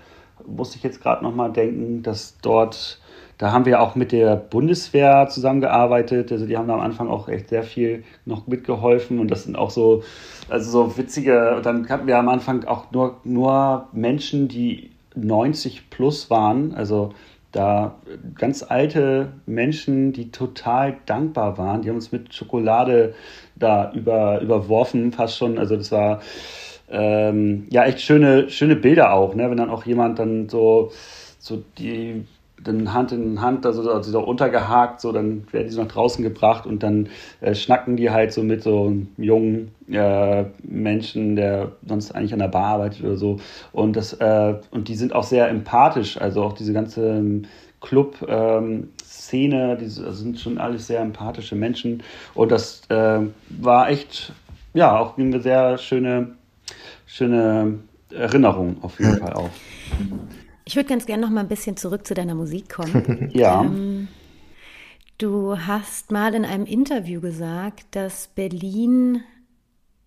musste 0.47 0.79
ich 0.79 0.83
jetzt 0.83 1.03
gerade 1.03 1.23
nochmal 1.23 1.53
denken, 1.53 2.03
dass 2.03 2.39
dort 2.41 2.99
da 3.39 3.53
haben 3.53 3.67
wir 3.67 3.83
auch 3.83 3.95
mit 3.95 4.13
der 4.13 4.37
Bundeswehr 4.37 5.29
zusammengearbeitet. 5.29 6.33
Also 6.33 6.47
die 6.47 6.57
haben 6.57 6.69
da 6.69 6.75
am 6.75 6.81
Anfang 6.81 7.09
auch 7.09 7.29
echt 7.29 7.51
sehr 7.51 7.63
viel 7.63 8.05
noch 8.25 8.47
mitgeholfen 8.47 9.19
und 9.19 9.31
das 9.31 9.45
sind 9.45 9.57
auch 9.57 9.71
so, 9.71 10.03
also 10.49 10.71
so 10.71 10.97
witzige, 10.97 11.57
und 11.57 11.67
dann 11.67 11.89
hatten 11.89 12.07
wir 12.07 12.19
am 12.19 12.29
Anfang 12.29 12.65
auch 12.65 12.91
nur, 12.93 13.21
nur 13.25 13.89
Menschen, 13.93 14.49
die 14.49 14.91
90 15.15 15.91
plus 15.91 16.31
waren, 16.31 16.75
also 16.75 17.13
da 17.53 17.97
ganz 18.35 18.63
alte 18.63 19.33
Menschen, 19.47 20.13
die 20.13 20.31
total 20.31 20.97
dankbar 21.07 21.57
waren, 21.59 21.83
die 21.83 21.89
haben 21.89 21.97
uns 21.97 22.13
mit 22.13 22.35
Schokolade 22.35 23.15
da 23.55 23.93
über, 23.93 24.41
überworfen, 24.41 25.13
fast 25.13 25.39
schon, 25.39 25.59
also 25.59 25.77
das 25.77 25.91
war 25.91 26.21
ähm, 26.91 27.67
ja 27.71 27.85
echt 27.85 28.01
schöne, 28.01 28.51
schöne 28.51 28.77
Bilder 28.77 29.15
auch, 29.15 29.35
ne? 29.35 29.51
wenn 29.51 29.57
dann 29.57 29.71
auch 29.71 29.87
jemand 29.87 30.19
dann 30.19 30.49
so, 30.49 30.93
so 31.39 31.63
die 31.79 32.25
dann 32.67 32.93
Hand 32.93 33.13
in 33.13 33.41
Hand, 33.41 33.65
also, 33.67 33.91
also 33.91 34.11
so 34.11 34.21
untergehakt, 34.21 35.01
so 35.01 35.13
dann 35.13 35.47
werden 35.53 35.67
die 35.67 35.73
so 35.73 35.83
nach 35.83 35.91
draußen 35.91 36.23
gebracht 36.23 36.67
und 36.67 36.83
dann 36.83 37.09
äh, 37.41 37.55
schnacken 37.55 37.97
die 37.97 38.11
halt 38.11 38.33
so 38.33 38.43
mit 38.43 38.63
so 38.63 38.93
jungen 39.17 39.73
äh, 39.91 40.45
Menschen, 40.63 41.37
der 41.37 41.73
sonst 41.87 42.15
eigentlich 42.15 42.33
an 42.33 42.41
der 42.41 42.49
Bar 42.49 42.75
arbeitet 42.75 43.05
oder 43.05 43.17
so. 43.17 43.39
Und 43.73 43.97
das 43.97 44.13
äh, 44.15 44.55
und 44.71 44.89
die 44.89 44.97
sind 44.97 45.15
auch 45.15 45.25
sehr 45.25 45.49
empathisch, 45.49 46.21
also 46.21 46.43
auch 46.43 46.53
diese 46.53 46.73
ganze 46.73 47.23
Club 47.81 48.17
ähm, 48.29 48.91
Szene, 49.05 49.77
die 49.77 49.85
also 49.85 50.13
sind 50.13 50.41
schon 50.41 50.59
alles 50.59 50.87
sehr 50.87 51.01
empathische 51.01 51.57
Menschen 51.57 52.03
und 52.35 52.51
das 52.51 52.83
äh, 52.89 53.21
war 53.49 53.91
echt 53.91 54.33
ja 54.75 54.99
auch 54.99 55.19
eine 55.19 55.41
sehr 55.41 55.79
schöne 55.79 56.37
schöne 57.07 57.79
Erinnerung 58.11 58.77
auf 58.83 58.99
jeden 58.99 59.19
Fall 59.19 59.33
auch. 59.33 59.51
Ich 60.69 60.75
würde 60.75 60.89
ganz 60.89 61.07
gerne 61.07 61.23
noch 61.23 61.31
mal 61.31 61.41
ein 61.41 61.49
bisschen 61.49 61.77
zurück 61.77 62.07
zu 62.07 62.15
deiner 62.15 62.35
Musik 62.35 62.69
kommen. 62.69 63.31
ja. 63.33 63.63
Ähm, 63.63 64.09
du 65.17 65.57
hast 65.57 66.11
mal 66.11 66.35
in 66.35 66.45
einem 66.45 66.67
Interview 66.67 67.21
gesagt, 67.21 67.85
dass 67.93 68.27
Berlin 68.35 69.23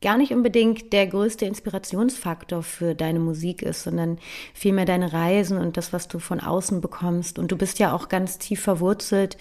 gar 0.01 0.17
nicht 0.17 0.33
unbedingt 0.33 0.93
der 0.93 1.07
größte 1.07 1.45
Inspirationsfaktor 1.45 2.63
für 2.63 2.95
deine 2.95 3.19
Musik 3.19 3.61
ist, 3.61 3.83
sondern 3.83 4.17
vielmehr 4.53 4.85
deine 4.85 5.11
Reisen 5.11 5.57
und 5.57 5.75
das, 5.75 5.91
was 5.91 6.07
du 6.07 6.19
von 6.19 6.39
außen 6.39 6.79
bekommst. 6.79 7.37
Und 7.37 7.51
du 7.51 7.57
bist 7.57 7.79
ja 7.79 7.93
auch 7.93 8.07
ganz 8.07 8.37
tief 8.37 8.61
verwurzelt 8.61 9.37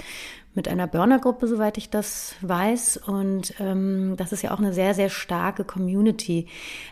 mit 0.54 0.66
einer 0.66 0.88
Burner-Gruppe, 0.88 1.46
soweit 1.46 1.78
ich 1.78 1.90
das 1.90 2.34
weiß. 2.40 2.96
Und 3.06 3.54
ähm, 3.60 4.14
das 4.16 4.32
ist 4.32 4.42
ja 4.42 4.52
auch 4.52 4.58
eine 4.58 4.72
sehr, 4.72 4.94
sehr 4.94 5.08
starke 5.08 5.62
Community. 5.62 6.46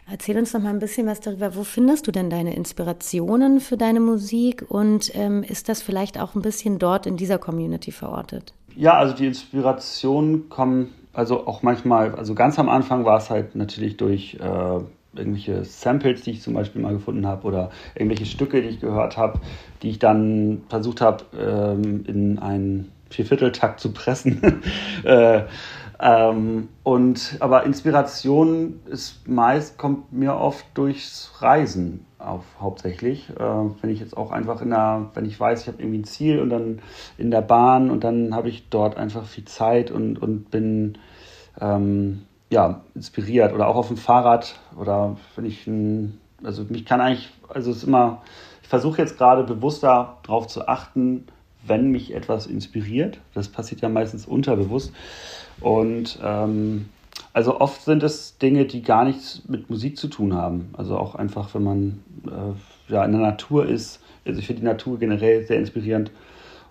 Erzähl 0.08 0.38
uns 0.38 0.52
doch 0.52 0.60
mal 0.60 0.70
ein 0.70 0.78
bisschen 0.78 1.08
was 1.08 1.18
darüber. 1.18 1.56
Wo 1.56 1.64
findest 1.64 2.06
du 2.06 2.12
denn 2.12 2.30
deine 2.30 2.54
Inspirationen 2.54 3.58
für 3.58 3.76
deine 3.76 3.98
Musik? 3.98 4.64
Und 4.68 5.10
ähm, 5.16 5.42
ist 5.42 5.68
das 5.68 5.82
vielleicht 5.82 6.20
auch 6.20 6.36
ein 6.36 6.42
bisschen 6.42 6.78
dort 6.78 7.06
in 7.06 7.16
dieser 7.16 7.38
Community 7.38 7.90
verortet? 7.90 8.54
Ja, 8.76 8.94
also 8.94 9.14
die 9.16 9.26
Inspirationen 9.26 10.48
kommen, 10.48 10.94
also 11.16 11.46
auch 11.46 11.62
manchmal, 11.62 12.14
also 12.14 12.34
ganz 12.34 12.58
am 12.58 12.68
Anfang 12.68 13.04
war 13.04 13.18
es 13.18 13.30
halt 13.30 13.56
natürlich 13.56 13.96
durch 13.96 14.34
äh, 14.34 14.80
irgendwelche 15.18 15.64
Samples, 15.64 16.22
die 16.22 16.32
ich 16.32 16.42
zum 16.42 16.54
Beispiel 16.54 16.82
mal 16.82 16.92
gefunden 16.92 17.26
habe 17.26 17.46
oder 17.46 17.70
irgendwelche 17.94 18.26
Stücke, 18.26 18.60
die 18.60 18.68
ich 18.68 18.80
gehört 18.80 19.16
habe, 19.16 19.40
die 19.82 19.90
ich 19.90 19.98
dann 19.98 20.62
versucht 20.68 21.00
habe, 21.00 21.24
ähm, 21.38 22.04
in 22.06 22.38
ein 22.38 22.92
Viervierteltakt 23.08 23.80
zu 23.80 23.92
pressen. 23.92 24.62
äh, 25.04 25.44
ähm, 25.98 26.68
und 26.82 27.36
aber 27.40 27.64
Inspiration 27.64 28.80
ist 28.86 29.26
meist 29.26 29.78
kommt 29.78 30.12
mir 30.12 30.34
oft 30.34 30.66
durchs 30.74 31.32
Reisen 31.40 32.04
auf 32.18 32.44
hauptsächlich. 32.60 33.30
Äh, 33.30 33.42
wenn 33.42 33.90
ich 33.90 34.00
jetzt 34.00 34.16
auch 34.16 34.30
einfach 34.30 34.60
in 34.60 34.70
der, 34.70 35.10
wenn 35.14 35.24
ich 35.24 35.38
weiß, 35.38 35.62
ich 35.62 35.68
habe 35.68 35.80
irgendwie 35.80 36.00
ein 36.00 36.04
Ziel 36.04 36.40
und 36.40 36.50
dann 36.50 36.80
in 37.16 37.30
der 37.30 37.40
Bahn 37.40 37.90
und 37.90 38.04
dann 38.04 38.34
habe 38.34 38.48
ich 38.48 38.68
dort 38.68 38.96
einfach 38.96 39.24
viel 39.24 39.46
Zeit 39.46 39.90
und, 39.90 40.20
und 40.20 40.50
bin 40.50 40.98
ähm, 41.60 42.22
ja, 42.50 42.82
inspiriert 42.94 43.52
oder 43.52 43.68
auch 43.68 43.76
auf 43.76 43.88
dem 43.88 43.96
Fahrrad 43.96 44.58
oder 44.78 45.16
wenn 45.34 45.44
ich 45.44 45.66
ein, 45.66 46.20
also 46.42 46.64
mich 46.64 46.84
kann 46.84 47.00
eigentlich, 47.00 47.30
also 47.48 47.70
es 47.70 47.78
ist 47.78 47.84
immer, 47.84 48.22
ich 48.62 48.68
versuche 48.68 49.00
jetzt 49.00 49.18
gerade 49.18 49.44
bewusster 49.44 50.18
darauf 50.24 50.46
zu 50.46 50.68
achten, 50.68 51.26
wenn 51.66 51.90
mich 51.90 52.14
etwas 52.14 52.46
inspiriert. 52.46 53.18
Das 53.34 53.48
passiert 53.48 53.80
ja 53.80 53.88
meistens 53.88 54.26
unterbewusst. 54.26 54.92
Und 55.60 56.18
ähm, 56.22 56.88
also 57.32 57.60
oft 57.60 57.82
sind 57.82 58.02
es 58.02 58.38
Dinge, 58.38 58.66
die 58.66 58.82
gar 58.82 59.04
nichts 59.04 59.42
mit 59.48 59.68
Musik 59.68 59.98
zu 59.98 60.08
tun 60.08 60.34
haben. 60.34 60.70
Also 60.76 60.96
auch 60.96 61.14
einfach, 61.14 61.54
wenn 61.54 61.64
man 61.64 62.02
äh, 62.26 62.92
ja, 62.92 63.04
in 63.04 63.12
der 63.12 63.20
Natur 63.20 63.66
ist. 63.66 64.00
Also 64.24 64.40
ich 64.40 64.46
finde 64.46 64.60
die 64.60 64.66
Natur 64.66 64.98
generell 64.98 65.44
sehr 65.44 65.58
inspirierend. 65.58 66.10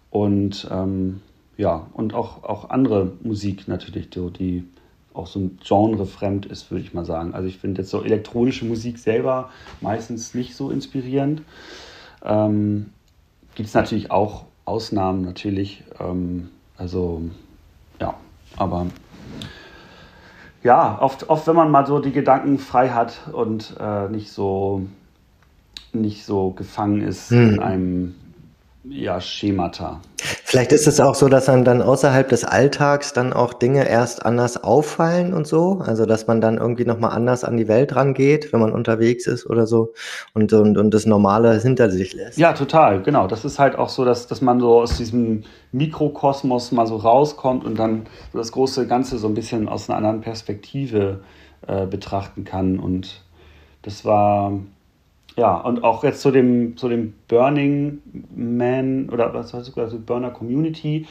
Und 0.10 0.67
ähm, 0.71 1.21
ja, 1.58 1.88
und 1.93 2.13
auch, 2.13 2.43
auch 2.43 2.69
andere 2.69 3.12
Musik 3.24 3.67
natürlich, 3.67 4.10
so, 4.13 4.30
die 4.30 4.65
auch 5.15 5.28
so 5.28 5.39
ein 5.39 5.60
Genre 5.63 6.06
fremd 6.06 6.45
ist, 6.45 6.71
würde 6.71 6.84
ich 6.84 6.93
mal 6.93 7.06
sagen. 7.06 7.34
Also 7.34 7.47
ich 7.47 7.58
finde 7.58 7.82
jetzt 7.82 7.91
so 7.91 8.04
elektronische 8.04 8.65
Musik 8.65 8.97
selber 8.97 9.49
meistens 9.82 10.34
nicht 10.34 10.56
so 10.56 10.71
inspirierend. 10.71 11.41
Ähm, 12.23 12.91
Gibt 13.56 13.69
es 13.69 13.73
natürlich 13.73 14.12
auch 14.12 14.45
Ausnahmen 14.65 15.21
natürlich. 15.21 15.84
Ähm, 15.99 16.49
also 16.78 17.21
ja, 17.99 18.15
aber 18.58 18.88
ja, 20.63 20.97
oft, 20.99 21.30
oft, 21.30 21.47
wenn 21.47 21.56
man 21.56 21.71
mal 21.71 21.86
so 21.86 21.99
die 21.99 22.12
Gedanken 22.12 22.58
frei 22.58 22.89
hat 22.89 23.30
und 23.32 23.75
äh, 23.80 24.10
nicht 24.10 24.32
so 24.32 24.82
nicht 25.94 26.25
so 26.25 26.52
gefangen 26.52 27.02
ist 27.02 27.29
hm. 27.29 27.54
in 27.54 27.60
einem 27.60 28.15
ja, 28.83 29.21
Schemata. 29.21 30.02
Vielleicht 30.48 30.71
ist 30.71 30.85
es 30.85 31.00
auch 31.00 31.15
so, 31.15 31.27
dass 31.27 31.46
dann, 31.46 31.65
dann 31.65 31.81
außerhalb 31.81 32.29
des 32.29 32.43
Alltags 32.43 33.13
dann 33.13 33.33
auch 33.33 33.52
Dinge 33.52 33.89
erst 33.89 34.23
anders 34.27 34.63
auffallen 34.63 35.33
und 35.33 35.48
so. 35.48 35.81
Also 35.83 36.06
dass 36.06 36.27
man 36.27 36.39
dann 36.39 36.58
irgendwie 36.60 36.85
nochmal 36.85 37.13
anders 37.13 37.43
an 37.43 37.58
die 37.58 37.67
Welt 37.67 37.96
rangeht, 37.96 38.54
wenn 38.54 38.60
man 38.60 38.71
unterwegs 38.71 39.25
ist 39.25 39.50
oder 39.50 39.65
so 39.65 39.93
und, 40.35 40.54
und, 40.54 40.77
und 40.77 40.93
das 40.93 41.08
Normale 41.08 41.60
hinter 41.60 41.89
sich 41.89 42.13
lässt. 42.13 42.37
Ja, 42.37 42.54
total, 42.54 43.02
genau. 43.02 43.25
Das 43.25 43.43
ist 43.43 43.58
halt 43.58 43.75
auch 43.75 43.89
so, 43.89 44.06
dass, 44.06 44.27
dass 44.27 44.41
man 44.41 44.60
so 44.60 44.81
aus 44.81 44.98
diesem 44.98 45.46
Mikrokosmos 45.71 46.71
mal 46.71 46.85
so 46.85 46.98
rauskommt 46.98 47.65
und 47.65 47.79
dann 47.79 48.06
so 48.31 48.37
das 48.37 48.52
große 48.52 48.85
Ganze 48.85 49.17
so 49.17 49.27
ein 49.27 49.33
bisschen 49.33 49.67
aus 49.67 49.89
einer 49.89 49.98
anderen 49.98 50.21
Perspektive 50.21 51.21
äh, 51.65 51.87
betrachten 51.87 52.43
kann. 52.43 52.77
Und 52.77 53.23
das 53.81 54.06
war 54.06 54.54
ja, 55.36 55.56
und 55.58 55.83
auch 55.83 56.04
jetzt 56.04 56.21
zu 56.21 56.31
dem, 56.31 56.77
zu 56.77 56.88
dem 56.88 57.13
Burning 57.27 58.02
Man 58.36 59.10
oder 59.10 59.33
was 59.33 59.54
heißt 59.54 59.67
das, 59.67 59.77
also 59.77 60.00
Burner 60.00 60.31
Community. 60.31 61.08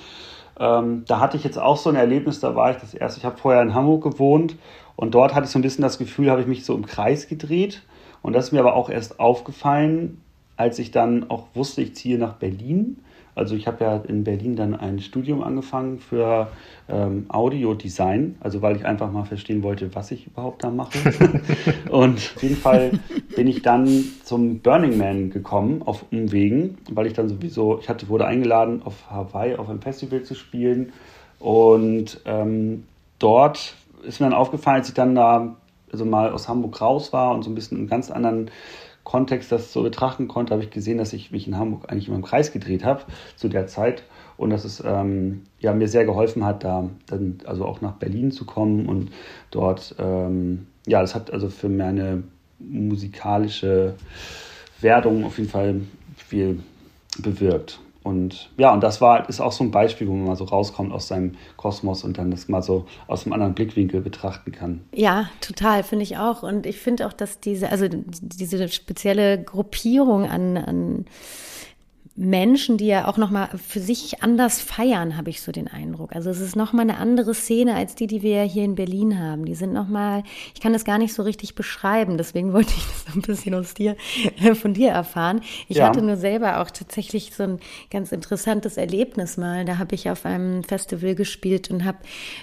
Ähm, 0.59 1.05
da 1.07 1.21
hatte 1.21 1.37
ich 1.37 1.45
jetzt 1.45 1.59
auch 1.59 1.77
so 1.77 1.91
ein 1.91 1.97
Erlebnis, 1.97 2.41
da 2.41 2.55
war 2.55 2.71
ich 2.71 2.77
das 2.77 2.95
erste, 2.95 3.19
ich 3.19 3.25
habe 3.25 3.37
vorher 3.37 3.61
in 3.61 3.75
Hamburg 3.75 4.05
gewohnt 4.05 4.57
und 4.97 5.15
dort 5.15 5.35
hatte 5.35 5.47
ich 5.47 5.51
so 5.51 5.59
ein 5.59 5.63
bisschen 5.63 5.83
das 5.83 5.99
Gefühl, 5.99 6.31
habe 6.31 6.41
ich 6.41 6.47
mich 6.47 6.65
so 6.65 6.75
im 6.75 6.87
Kreis 6.87 7.29
gedreht. 7.29 7.83
Und 8.23 8.33
das 8.33 8.47
ist 8.47 8.53
mir 8.53 8.61
aber 8.61 8.75
auch 8.75 8.89
erst 8.89 9.21
aufgefallen, 9.21 10.23
als 10.57 10.79
ich 10.79 10.91
dann 10.91 11.29
auch 11.31 11.49
wusste, 11.55 11.83
ich 11.83 11.95
ziehe 11.95 12.19
nach 12.19 12.35
Berlin. 12.35 12.97
Also 13.35 13.57
ich 13.57 13.67
habe 13.67 13.85
ja 13.85 13.97
in 13.97 14.25
Berlin 14.25 14.55
dann 14.55 14.75
ein 14.75 15.01
Studium 15.01 15.43
angefangen 15.43 15.99
für 15.99 16.49
ähm, 16.89 17.27
Audiodesign, 17.29 18.37
also 18.41 18.63
weil 18.63 18.77
ich 18.77 18.87
einfach 18.87 19.11
mal 19.11 19.25
verstehen 19.25 19.63
wollte, 19.63 19.95
was 19.95 20.11
ich 20.11 20.27
überhaupt 20.27 20.63
da 20.63 20.71
mache. 20.71 20.99
und 21.91 22.17
auf 22.17 22.43
jeden 22.43 22.57
Fall 22.57 22.93
bin 23.35 23.49
ich 23.49 23.63
dann 23.63 23.89
zum 24.23 24.61
Burning 24.61 24.97
Man 24.99 25.31
gekommen 25.31 25.83
auf 25.85 26.05
Umwegen, 26.13 26.79
weil 26.91 27.07
ich 27.07 27.13
dann 27.15 27.29
sowieso, 27.29 27.79
ich 27.81 27.89
hatte, 27.89 28.09
wurde 28.09 28.27
eingeladen, 28.27 28.83
auf 28.85 29.11
Hawaii 29.11 29.57
auf 29.57 29.69
einem 29.69 29.83
Festival 29.83 30.23
zu 30.23 30.35
spielen. 30.35 30.93
Und 31.41 32.21
ähm, 32.25 32.85
dort 33.19 33.75
ist 34.05 34.21
mir 34.21 34.27
dann 34.27 34.35
aufgefallen, 34.35 34.79
als 34.79 34.89
ich 34.89 34.95
dann 34.95 35.15
da 35.15 35.57
also 35.91 36.05
mal 36.05 36.33
aus 36.33 36.49
Hamburg 36.49 36.81
raus 36.81 37.13
war 37.13 37.35
und 37.35 37.43
so 37.43 37.51
ein 37.51 37.55
bisschen 37.55 37.79
einen 37.79 37.87
ganz 37.89 38.11
anderen 38.11 38.51
Kontext 39.05 39.53
das 39.53 39.73
so 39.73 39.83
betrachten 39.83 40.29
konnte, 40.29 40.53
habe 40.53 40.65
ich 40.65 40.71
gesehen, 40.71 40.99
dass 40.99 41.13
ich 41.13 41.31
mich 41.31 41.47
in 41.47 41.57
Hamburg 41.59 41.91
eigentlich 41.91 42.09
immer 42.09 42.17
im 42.17 42.25
Kreis 42.25 42.53
gedreht 42.53 42.85
habe 42.85 43.03
zu 43.37 43.49
der 43.49 43.67
Zeit 43.67 44.03
und 44.37 44.51
dass 44.51 44.65
es 44.65 44.83
ähm, 44.85 45.43
ja, 45.61 45.73
mir 45.73 45.89
sehr 45.89 46.05
geholfen 46.05 46.45
hat, 46.45 46.65
da 46.65 46.89
dann 47.07 47.39
also 47.45 47.65
auch 47.67 47.81
nach 47.81 47.93
Berlin 47.93 48.33
zu 48.33 48.45
kommen 48.45 48.87
und 48.87 49.11
dort, 49.51 49.95
ähm, 49.99 50.67
ja, 50.87 51.01
das 51.01 51.15
hat 51.15 51.31
also 51.31 51.49
für 51.51 51.69
meine 51.69 52.25
musikalische 52.59 53.95
Werdung 54.81 55.25
auf 55.25 55.39
jeden 55.39 55.51
Fall 55.51 55.83
viel 56.17 56.61
bewirkt. 57.19 57.81
Und 58.05 58.51
ja, 58.59 58.73
und 58.73 58.83
das 58.83 59.01
war, 59.01 59.29
ist 59.31 59.41
auch 59.41 59.51
so 59.51 59.65
ein 59.65 59.71
Beispiel, 59.71 60.07
wo 60.07 60.13
man 60.13 60.27
mal 60.27 60.37
so 60.37 60.45
rauskommt 60.45 60.93
aus 60.93 61.09
seinem 61.09 61.33
Kosmos 61.57 62.05
und 62.05 62.19
dann 62.19 62.31
das 62.31 62.49
mal 62.49 62.63
so 62.63 62.85
aus 63.07 63.25
einem 63.25 63.33
anderen 63.33 63.55
Blickwinkel 63.55 64.03
betrachten 64.03 64.53
kann. 64.53 64.83
Ja, 64.93 65.31
total, 65.41 65.83
finde 65.83 66.03
ich 66.03 66.19
auch. 66.19 66.43
Und 66.43 66.67
ich 66.67 66.79
finde 66.79 67.07
auch, 67.07 67.15
dass 67.15 67.41
diese, 67.41 67.71
also 67.71 67.87
diese 67.89 68.69
spezielle 68.69 69.43
Gruppierung 69.43 70.29
an, 70.29 70.59
an 70.59 71.07
Menschen, 72.17 72.77
die 72.77 72.87
ja 72.87 73.09
auch 73.09 73.17
nochmal 73.17 73.49
für 73.59 73.81
sich 73.81 74.23
anders 74.23 74.61
feiern, 74.61 75.17
habe 75.17 75.31
ich 75.31 75.43
so 75.43 75.51
den 75.51 75.67
Eindruck. 75.67 76.15
Also 76.15 76.31
es 76.31 76.41
ist 76.41 76.55
nochmal 76.55 76.89
eine 76.89 76.99
andere 76.99 77.35
Szene 77.35 77.75
als 77.75 77.97
die, 77.97 78.07
die 78.07 78.23
wir 78.23 78.43
hier 78.43 78.63
in 78.63 78.77
Berlin 78.77 79.19
haben. 79.19 79.45
Die 79.45 79.57
sind 79.57 79.73
nochmal, 79.73 80.23
ich 80.55 80.61
kann 80.61 80.73
das 80.73 80.85
gar 80.85 80.99
nicht 80.99 81.13
so 81.13 81.25
richtig 81.25 81.57
beschreiben, 81.57 82.17
deswegen 82.17 82.53
wollte 82.53 82.73
ich 82.77 82.85
das 82.85 83.05
so 83.13 83.19
ein 83.19 83.23
bisschen 83.23 83.55
aus 83.57 83.75
dir, 83.75 83.97
äh, 84.41 84.55
von 84.55 84.75
dir 84.75 84.91
erfahren. 84.91 85.41
Ich 85.69 85.79
ja. 85.79 85.89
hatte 85.89 86.03
nur 86.03 86.17
selber 86.17 86.61
auch 86.61 86.71
tatsächlich 86.71 87.35
so 87.35 87.43
ein 87.43 87.59
ganz 87.91 88.13
interessantes 88.13 88.77
Erlebnis 88.77 89.37
mal. 89.37 89.65
Da 89.65 89.79
habe 89.79 89.97
ich 89.97 90.09
auf 90.09 90.25
einem 90.25 90.63
Festival 90.63 91.17
gespielt 91.17 91.69
und 91.73 91.85
habe 91.85 91.99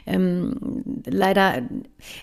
ähm, 0.05 0.83
leider 1.05 1.61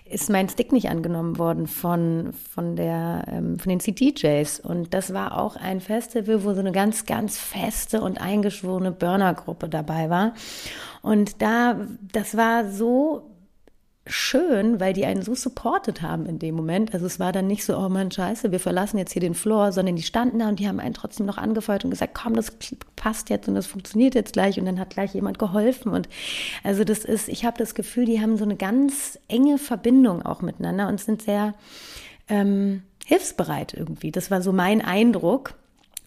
ist 0.05 0.28
mein 0.28 0.51
Stick 0.51 0.70
nicht 0.70 0.90
angenommen 0.90 1.38
worden 1.38 1.66
von, 1.66 2.34
von 2.53 2.76
der, 2.76 3.24
ähm, 3.28 3.59
von 3.59 3.70
den 3.70 3.80
CDJs. 3.80 4.61
Und 4.61 4.92
das 4.92 5.14
war 5.14 5.38
auch 5.38 5.57
ein 5.57 5.80
Festival, 5.80 6.44
wo 6.44 6.53
so 6.53 6.61
eine 6.61 6.72
ganz, 6.72 7.07
ganz 7.07 7.38
feste 7.39 8.01
und 8.01 8.20
eingeschworene 8.20 8.93
Burner-Gruppe 8.93 9.68
dabei 9.68 10.11
war. 10.11 10.34
Und 11.03 11.41
da, 11.43 11.76
das 12.12 12.36
war 12.36 12.70
so 12.70 13.30
schön, 14.11 14.80
weil 14.80 14.93
die 14.93 15.05
einen 15.05 15.22
so 15.22 15.34
supportet 15.34 16.03
haben 16.03 16.26
in 16.26 16.39
dem 16.39 16.55
Moment. 16.55 16.95
Also 16.95 17.07
es 17.07 17.20
war 17.20 17.32
dann 17.32 17.47
nicht 17.47 17.64
so, 17.64 17.76
oh 17.76 17.89
Mann, 17.89 18.11
scheiße, 18.11 18.51
wir 18.53 18.61
verlassen 18.61 18.99
jetzt 18.99 19.12
hier 19.12 19.20
den 19.20 19.34
Floor, 19.34 19.72
sondern 19.72 19.97
die 19.97 20.03
standen 20.03 20.39
da 20.39 20.49
und 20.49 20.59
die 20.59 20.68
haben 20.68 20.80
einen 20.80 20.95
trotzdem 20.95 21.26
noch 21.26 21.39
angefeuert 21.39 21.84
und 21.84 21.91
gesagt, 21.91 22.14
komm, 22.14 22.34
das 22.34 22.53
passt 22.97 23.30
jetzt 23.30 23.49
und 23.49 23.55
das 23.55 23.66
funktioniert 23.66 24.14
jetzt 24.14 24.32
gleich 24.32 24.59
und 24.59 24.66
dann 24.66 24.80
hat 24.80 24.91
gleich 24.91 25.14
jemand 25.14 25.39
geholfen 25.39 25.93
und 25.93 26.09
also 26.64 26.84
das 26.84 27.01
ist, 27.01 27.28
ich 27.28 27.45
habe 27.45 27.59
das 27.59 27.74
Gefühl, 27.74 28.07
die 28.07 28.20
haben 28.20 28.36
so 28.36 28.45
eine 28.45 28.57
ganz 28.57 29.18
enge 29.28 29.59
Verbindung 29.59 30.22
auch 30.22 30.43
miteinander 30.43 30.89
und 30.89 31.01
sind 31.01 31.22
sehr 31.22 31.55
ähm, 32.28 32.82
hilfsbereit 33.05 33.74
irgendwie. 33.74 34.11
Das 34.11 34.30
war 34.30 34.43
so 34.43 34.53
mein 34.53 34.82
Eindruck. 34.82 35.55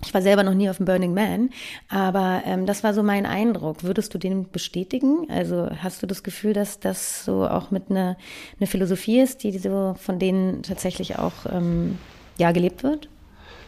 Ich 0.03 0.13
war 0.13 0.21
selber 0.21 0.43
noch 0.43 0.53
nie 0.53 0.69
auf 0.69 0.77
dem 0.77 0.85
Burning 0.85 1.13
Man, 1.13 1.49
aber 1.89 2.41
ähm, 2.45 2.65
das 2.65 2.83
war 2.83 2.93
so 2.93 3.03
mein 3.03 3.25
Eindruck. 3.25 3.83
Würdest 3.83 4.13
du 4.13 4.17
den 4.17 4.49
bestätigen? 4.49 5.27
Also 5.29 5.69
hast 5.81 6.01
du 6.01 6.07
das 6.07 6.23
Gefühl, 6.23 6.53
dass 6.53 6.79
das 6.79 7.23
so 7.23 7.45
auch 7.47 7.71
mit 7.71 7.89
einer 7.89 8.17
eine 8.59 8.67
Philosophie 8.67 9.19
ist, 9.19 9.43
die 9.43 9.57
so 9.57 9.95
von 9.99 10.19
denen 10.19 10.63
tatsächlich 10.63 11.19
auch 11.19 11.33
ähm, 11.51 11.97
ja 12.37 12.51
gelebt 12.51 12.83
wird? 12.83 13.09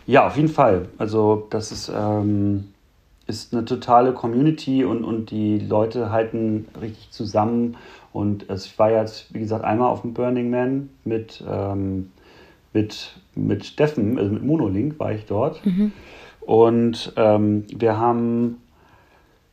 Ja, 0.06 0.28
auf 0.28 0.36
jeden 0.36 0.50
Fall. 0.50 0.88
Also 0.98 1.48
das 1.50 1.72
ist, 1.72 1.92
ähm, 1.96 2.66
ist 3.28 3.54
eine 3.54 3.64
totale 3.66 4.14
Community 4.14 4.84
und, 4.84 5.04
und 5.04 5.32
die 5.32 5.60
Leute 5.60 6.12
halten 6.12 6.68
richtig 6.82 7.12
zusammen. 7.12 7.78
Und 8.12 8.46
ich 8.50 8.78
war 8.78 8.92
jetzt, 8.92 9.34
wie 9.34 9.40
gesagt, 9.40 9.64
einmal 9.64 9.90
auf 9.90 10.02
dem 10.02 10.14
Burning 10.14 10.50
Man 10.50 10.90
mit, 11.06 11.44
ähm, 11.50 12.12
mit, 12.74 13.16
mit 13.36 13.66
Steffen, 13.66 14.18
also 14.20 14.32
mit 14.32 14.44
Monolink 14.44 15.00
war 15.00 15.14
ich 15.14 15.26
dort. 15.26 15.66
Mhm. 15.66 15.94
Und 16.46 17.14
ähm, 17.16 17.66
wir 17.74 17.98
haben, 17.98 18.62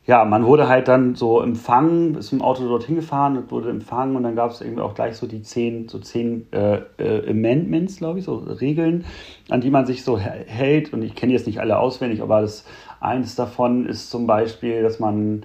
ja, 0.06 0.24
man 0.24 0.44
wurde 0.44 0.68
halt 0.68 0.88
dann 0.88 1.14
so 1.14 1.40
empfangen, 1.40 2.16
ist 2.16 2.32
im 2.32 2.42
Auto 2.42 2.66
dorthin 2.66 2.96
gefahren 2.96 3.36
und 3.36 3.50
wurde 3.50 3.70
empfangen 3.70 4.16
und 4.16 4.24
dann 4.24 4.34
gab 4.34 4.50
es 4.50 4.60
irgendwie 4.60 4.82
auch 4.82 4.94
gleich 4.94 5.16
so 5.16 5.26
die 5.26 5.42
zehn, 5.42 5.88
so 5.88 5.98
zehn 5.98 6.46
äh, 6.52 6.80
äh, 6.98 7.30
Amendments, 7.30 7.98
glaube 7.98 8.18
ich, 8.18 8.24
so 8.24 8.36
Regeln, 8.36 9.04
an 9.48 9.60
die 9.60 9.70
man 9.70 9.86
sich 9.86 10.02
so 10.02 10.18
hält. 10.18 10.92
Und 10.92 11.02
ich 11.02 11.14
kenne 11.14 11.32
jetzt 11.32 11.46
nicht 11.46 11.60
alle 11.60 11.78
auswendig, 11.78 12.22
aber 12.22 12.40
das 12.40 12.64
eins 13.00 13.36
davon 13.36 13.86
ist 13.86 14.10
zum 14.10 14.26
Beispiel, 14.26 14.82
dass 14.82 14.98
man 14.98 15.44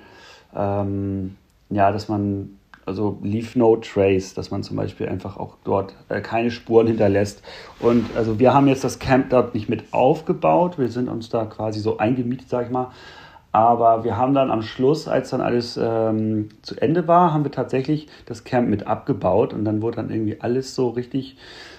ähm, 0.56 1.36
ja, 1.70 1.92
dass 1.92 2.08
man 2.08 2.58
also 2.86 3.18
Leave 3.24 3.58
No 3.58 3.78
Trace, 3.78 4.34
dass 4.34 4.52
man 4.52 4.64
zum 4.64 4.78
Beispiel 4.78 5.10
einfach 5.10 5.38
auch 5.38 5.58
dort 5.64 5.96
äh, 6.10 6.22
keine 6.22 6.52
Spuren 6.52 6.88
hinterlässt. 6.88 7.44
Und 7.80 8.06
also 8.16 8.40
wir 8.40 8.54
haben 8.54 8.68
jetzt 8.68 8.84
das 8.84 9.00
Camp 9.00 9.30
dort 9.30 9.54
nicht 9.54 9.70
mit 9.70 9.94
aufgebaut, 9.94 10.78
wir 10.78 10.90
sind 10.90 11.10
uns 11.10 11.30
da 11.30 11.46
quasi 11.46 11.80
so 11.80 11.98
eingemietet, 11.98 12.50
sag 12.50 12.66
ich 12.66 12.72
mal. 12.72 12.92
Aber 13.52 14.04
wir 14.04 14.18
haben 14.18 14.34
dann 14.34 14.52
am 14.52 14.62
Schluss, 14.62 15.08
als 15.08 15.30
dann 15.30 15.40
alles 15.40 15.80
ähm, 15.82 16.50
zu 16.62 16.76
Ende 16.76 17.08
war, 17.08 17.34
haben 17.34 17.46
wir 17.46 17.52
tatsächlich 17.52 18.08
das 18.26 18.44
Camp 18.44 18.68
mit 18.68 18.86
abgebaut 18.86 19.54
und 19.54 19.64
dann 19.64 19.82
wurde 19.82 19.96
dann 19.98 20.10
irgendwie 20.10 20.42
alles 20.42 20.76
so 20.76 20.90
richtig 20.90 21.38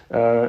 äh, 0.09 0.48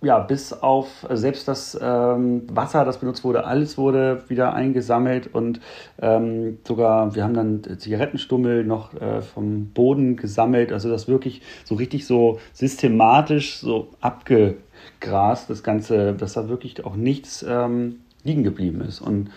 ja, 0.00 0.20
bis 0.20 0.52
auf 0.52 1.06
selbst 1.10 1.48
das 1.48 1.76
ähm, 1.80 2.42
Wasser, 2.52 2.84
das 2.84 2.98
benutzt 2.98 3.24
wurde, 3.24 3.44
alles 3.44 3.76
wurde 3.76 4.22
wieder 4.28 4.54
eingesammelt 4.54 5.34
und 5.34 5.60
ähm, 6.00 6.58
sogar, 6.66 7.16
wir 7.16 7.24
haben 7.24 7.34
dann 7.34 7.78
Zigarettenstummel 7.78 8.64
noch 8.64 8.94
äh, 8.94 9.22
vom 9.22 9.70
Boden 9.70 10.16
gesammelt, 10.16 10.72
also 10.72 10.88
das 10.88 11.08
wirklich 11.08 11.42
so 11.64 11.74
richtig 11.74 12.06
so 12.06 12.38
systematisch 12.52 13.58
so 13.58 13.88
abgegrast, 14.00 15.50
das 15.50 15.64
Ganze, 15.64 16.14
dass 16.14 16.34
da 16.34 16.48
wirklich 16.48 16.84
auch 16.84 16.94
nichts 16.94 17.44
ähm, 17.48 18.00
liegen 18.22 18.44
geblieben 18.44 18.80
ist. 18.82 19.00
Und 19.00 19.30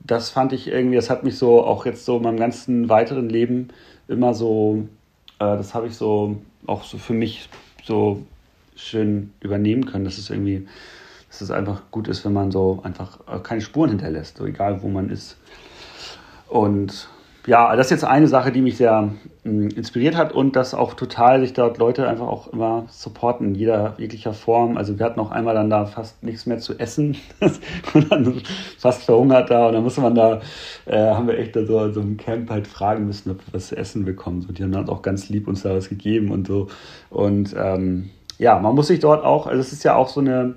das 0.00 0.30
fand 0.30 0.52
ich 0.52 0.66
irgendwie, 0.66 0.96
das 0.96 1.10
hat 1.10 1.22
mich 1.22 1.38
so 1.38 1.62
auch 1.62 1.86
jetzt 1.86 2.04
so 2.04 2.16
in 2.16 2.24
meinem 2.24 2.38
ganzen 2.38 2.88
weiteren 2.88 3.28
Leben 3.28 3.68
immer 4.08 4.34
so, 4.34 4.88
äh, 5.38 5.44
das 5.44 5.74
habe 5.74 5.86
ich 5.86 5.94
so 5.96 6.38
auch 6.66 6.82
so 6.82 6.98
für 6.98 7.14
mich 7.14 7.48
so 7.84 8.22
schön 8.82 9.32
übernehmen 9.40 9.86
können, 9.86 10.04
dass 10.04 10.18
es 10.18 10.30
irgendwie, 10.30 10.66
dass 11.28 11.40
es 11.40 11.50
einfach 11.50 11.82
gut 11.90 12.08
ist, 12.08 12.24
wenn 12.24 12.32
man 12.32 12.50
so 12.50 12.80
einfach 12.82 13.20
äh, 13.26 13.38
keine 13.40 13.60
Spuren 13.60 13.90
hinterlässt, 13.90 14.38
so 14.38 14.46
egal 14.46 14.82
wo 14.82 14.88
man 14.88 15.10
ist. 15.10 15.36
Und 16.48 17.08
ja, 17.46 17.74
das 17.74 17.86
ist 17.86 17.90
jetzt 17.90 18.04
eine 18.04 18.28
Sache, 18.28 18.52
die 18.52 18.60
mich 18.60 18.76
sehr 18.76 19.10
mh, 19.42 19.74
inspiriert 19.74 20.16
hat 20.16 20.32
und 20.32 20.54
dass 20.54 20.74
auch 20.74 20.94
total 20.94 21.40
sich 21.40 21.52
dort 21.52 21.78
Leute 21.78 22.08
einfach 22.08 22.28
auch 22.28 22.52
immer 22.52 22.86
supporten 22.88 23.48
in 23.48 23.54
jeder 23.56 23.94
jeglicher 23.98 24.32
Form. 24.32 24.76
Also 24.76 24.98
wir 24.98 25.04
hatten 25.04 25.18
auch 25.18 25.32
einmal 25.32 25.54
dann 25.54 25.68
da 25.68 25.86
fast 25.86 26.22
nichts 26.22 26.46
mehr 26.46 26.58
zu 26.58 26.78
essen 26.78 27.16
und 27.94 28.12
dann 28.12 28.42
fast 28.78 29.02
verhungert 29.02 29.50
da 29.50 29.66
und 29.66 29.72
dann 29.72 29.82
musste 29.82 30.00
man 30.02 30.14
da, 30.14 30.40
äh, 30.86 30.96
haben 30.96 31.26
wir 31.26 31.38
echt 31.38 31.56
da 31.56 31.64
so, 31.64 31.90
so 31.90 32.00
im 32.00 32.16
Camp 32.16 32.48
halt 32.48 32.68
fragen 32.68 33.06
müssen, 33.06 33.30
ob 33.30 33.38
wir 33.38 33.54
was 33.54 33.68
zu 33.68 33.76
essen 33.76 34.04
bekommen. 34.04 34.42
So, 34.42 34.52
die 34.52 34.62
haben 34.62 34.72
dann 34.72 34.88
auch 34.88 35.02
ganz 35.02 35.28
lieb 35.28 35.48
uns 35.48 35.62
da 35.62 35.74
was 35.74 35.88
gegeben 35.88 36.30
und 36.30 36.46
so. 36.46 36.68
Und 37.10 37.54
ähm, 37.58 38.10
ja, 38.42 38.58
man 38.58 38.74
muss 38.74 38.88
sich 38.88 38.98
dort 38.98 39.24
auch, 39.24 39.46
also 39.46 39.60
es 39.60 39.72
ist 39.72 39.84
ja 39.84 39.94
auch 39.94 40.08
so 40.08 40.20
eine, 40.20 40.54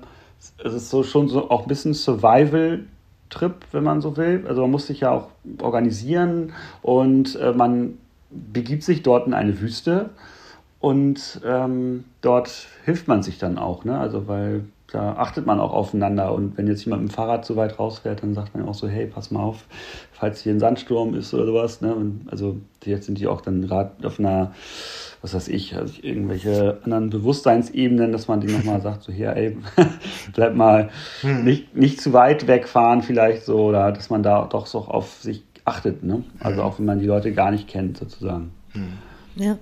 es 0.62 0.74
ist 0.74 0.90
so 0.90 1.04
schon 1.04 1.28
so 1.28 1.50
auch 1.50 1.62
ein 1.62 1.68
bisschen 1.68 1.94
Survival 1.94 2.84
Trip, 3.30 3.54
wenn 3.72 3.84
man 3.84 4.00
so 4.00 4.16
will. 4.16 4.44
Also 4.48 4.62
man 4.62 4.70
muss 4.70 4.86
sich 4.86 5.00
ja 5.00 5.12
auch 5.12 5.28
organisieren 5.60 6.52
und 6.82 7.36
äh, 7.36 7.52
man 7.52 7.98
begibt 8.30 8.82
sich 8.82 9.02
dort 9.02 9.26
in 9.26 9.34
eine 9.34 9.60
Wüste 9.60 10.10
und 10.80 11.40
ähm, 11.44 12.04
dort 12.20 12.66
hilft 12.84 13.08
man 13.08 13.22
sich 13.22 13.38
dann 13.38 13.58
auch, 13.58 13.84
ne? 13.84 13.98
Also 13.98 14.28
weil 14.28 14.64
da 14.92 15.16
achtet 15.16 15.46
man 15.46 15.58
auch 15.58 15.72
aufeinander 15.72 16.32
und 16.32 16.56
wenn 16.56 16.68
jetzt 16.68 16.84
jemand 16.84 17.02
mit 17.02 17.10
dem 17.10 17.14
Fahrrad 17.14 17.44
so 17.44 17.56
weit 17.56 17.78
rausfährt, 17.78 18.22
dann 18.22 18.34
sagt 18.34 18.54
man 18.54 18.68
auch 18.68 18.74
so, 18.74 18.86
hey, 18.88 19.06
pass 19.06 19.30
mal 19.30 19.42
auf, 19.42 19.64
falls 20.12 20.42
hier 20.42 20.52
ein 20.52 20.60
Sandsturm 20.60 21.14
ist 21.14 21.34
oder 21.34 21.46
sowas, 21.46 21.80
ne? 21.80 21.94
Und 21.94 22.26
also 22.30 22.56
jetzt 22.84 23.06
sind 23.06 23.18
die 23.18 23.26
auch 23.26 23.40
dann 23.40 23.62
gerade 23.62 23.90
auf 24.06 24.20
einer, 24.20 24.52
was 25.26 25.34
weiß 25.34 25.48
ich, 25.48 25.76
also 25.76 25.94
irgendwelche 26.02 26.78
anderen 26.84 27.10
Bewusstseinsebenen, 27.10 28.12
dass 28.12 28.28
man 28.28 28.40
denen 28.40 28.58
nochmal 28.58 28.80
sagt, 28.82 29.02
so 29.02 29.12
hier, 29.12 29.34
ey, 29.34 29.56
bleib 30.34 30.54
mal 30.54 30.90
hm. 31.22 31.44
nicht, 31.44 31.74
nicht 31.74 32.00
zu 32.00 32.12
weit 32.12 32.46
wegfahren 32.46 33.02
vielleicht 33.02 33.44
so 33.44 33.66
oder 33.66 33.90
dass 33.90 34.08
man 34.08 34.22
da 34.22 34.46
doch 34.46 34.66
so 34.66 34.78
auf 34.78 35.20
sich 35.20 35.42
achtet, 35.64 36.04
ne? 36.04 36.22
Also 36.38 36.58
hm. 36.58 36.64
auch 36.64 36.78
wenn 36.78 36.86
man 36.86 37.00
die 37.00 37.06
Leute 37.06 37.32
gar 37.32 37.50
nicht 37.50 37.66
kennt 37.66 37.98
sozusagen. 37.98 38.52
Hm. 38.72 38.92
Ja. 39.34 39.58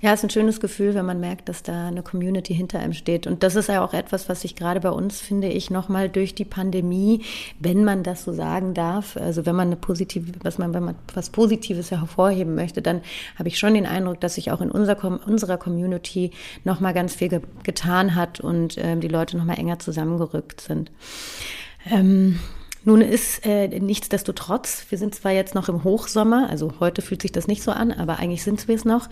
Ja, 0.00 0.12
es 0.12 0.20
ist 0.20 0.24
ein 0.24 0.30
schönes 0.30 0.60
Gefühl, 0.60 0.94
wenn 0.94 1.06
man 1.06 1.20
merkt, 1.20 1.48
dass 1.48 1.62
da 1.62 1.88
eine 1.88 2.02
Community 2.02 2.54
hinter 2.54 2.78
einem 2.78 2.92
steht. 2.92 3.26
Und 3.26 3.42
das 3.42 3.56
ist 3.56 3.68
ja 3.68 3.84
auch 3.84 3.94
etwas, 3.94 4.28
was 4.28 4.42
sich 4.42 4.56
gerade 4.56 4.80
bei 4.80 4.90
uns, 4.90 5.20
finde 5.20 5.48
ich, 5.48 5.70
nochmal 5.70 6.08
durch 6.08 6.34
die 6.34 6.44
Pandemie, 6.44 7.22
wenn 7.58 7.84
man 7.84 8.02
das 8.02 8.24
so 8.24 8.32
sagen 8.32 8.74
darf, 8.74 9.16
also 9.16 9.46
wenn 9.46 9.56
man 9.56 9.68
eine 9.68 9.76
positive, 9.76 10.32
was 10.42 10.58
man, 10.58 10.74
wenn 10.74 10.84
man 10.84 10.94
was 11.14 11.30
Positives 11.30 11.90
hervorheben 11.90 12.54
möchte, 12.54 12.82
dann 12.82 13.00
habe 13.36 13.48
ich 13.48 13.58
schon 13.58 13.74
den 13.74 13.86
Eindruck, 13.86 14.20
dass 14.20 14.34
sich 14.34 14.50
auch 14.50 14.60
in 14.60 14.70
unserer, 14.70 15.20
unserer 15.26 15.56
Community 15.56 16.30
nochmal 16.64 16.94
ganz 16.94 17.14
viel 17.14 17.28
ge 17.28 17.40
getan 17.62 18.14
hat 18.14 18.40
und 18.40 18.76
ähm, 18.78 19.00
die 19.00 19.08
Leute 19.08 19.36
nochmal 19.36 19.58
enger 19.58 19.78
zusammengerückt 19.78 20.60
sind. 20.60 20.90
Ähm, 21.90 22.38
nun 22.84 23.00
ist 23.00 23.46
äh, 23.46 23.68
nichtsdestotrotz, 23.68 24.86
wir 24.90 24.98
sind 24.98 25.14
zwar 25.14 25.32
jetzt 25.32 25.54
noch 25.54 25.68
im 25.68 25.84
Hochsommer, 25.84 26.48
also 26.50 26.74
heute 26.80 27.02
fühlt 27.02 27.22
sich 27.22 27.32
das 27.32 27.46
nicht 27.46 27.62
so 27.62 27.70
an, 27.70 27.92
aber 27.92 28.18
eigentlich 28.18 28.42
sind 28.42 28.66
wir 28.68 28.74
es 28.74 28.84
noch. 28.84 29.08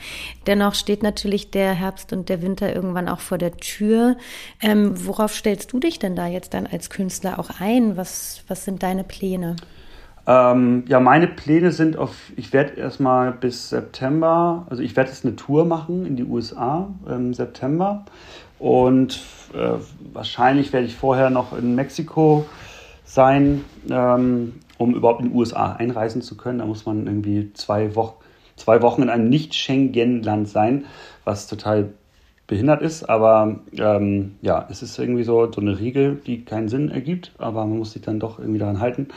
Dennoch 0.46 0.74
steht 0.74 1.02
natürlich 1.02 1.50
der 1.50 1.72
Herbst 1.72 2.12
und 2.12 2.28
der 2.28 2.42
Winter 2.42 2.74
irgendwann 2.74 3.08
auch 3.08 3.20
vor 3.20 3.38
der 3.38 3.56
Tür. 3.56 4.16
Ähm, 4.60 4.92
worauf 5.06 5.34
stellst 5.34 5.72
du 5.72 5.80
dich 5.80 5.98
denn 5.98 6.16
da 6.16 6.26
jetzt 6.26 6.54
dann 6.54 6.66
als 6.66 6.90
Künstler 6.90 7.38
auch 7.38 7.48
ein? 7.60 7.96
Was, 7.96 8.44
was 8.48 8.64
sind 8.64 8.82
deine 8.82 9.04
Pläne? 9.04 9.56
Ähm, 10.26 10.84
ja, 10.86 11.00
meine 11.00 11.26
Pläne 11.26 11.72
sind 11.72 11.96
auf, 11.96 12.14
ich 12.36 12.52
werde 12.52 12.74
erstmal 12.74 13.32
bis 13.32 13.70
September, 13.70 14.66
also 14.70 14.82
ich 14.82 14.94
werde 14.94 15.10
jetzt 15.10 15.24
eine 15.24 15.34
Tour 15.34 15.64
machen 15.64 16.06
in 16.06 16.14
die 16.16 16.24
USA 16.24 16.88
im 17.08 17.34
September 17.34 18.04
und 18.60 19.20
äh, 19.52 19.78
wahrscheinlich 20.12 20.72
werde 20.72 20.86
ich 20.86 20.94
vorher 20.94 21.28
noch 21.30 21.56
in 21.58 21.74
Mexiko 21.74 22.46
sein, 23.12 23.64
ähm, 23.90 24.54
um 24.78 24.94
überhaupt 24.94 25.20
in 25.20 25.30
die 25.30 25.34
USA 25.34 25.72
einreisen 25.72 26.22
zu 26.22 26.36
können. 26.36 26.60
Da 26.60 26.66
muss 26.66 26.86
man 26.86 27.06
irgendwie 27.06 27.52
zwei, 27.52 27.94
Wo 27.94 28.14
zwei 28.56 28.80
Wochen 28.80 29.02
in 29.02 29.10
einem 29.10 29.28
Nicht-Schengen-Land 29.28 30.48
sein, 30.48 30.86
was 31.24 31.46
total 31.46 31.90
behindert 32.46 32.80
ist. 32.80 33.04
Aber 33.04 33.60
ähm, 33.76 34.36
ja, 34.40 34.66
es 34.70 34.82
ist 34.82 34.98
irgendwie 34.98 35.24
so, 35.24 35.52
so 35.52 35.60
eine 35.60 35.78
Regel, 35.78 36.22
die 36.26 36.44
keinen 36.44 36.70
Sinn 36.70 36.90
ergibt, 36.90 37.32
aber 37.36 37.66
man 37.66 37.78
muss 37.78 37.92
sich 37.92 38.02
dann 38.02 38.18
doch 38.18 38.38
irgendwie 38.38 38.58
daran 38.58 38.80
halten. 38.80 39.08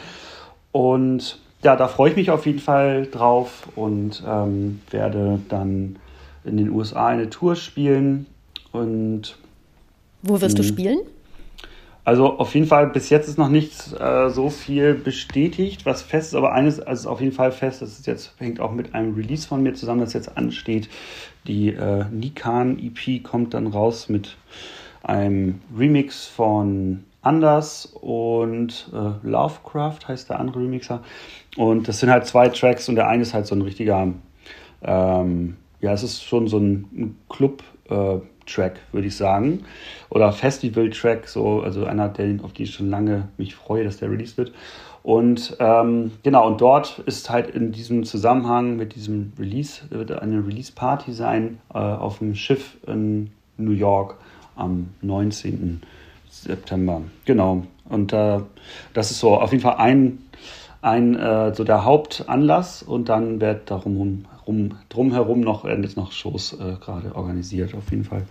Und 0.73 1.39
ja, 1.63 1.77
da 1.77 1.87
freue 1.87 2.09
ich 2.09 2.15
mich 2.17 2.31
auf 2.31 2.45
jeden 2.45 2.59
Fall 2.59 3.07
drauf 3.07 3.69
und 3.77 4.23
ähm, 4.27 4.81
werde 4.91 5.39
dann 5.47 5.95
in 6.43 6.57
den 6.57 6.69
USA 6.69 7.07
eine 7.07 7.29
Tour 7.29 7.55
spielen. 7.55 8.25
Und 8.73 9.37
wo 10.21 10.41
wirst 10.41 10.59
du 10.59 10.63
spielen? 10.63 10.99
Also 12.05 12.37
auf 12.37 12.53
jeden 12.53 12.67
Fall, 12.67 12.85
bis 12.87 13.09
jetzt 13.09 13.27
ist 13.27 13.39
noch 13.39 13.49
nicht 13.49 13.99
äh, 13.99 14.29
so 14.29 14.51
viel 14.51 14.93
bestätigt, 14.93 15.87
was 15.87 16.03
fest 16.03 16.29
ist, 16.29 16.35
aber 16.35 16.53
eines 16.53 16.79
also 16.79 17.01
ist 17.01 17.07
auf 17.07 17.19
jeden 17.19 17.33
Fall 17.33 17.51
fest, 17.51 17.81
das 17.81 17.97
ist 17.97 18.05
jetzt, 18.05 18.35
hängt 18.37 18.59
auch 18.59 18.71
mit 18.71 18.93
einem 18.93 19.15
Release 19.15 19.47
von 19.47 19.63
mir 19.63 19.73
zusammen, 19.73 20.01
das 20.01 20.13
jetzt 20.13 20.37
ansteht. 20.37 20.87
Die 21.47 21.69
äh, 21.69 22.05
Nikan 22.11 22.77
EP 22.77 23.23
kommt 23.23 23.55
dann 23.55 23.65
raus 23.65 24.07
mit 24.07 24.37
einem 25.01 25.61
Remix 25.75 26.27
von 26.27 27.05
Anders 27.23 27.87
und 27.99 28.91
äh, 28.93 29.27
Lovecraft 29.27 30.07
heißt 30.07 30.29
der 30.29 30.39
andere 30.39 30.59
Remixer. 30.59 31.01
Und 31.57 31.87
das 31.87 32.01
sind 32.01 32.11
halt 32.11 32.27
zwei 32.27 32.49
Tracks 32.49 32.87
und 32.87 32.97
der 32.97 33.07
eine 33.07 33.23
ist 33.23 33.33
halt 33.33 33.47
so 33.47 33.55
ein 33.55 33.63
richtiger, 33.63 34.13
ähm, 34.83 35.57
ja, 35.81 35.93
es 35.93 36.03
ist 36.03 36.23
schon 36.23 36.47
so 36.47 36.59
ein, 36.59 36.87
ein 36.95 37.17
Club- 37.29 37.63
äh, 37.89 38.19
Track, 38.45 38.79
würde 38.91 39.07
ich 39.07 39.15
sagen. 39.15 39.63
Oder 40.09 40.31
Festival-Track, 40.31 41.27
so, 41.27 41.61
also 41.61 41.85
einer, 41.85 42.09
der, 42.09 42.43
auf 42.43 42.53
die 42.53 42.63
ich 42.63 42.73
schon 42.73 42.89
lange 42.89 43.29
mich 43.37 43.55
freue, 43.55 43.83
dass 43.83 43.97
der 43.97 44.09
released 44.09 44.37
wird. 44.37 44.53
Und 45.03 45.55
ähm, 45.59 46.13
genau, 46.23 46.47
und 46.47 46.61
dort 46.61 46.99
ist 47.05 47.29
halt 47.29 47.51
in 47.51 47.71
diesem 47.71 48.05
Zusammenhang 48.05 48.75
mit 48.75 48.95
diesem 48.95 49.33
Release, 49.37 49.83
wird 49.91 50.11
eine 50.11 50.45
Release-Party 50.45 51.13
sein 51.13 51.59
äh, 51.73 51.77
auf 51.77 52.17
dem 52.19 52.33
Schiff 52.33 52.77
in 52.87 53.29
New 53.57 53.71
York 53.71 54.15
am 54.55 54.89
19. 55.01 55.81
September. 56.29 57.01
Genau. 57.25 57.63
Und 57.87 58.13
äh, 58.13 58.39
das 58.93 59.11
ist 59.11 59.19
so 59.19 59.35
auf 59.35 59.51
jeden 59.51 59.61
Fall 59.61 59.75
ein, 59.77 60.19
ein 60.81 61.15
äh, 61.15 61.53
so 61.53 61.63
der 61.63 61.85
Hauptanlass 61.85 62.81
und 62.81 63.09
dann 63.09 63.39
wird 63.39 63.69
darum 63.69 64.25
rum, 64.47 64.77
drumherum 64.89 65.41
noch, 65.41 65.63
werden 65.63 65.83
jetzt 65.83 65.97
noch 65.97 66.11
Shows 66.11 66.53
äh, 66.53 66.75
gerade 66.79 67.15
organisiert, 67.15 67.73
auf 67.75 67.89
jeden 67.91 68.03
Fall. 68.03 68.23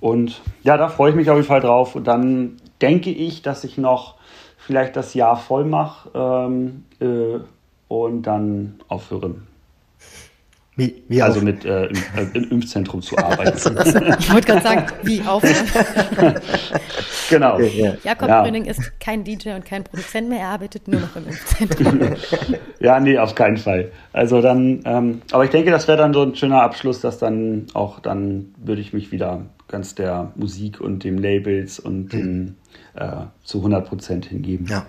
Und 0.00 0.40
ja, 0.62 0.76
da 0.76 0.88
freue 0.88 1.10
ich 1.10 1.16
mich 1.16 1.30
auf 1.30 1.36
jeden 1.36 1.46
Fall 1.46 1.60
drauf. 1.60 1.94
Und 1.94 2.06
dann 2.06 2.56
denke 2.80 3.10
ich, 3.10 3.42
dass 3.42 3.64
ich 3.64 3.78
noch 3.78 4.16
vielleicht 4.56 4.96
das 4.96 5.14
Jahr 5.14 5.36
voll 5.36 5.64
mache 5.64 6.10
ähm, 6.14 6.84
äh, 7.00 7.40
und 7.88 8.22
dann 8.22 8.80
aufhören. 8.88 9.46
Wie, 10.74 11.02
wie 11.08 11.20
also 11.20 11.42
mit 11.42 11.66
äh, 11.66 11.84
im, 11.84 11.96
äh, 11.96 12.22
im, 12.32 12.50
Impfzentrum 12.50 13.02
zu 13.02 13.18
arbeiten. 13.18 13.58
ich 13.58 14.32
wollte 14.32 14.46
gerade 14.46 14.62
sagen, 14.62 14.86
wie 15.02 15.20
aufhören. 15.20 15.66
genau. 17.28 17.60
Ja. 17.60 17.94
Jakob 18.02 18.28
ja. 18.28 18.42
Gröning 18.42 18.64
ist 18.64 18.98
kein 18.98 19.22
DJ 19.22 19.50
und 19.50 19.66
kein 19.66 19.84
Produzent 19.84 20.30
mehr, 20.30 20.40
er 20.40 20.48
arbeitet 20.48 20.88
nur 20.88 21.02
noch 21.02 21.14
im 21.14 21.26
Impfzentrum. 21.26 22.00
ja, 22.80 22.98
nee, 23.00 23.18
auf 23.18 23.34
keinen 23.34 23.58
Fall. 23.58 23.92
Also 24.14 24.40
dann, 24.40 24.80
ähm, 24.86 25.20
aber 25.30 25.44
ich 25.44 25.50
denke, 25.50 25.70
das 25.70 25.88
wäre 25.88 25.98
dann 25.98 26.14
so 26.14 26.22
ein 26.22 26.34
schöner 26.36 26.62
Abschluss, 26.62 27.02
dass 27.02 27.18
dann 27.18 27.66
auch, 27.74 28.00
dann 28.00 28.54
würde 28.56 28.80
ich 28.80 28.94
mich 28.94 29.12
wieder 29.12 29.44
ganz 29.68 29.94
der 29.94 30.32
Musik 30.36 30.80
und 30.80 31.04
dem 31.04 31.18
Labels 31.18 31.80
und 31.80 32.04
mhm. 32.04 32.08
den 32.08 32.56
äh, 32.94 33.24
zu 33.44 33.58
100 33.58 33.86
Prozent 33.86 34.24
hingeben. 34.24 34.66
Ja. 34.68 34.86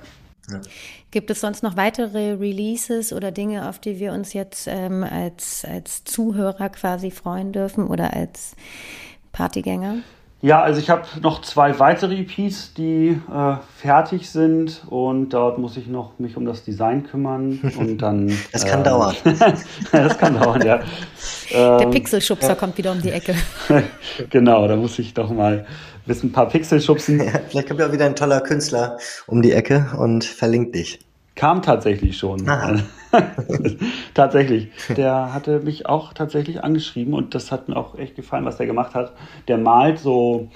ja. 0.49 0.61
Gibt 1.13 1.29
es 1.29 1.41
sonst 1.41 1.61
noch 1.61 1.77
weitere 1.77 2.31
Releases 2.31 3.13
oder 3.13 3.31
Dinge, 3.31 3.69
auf 3.69 3.77
die 3.77 3.99
wir 3.99 4.13
uns 4.13 4.33
jetzt 4.33 4.65
ähm, 4.67 5.03
als, 5.03 5.63
als 5.63 6.03
Zuhörer 6.05 6.69
quasi 6.69 7.11
freuen 7.11 7.51
dürfen 7.51 7.85
oder 7.85 8.15
als 8.15 8.55
Partygänger? 9.31 9.97
Ja, 10.43 10.61
also 10.61 10.81
ich 10.81 10.89
habe 10.89 11.03
noch 11.21 11.41
zwei 11.41 11.79
weitere 11.79 12.19
EPs, 12.19 12.73
die 12.73 13.17
äh, 13.33 13.55
fertig 13.77 14.29
sind 14.29 14.83
und 14.89 15.29
dort 15.29 15.57
muss 15.57 15.77
ich 15.77 15.87
noch 15.87 16.19
mich 16.19 16.35
um 16.35 16.43
das 16.43 16.65
Design 16.65 17.05
kümmern 17.05 17.61
und 17.77 17.97
dann. 18.01 18.29
das 18.51 18.65
kann 18.65 18.81
äh, 18.81 18.83
dauern. 18.83 19.15
das 19.93 20.17
kann 20.17 20.37
dauern, 20.37 20.61
ja. 20.65 20.81
Der 21.49 21.79
ähm, 21.83 21.91
Pixelschubser 21.91 22.55
kommt 22.55 22.77
wieder 22.77 22.91
um 22.91 23.01
die 23.01 23.11
Ecke. 23.11 23.35
genau, 24.29 24.67
da 24.67 24.75
muss 24.75 24.99
ich 24.99 25.13
doch 25.13 25.29
mal 25.29 25.65
ein 26.09 26.31
paar 26.33 26.49
Pixel 26.49 26.81
schubsen. 26.81 27.23
Ja, 27.23 27.39
vielleicht 27.47 27.69
kommt 27.69 27.79
ja 27.79 27.93
wieder 27.93 28.05
ein 28.05 28.17
toller 28.17 28.41
Künstler 28.41 28.97
um 29.27 29.41
die 29.41 29.53
Ecke 29.53 29.91
und 29.97 30.25
verlinkt 30.25 30.75
dich. 30.75 30.99
Kam 31.35 31.61
tatsächlich 31.61 32.17
schon. 32.17 32.45
tatsächlich. 34.13 34.69
Der 34.89 35.33
hatte 35.33 35.59
mich 35.59 35.85
auch 35.85 36.13
tatsächlich 36.13 36.63
angeschrieben 36.63 37.13
und 37.13 37.35
das 37.35 37.51
hat 37.51 37.69
mir 37.69 37.77
auch 37.77 37.97
echt 37.97 38.15
gefallen, 38.15 38.45
was 38.45 38.57
der 38.57 38.65
gemacht 38.65 38.95
hat. 38.95 39.13
Der 39.47 39.57
malt 39.57 39.99
so, 39.99 40.49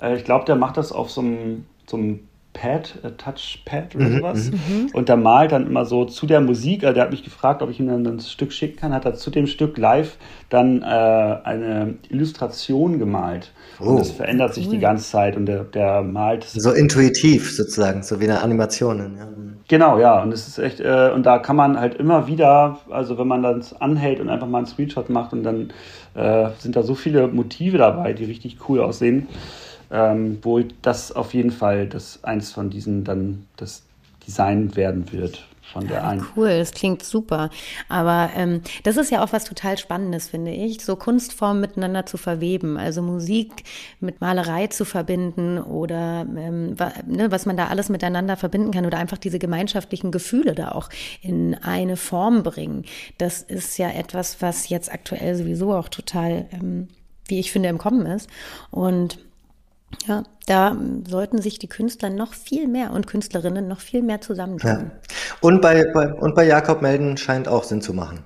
äh, 0.00 0.16
ich 0.16 0.24
glaube, 0.24 0.44
der 0.44 0.56
macht 0.56 0.76
das 0.76 0.92
auf 0.92 1.10
so 1.10 1.20
einem, 1.20 1.66
so 1.86 1.98
Pad, 2.52 2.98
äh, 3.02 3.12
Touchpad 3.12 3.96
oder 3.96 4.08
mhm, 4.08 4.16
sowas. 4.18 4.50
Mhm. 4.50 4.90
Und 4.92 5.08
der 5.08 5.16
malt 5.16 5.52
dann 5.52 5.66
immer 5.66 5.86
so 5.86 6.04
zu 6.04 6.26
der 6.26 6.40
Musik. 6.40 6.84
Also 6.84 6.94
der 6.94 7.04
hat 7.04 7.10
mich 7.10 7.24
gefragt, 7.24 7.62
ob 7.62 7.70
ich 7.70 7.80
ihm 7.80 7.86
dann 7.86 8.06
ein 8.06 8.20
Stück 8.20 8.52
schicken 8.52 8.76
kann. 8.76 8.92
Hat 8.92 9.04
er 9.04 9.14
zu 9.14 9.30
dem 9.30 9.46
Stück 9.46 9.78
live 9.78 10.18
dann 10.50 10.82
äh, 10.82 10.84
eine 10.84 11.94
Illustration 12.08 12.98
gemalt. 12.98 13.52
Oh, 13.80 13.84
und 13.84 14.00
das 14.00 14.10
verändert 14.10 14.54
sich 14.54 14.68
die 14.68 14.78
ganze 14.78 15.10
Zeit 15.10 15.36
und 15.36 15.46
der, 15.46 15.64
der 15.64 16.02
malt. 16.02 16.44
So 16.44 16.72
intuitiv 16.72 17.54
sozusagen, 17.54 18.02
so 18.02 18.20
wie 18.20 18.24
eine 18.24 18.40
Animation. 18.42 19.16
Ja. 19.18 19.28
Genau, 19.68 19.98
ja. 19.98 20.22
Und 20.22 20.32
es 20.32 20.48
ist 20.48 20.58
echt, 20.58 20.80
äh, 20.80 21.10
und 21.14 21.24
da 21.24 21.38
kann 21.38 21.56
man 21.56 21.78
halt 21.78 21.94
immer 21.94 22.26
wieder, 22.26 22.78
also 22.90 23.18
wenn 23.18 23.28
man 23.28 23.42
dann 23.42 23.64
anhält 23.80 24.20
und 24.20 24.28
einfach 24.28 24.46
mal 24.46 24.58
einen 24.58 24.66
Screenshot 24.66 25.10
macht 25.10 25.32
und 25.32 25.42
dann 25.42 25.72
äh, 26.14 26.50
sind 26.58 26.76
da 26.76 26.82
so 26.82 26.94
viele 26.94 27.28
Motive 27.28 27.78
dabei, 27.78 28.12
die 28.12 28.24
richtig 28.24 28.58
cool 28.68 28.80
aussehen 28.80 29.28
ähm, 29.92 30.38
wo 30.42 30.60
das 30.80 31.12
auf 31.12 31.34
jeden 31.34 31.50
Fall 31.50 31.86
das 31.86 32.24
eins 32.24 32.50
von 32.50 32.70
diesen 32.70 33.04
dann 33.04 33.46
das 33.56 33.82
Design 34.26 34.74
werden 34.74 35.12
wird 35.12 35.46
von 35.72 35.88
der 35.88 36.06
einen. 36.06 36.26
Cool, 36.36 36.58
das 36.58 36.72
klingt 36.72 37.02
super. 37.02 37.50
Aber 37.88 38.30
ähm, 38.36 38.60
das 38.82 38.96
ist 38.96 39.10
ja 39.10 39.24
auch 39.24 39.32
was 39.32 39.44
total 39.44 39.78
Spannendes, 39.78 40.28
finde 40.28 40.52
ich, 40.52 40.84
so 40.84 40.96
Kunstformen 40.96 41.60
miteinander 41.60 42.06
zu 42.06 42.18
verweben, 42.18 42.76
also 42.76 43.02
Musik 43.02 43.64
mit 44.00 44.20
Malerei 44.20 44.66
zu 44.66 44.84
verbinden 44.84 45.58
oder 45.58 46.26
ähm, 46.36 46.76
ne, 47.06 47.30
was 47.30 47.46
man 47.46 47.56
da 47.56 47.68
alles 47.68 47.88
miteinander 47.88 48.36
verbinden 48.36 48.70
kann 48.70 48.86
oder 48.86 48.98
einfach 48.98 49.18
diese 49.18 49.38
gemeinschaftlichen 49.38 50.10
Gefühle 50.10 50.54
da 50.54 50.72
auch 50.72 50.90
in 51.22 51.54
eine 51.54 51.96
Form 51.96 52.42
bringen. 52.42 52.84
Das 53.18 53.42
ist 53.42 53.78
ja 53.78 53.90
etwas, 53.90 54.42
was 54.42 54.68
jetzt 54.68 54.92
aktuell 54.92 55.34
sowieso 55.36 55.72
auch 55.74 55.88
total, 55.88 56.46
ähm, 56.52 56.88
wie 57.26 57.40
ich 57.40 57.50
finde, 57.50 57.70
im 57.70 57.78
Kommen 57.78 58.04
ist. 58.06 58.28
Und 58.70 59.18
ja, 60.06 60.24
da 60.46 60.76
sollten 61.08 61.40
sich 61.40 61.58
die 61.58 61.68
Künstler 61.68 62.10
noch 62.10 62.34
viel 62.34 62.68
mehr 62.68 62.92
und 62.92 63.06
Künstlerinnen 63.06 63.68
noch 63.68 63.80
viel 63.80 64.02
mehr 64.02 64.20
zusammentun. 64.20 64.70
Ja. 64.70 64.90
Und, 65.40 65.60
bei, 65.60 65.84
bei, 65.92 66.12
und 66.12 66.34
bei 66.34 66.44
Jakob 66.44 66.82
Melden 66.82 67.16
scheint 67.16 67.48
auch 67.48 67.64
Sinn 67.64 67.80
zu 67.80 67.94
machen. 67.94 68.24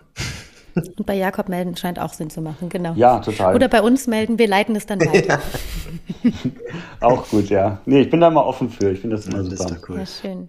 Und 0.77 1.07
bei 1.07 1.15
Jakob 1.15 1.49
melden 1.49 1.75
scheint 1.75 1.99
auch 1.99 2.13
Sinn 2.13 2.29
zu 2.29 2.43
machen, 2.43 2.69
genau. 2.69 2.93
Ja, 2.97 3.19
total. 3.21 3.55
Oder 3.55 3.69
bei 3.69 3.81
uns 3.81 4.07
melden, 4.07 4.39
wir 4.39 4.47
leiten 4.47 4.77
es 4.77 4.87
dann 4.87 5.01
weiter. 5.01 5.41
Ja. 6.23 6.33
auch 7.01 7.29
gut, 7.29 7.49
ja. 7.51 7.79
Nee, 7.87 8.01
ich 8.01 8.11
bin 8.11 8.21
da 8.21 8.31
mal 8.31 8.43
offen 8.43 8.69
für. 8.69 8.91
Ich 8.91 9.01
finde 9.01 9.17
das 9.17 9.27
immer 9.27 9.39
ja, 9.39 9.45
super. 9.45 9.65
Das 9.65 9.89
cool. 9.89 9.99
Ja, 9.99 10.07
schön. 10.07 10.49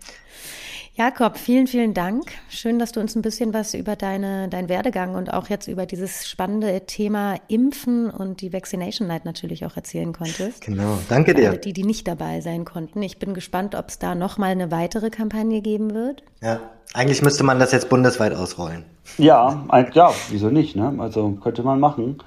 Jakob, 0.97 1.37
vielen, 1.37 1.67
vielen 1.67 1.93
Dank. 1.93 2.23
Schön, 2.49 2.79
dass 2.79 2.91
du 2.91 2.99
uns 2.99 3.15
ein 3.15 3.21
bisschen 3.21 3.53
was 3.53 3.75
über 3.75 3.95
deine, 3.95 4.49
deinen 4.49 4.67
Werdegang 4.67 5.13
und 5.13 5.31
auch 5.31 5.47
jetzt 5.47 5.67
über 5.67 5.85
dieses 5.85 6.27
spannende 6.27 6.87
Thema 6.87 7.35
Impfen 7.49 8.09
und 8.09 8.41
die 8.41 8.51
Vaccination 8.51 9.07
Night 9.07 9.23
natürlich 9.23 9.63
auch 9.63 9.75
erzählen 9.75 10.11
konntest. 10.11 10.61
Genau, 10.61 10.97
danke 11.07 11.35
dir. 11.35 11.49
Alle, 11.49 11.59
die, 11.59 11.71
die 11.71 11.83
nicht 11.83 12.07
dabei 12.07 12.41
sein 12.41 12.65
konnten. 12.65 13.03
Ich 13.03 13.19
bin 13.19 13.35
gespannt, 13.35 13.75
ob 13.75 13.89
es 13.89 13.99
da 13.99 14.15
nochmal 14.15 14.49
eine 14.49 14.71
weitere 14.71 15.11
Kampagne 15.11 15.61
geben 15.61 15.93
wird. 15.93 16.23
Ja, 16.41 16.61
eigentlich 16.95 17.21
müsste 17.21 17.43
man 17.43 17.59
das 17.59 17.71
jetzt 17.73 17.89
bundesweit 17.89 18.33
ausrollen. 18.33 18.83
Ja, 19.19 19.67
ja, 19.93 20.11
wieso 20.31 20.49
nicht? 20.49 20.75
Ne? 20.75 20.95
Also 20.97 21.29
könnte 21.43 21.61
man 21.61 21.79
machen. 21.79 22.17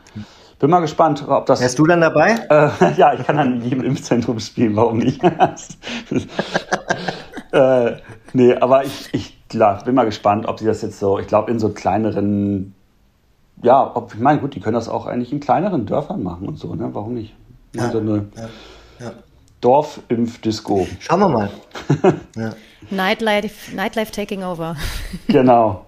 Bin 0.61 0.71
mal 0.71 0.79
gespannt, 0.79 1.25
ob 1.27 1.47
das. 1.47 1.61
Wärst 1.61 1.77
du 1.77 1.87
dann 1.87 2.03
dabei? 2.03 2.37
Äh, 2.49 2.95
ja, 2.97 3.15
ich 3.15 3.27
kann 3.27 3.37
dann 3.37 3.55
in 3.55 3.63
jedem 3.63 3.83
Impfzentrum 3.83 4.39
spielen, 4.39 4.77
warum 4.77 4.99
nicht? 4.99 5.21
äh, 7.53 7.93
nee, 8.33 8.55
aber 8.55 8.85
ich, 8.85 9.09
ich 9.13 9.49
klar, 9.49 9.83
bin 9.85 9.95
mal 9.95 10.05
gespannt, 10.05 10.47
ob 10.47 10.59
sie 10.59 10.67
das 10.67 10.83
jetzt 10.83 10.99
so, 10.99 11.19
ich 11.19 11.27
glaube, 11.27 11.51
in 11.51 11.59
so 11.59 11.71
kleineren, 11.71 12.75
ja, 13.63 13.91
ob, 13.95 14.15
ich 14.15 14.21
meine, 14.21 14.41
gut, 14.41 14.55
die 14.55 14.61
können 14.61 14.75
das 14.75 14.89
auch 14.89 15.07
eigentlich 15.07 15.33
in 15.33 15.41
kleineren 15.41 15.87
Dörfern 15.87 16.23
machen 16.23 16.49
und 16.49 16.59
so, 16.59 16.75
ne? 16.75 16.91
Warum 16.93 17.15
nicht? 17.15 17.35
Ja, 17.75 17.91
so 17.91 17.99
eine 17.99 18.27
ja, 18.37 18.49
ja. 19.07 19.13
Dorfimpfdisco. 19.61 20.87
Schauen 20.99 21.21
wir 21.21 21.29
mal. 21.29 21.51
ja. 22.37 22.51
Nightlife, 22.91 23.75
Nightlife 23.77 24.11
taking 24.11 24.43
over. 24.43 24.75
genau. 25.29 25.87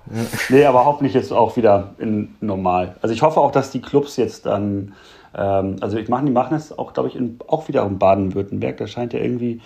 Nee, 0.49 0.65
aber 0.65 0.85
hoffentlich 0.85 1.15
jetzt 1.15 1.33
auch 1.33 1.57
wieder 1.57 1.95
in 1.99 2.35
normal. 2.41 2.97
Also 3.03 3.15
ich 3.15 3.23
hoffe 3.23 3.41
auch, 3.41 3.51
dass 3.51 3.71
die 3.71 3.81
Clubs 3.81 4.17
jetzt 4.17 4.47
dann 4.47 4.95
ähm, 5.35 5.77
also 5.81 5.97
ich 5.97 6.09
machen, 6.09 6.27
die 6.27 6.33
machen 6.33 6.57
es 6.57 6.77
auch, 6.77 6.93
glaube 6.93 7.09
ich, 7.09 7.17
in, 7.17 7.39
auch 7.47 7.69
wieder 7.69 7.85
in 7.85 7.99
Baden-Württemberg. 7.99 8.77
Da 8.77 8.87
scheint 8.87 9.13
ja 9.13 9.21
irgendwie 9.21 9.61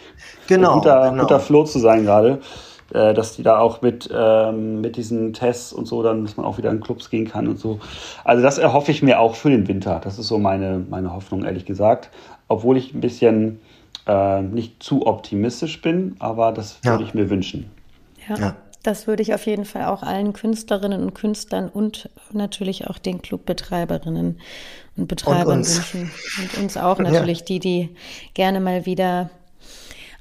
genau, 0.46 0.72
ein 0.72 0.78
guter, 0.78 1.10
genau. 1.10 1.22
guter 1.22 1.40
Flow 1.40 1.64
zu 1.64 1.78
sein 1.78 2.04
gerade. 2.04 2.40
Äh, 2.94 3.14
dass 3.14 3.34
die 3.34 3.42
da 3.42 3.58
auch 3.58 3.82
mit, 3.82 4.08
ähm, 4.14 4.80
mit 4.80 4.96
diesen 4.96 5.32
Tests 5.32 5.72
und 5.72 5.86
so, 5.86 6.04
dann, 6.04 6.22
dass 6.24 6.36
man 6.36 6.46
auch 6.46 6.56
wieder 6.56 6.70
in 6.70 6.80
Clubs 6.80 7.10
gehen 7.10 7.26
kann 7.26 7.48
und 7.48 7.58
so. 7.58 7.80
Also 8.22 8.44
das 8.44 8.58
erhoffe 8.58 8.92
ich 8.92 9.02
mir 9.02 9.18
auch 9.18 9.34
für 9.34 9.50
den 9.50 9.66
Winter. 9.66 10.00
Das 10.04 10.20
ist 10.20 10.28
so 10.28 10.38
meine, 10.38 10.84
meine 10.88 11.12
Hoffnung, 11.12 11.44
ehrlich 11.44 11.64
gesagt. 11.64 12.10
Obwohl 12.46 12.76
ich 12.76 12.94
ein 12.94 13.00
bisschen 13.00 13.58
äh, 14.06 14.40
nicht 14.40 14.80
zu 14.84 15.04
optimistisch 15.04 15.82
bin, 15.82 16.14
aber 16.20 16.52
das 16.52 16.78
ja. 16.84 16.92
würde 16.92 17.02
ich 17.02 17.12
mir 17.12 17.28
wünschen. 17.28 17.70
ja. 18.28 18.36
ja. 18.36 18.56
Das 18.87 19.09
würde 19.09 19.20
ich 19.20 19.34
auf 19.34 19.47
jeden 19.47 19.64
Fall 19.64 19.87
auch 19.87 20.05
allen 20.05 20.32
Künstlerinnen 20.32 21.03
und 21.03 21.12
Künstlern 21.12 21.68
und 21.68 22.09
natürlich 22.30 22.87
auch 22.87 22.99
den 22.99 23.20
Clubbetreiberinnen 23.20 24.39
und 24.97 25.09
Betreibern 25.09 25.59
und 25.59 25.66
wünschen. 25.66 26.12
Und 26.41 26.62
uns 26.62 26.76
auch 26.76 27.01
natürlich, 27.01 27.41
ja. 27.41 27.47
die, 27.47 27.59
die 27.59 27.97
gerne 28.34 28.61
mal 28.61 28.87
wieder 28.87 29.28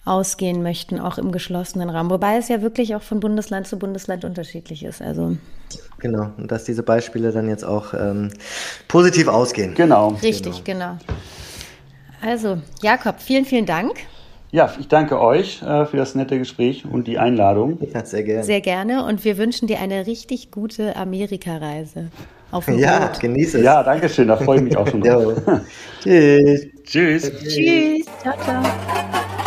ausgehen 0.03 0.63
möchten, 0.63 0.99
auch 0.99 1.19
im 1.19 1.31
geschlossenen 1.31 1.91
Raum. 1.91 2.09
Wobei 2.09 2.37
es 2.37 2.47
ja 2.47 2.63
wirklich 2.63 2.95
auch 2.95 3.03
von 3.03 3.19
Bundesland 3.19 3.67
zu 3.67 3.77
Bundesland 3.77 4.25
unterschiedlich 4.25 4.83
ist. 4.83 4.99
Also 4.99 5.37
genau, 5.99 6.31
und 6.35 6.51
dass 6.51 6.63
diese 6.63 6.81
Beispiele 6.81 7.31
dann 7.31 7.47
jetzt 7.47 7.65
auch 7.65 7.93
ähm, 7.93 8.31
positiv 8.87 9.27
ausgehen. 9.27 9.75
Genau. 9.75 10.07
Richtig, 10.23 10.63
genau. 10.63 10.97
genau. 10.97 12.31
Also, 12.31 12.59
Jakob, 12.81 13.19
vielen, 13.19 13.45
vielen 13.45 13.67
Dank. 13.67 13.93
Ja, 14.55 14.73
ich 14.79 14.87
danke 14.87 15.19
euch 15.19 15.61
äh, 15.63 15.85
für 15.85 15.97
das 15.97 16.15
nette 16.15 16.39
Gespräch 16.39 16.85
und 16.89 17.07
die 17.07 17.17
Einladung. 17.17 17.77
Ja, 17.93 18.05
sehr 18.05 18.23
gerne. 18.23 18.45
Sehr 18.45 18.61
gerne 18.61 19.03
und 19.03 19.25
wir 19.25 19.37
wünschen 19.37 19.67
dir 19.67 19.81
eine 19.81 20.07
richtig 20.07 20.49
gute 20.49 20.95
Amerikareise. 20.95 22.07
Auf 22.51 22.63
dem 22.63 22.79
ja, 22.79 22.99
Boot. 22.99 23.19
genieße 23.19 23.57
es. 23.57 23.65
Ja, 23.65 23.83
danke 23.83 24.07
schön, 24.07 24.29
da 24.29 24.37
freue 24.37 24.59
ich 24.59 24.63
mich 24.63 24.77
auch 24.77 24.87
schon 24.87 25.01
drauf. 25.03 25.33
Tschüss. 26.01 26.67
Tschüss. 26.85 27.33
Tschüss. 27.43 28.05
Ciao, 28.21 28.33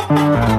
ciao. 0.09 0.59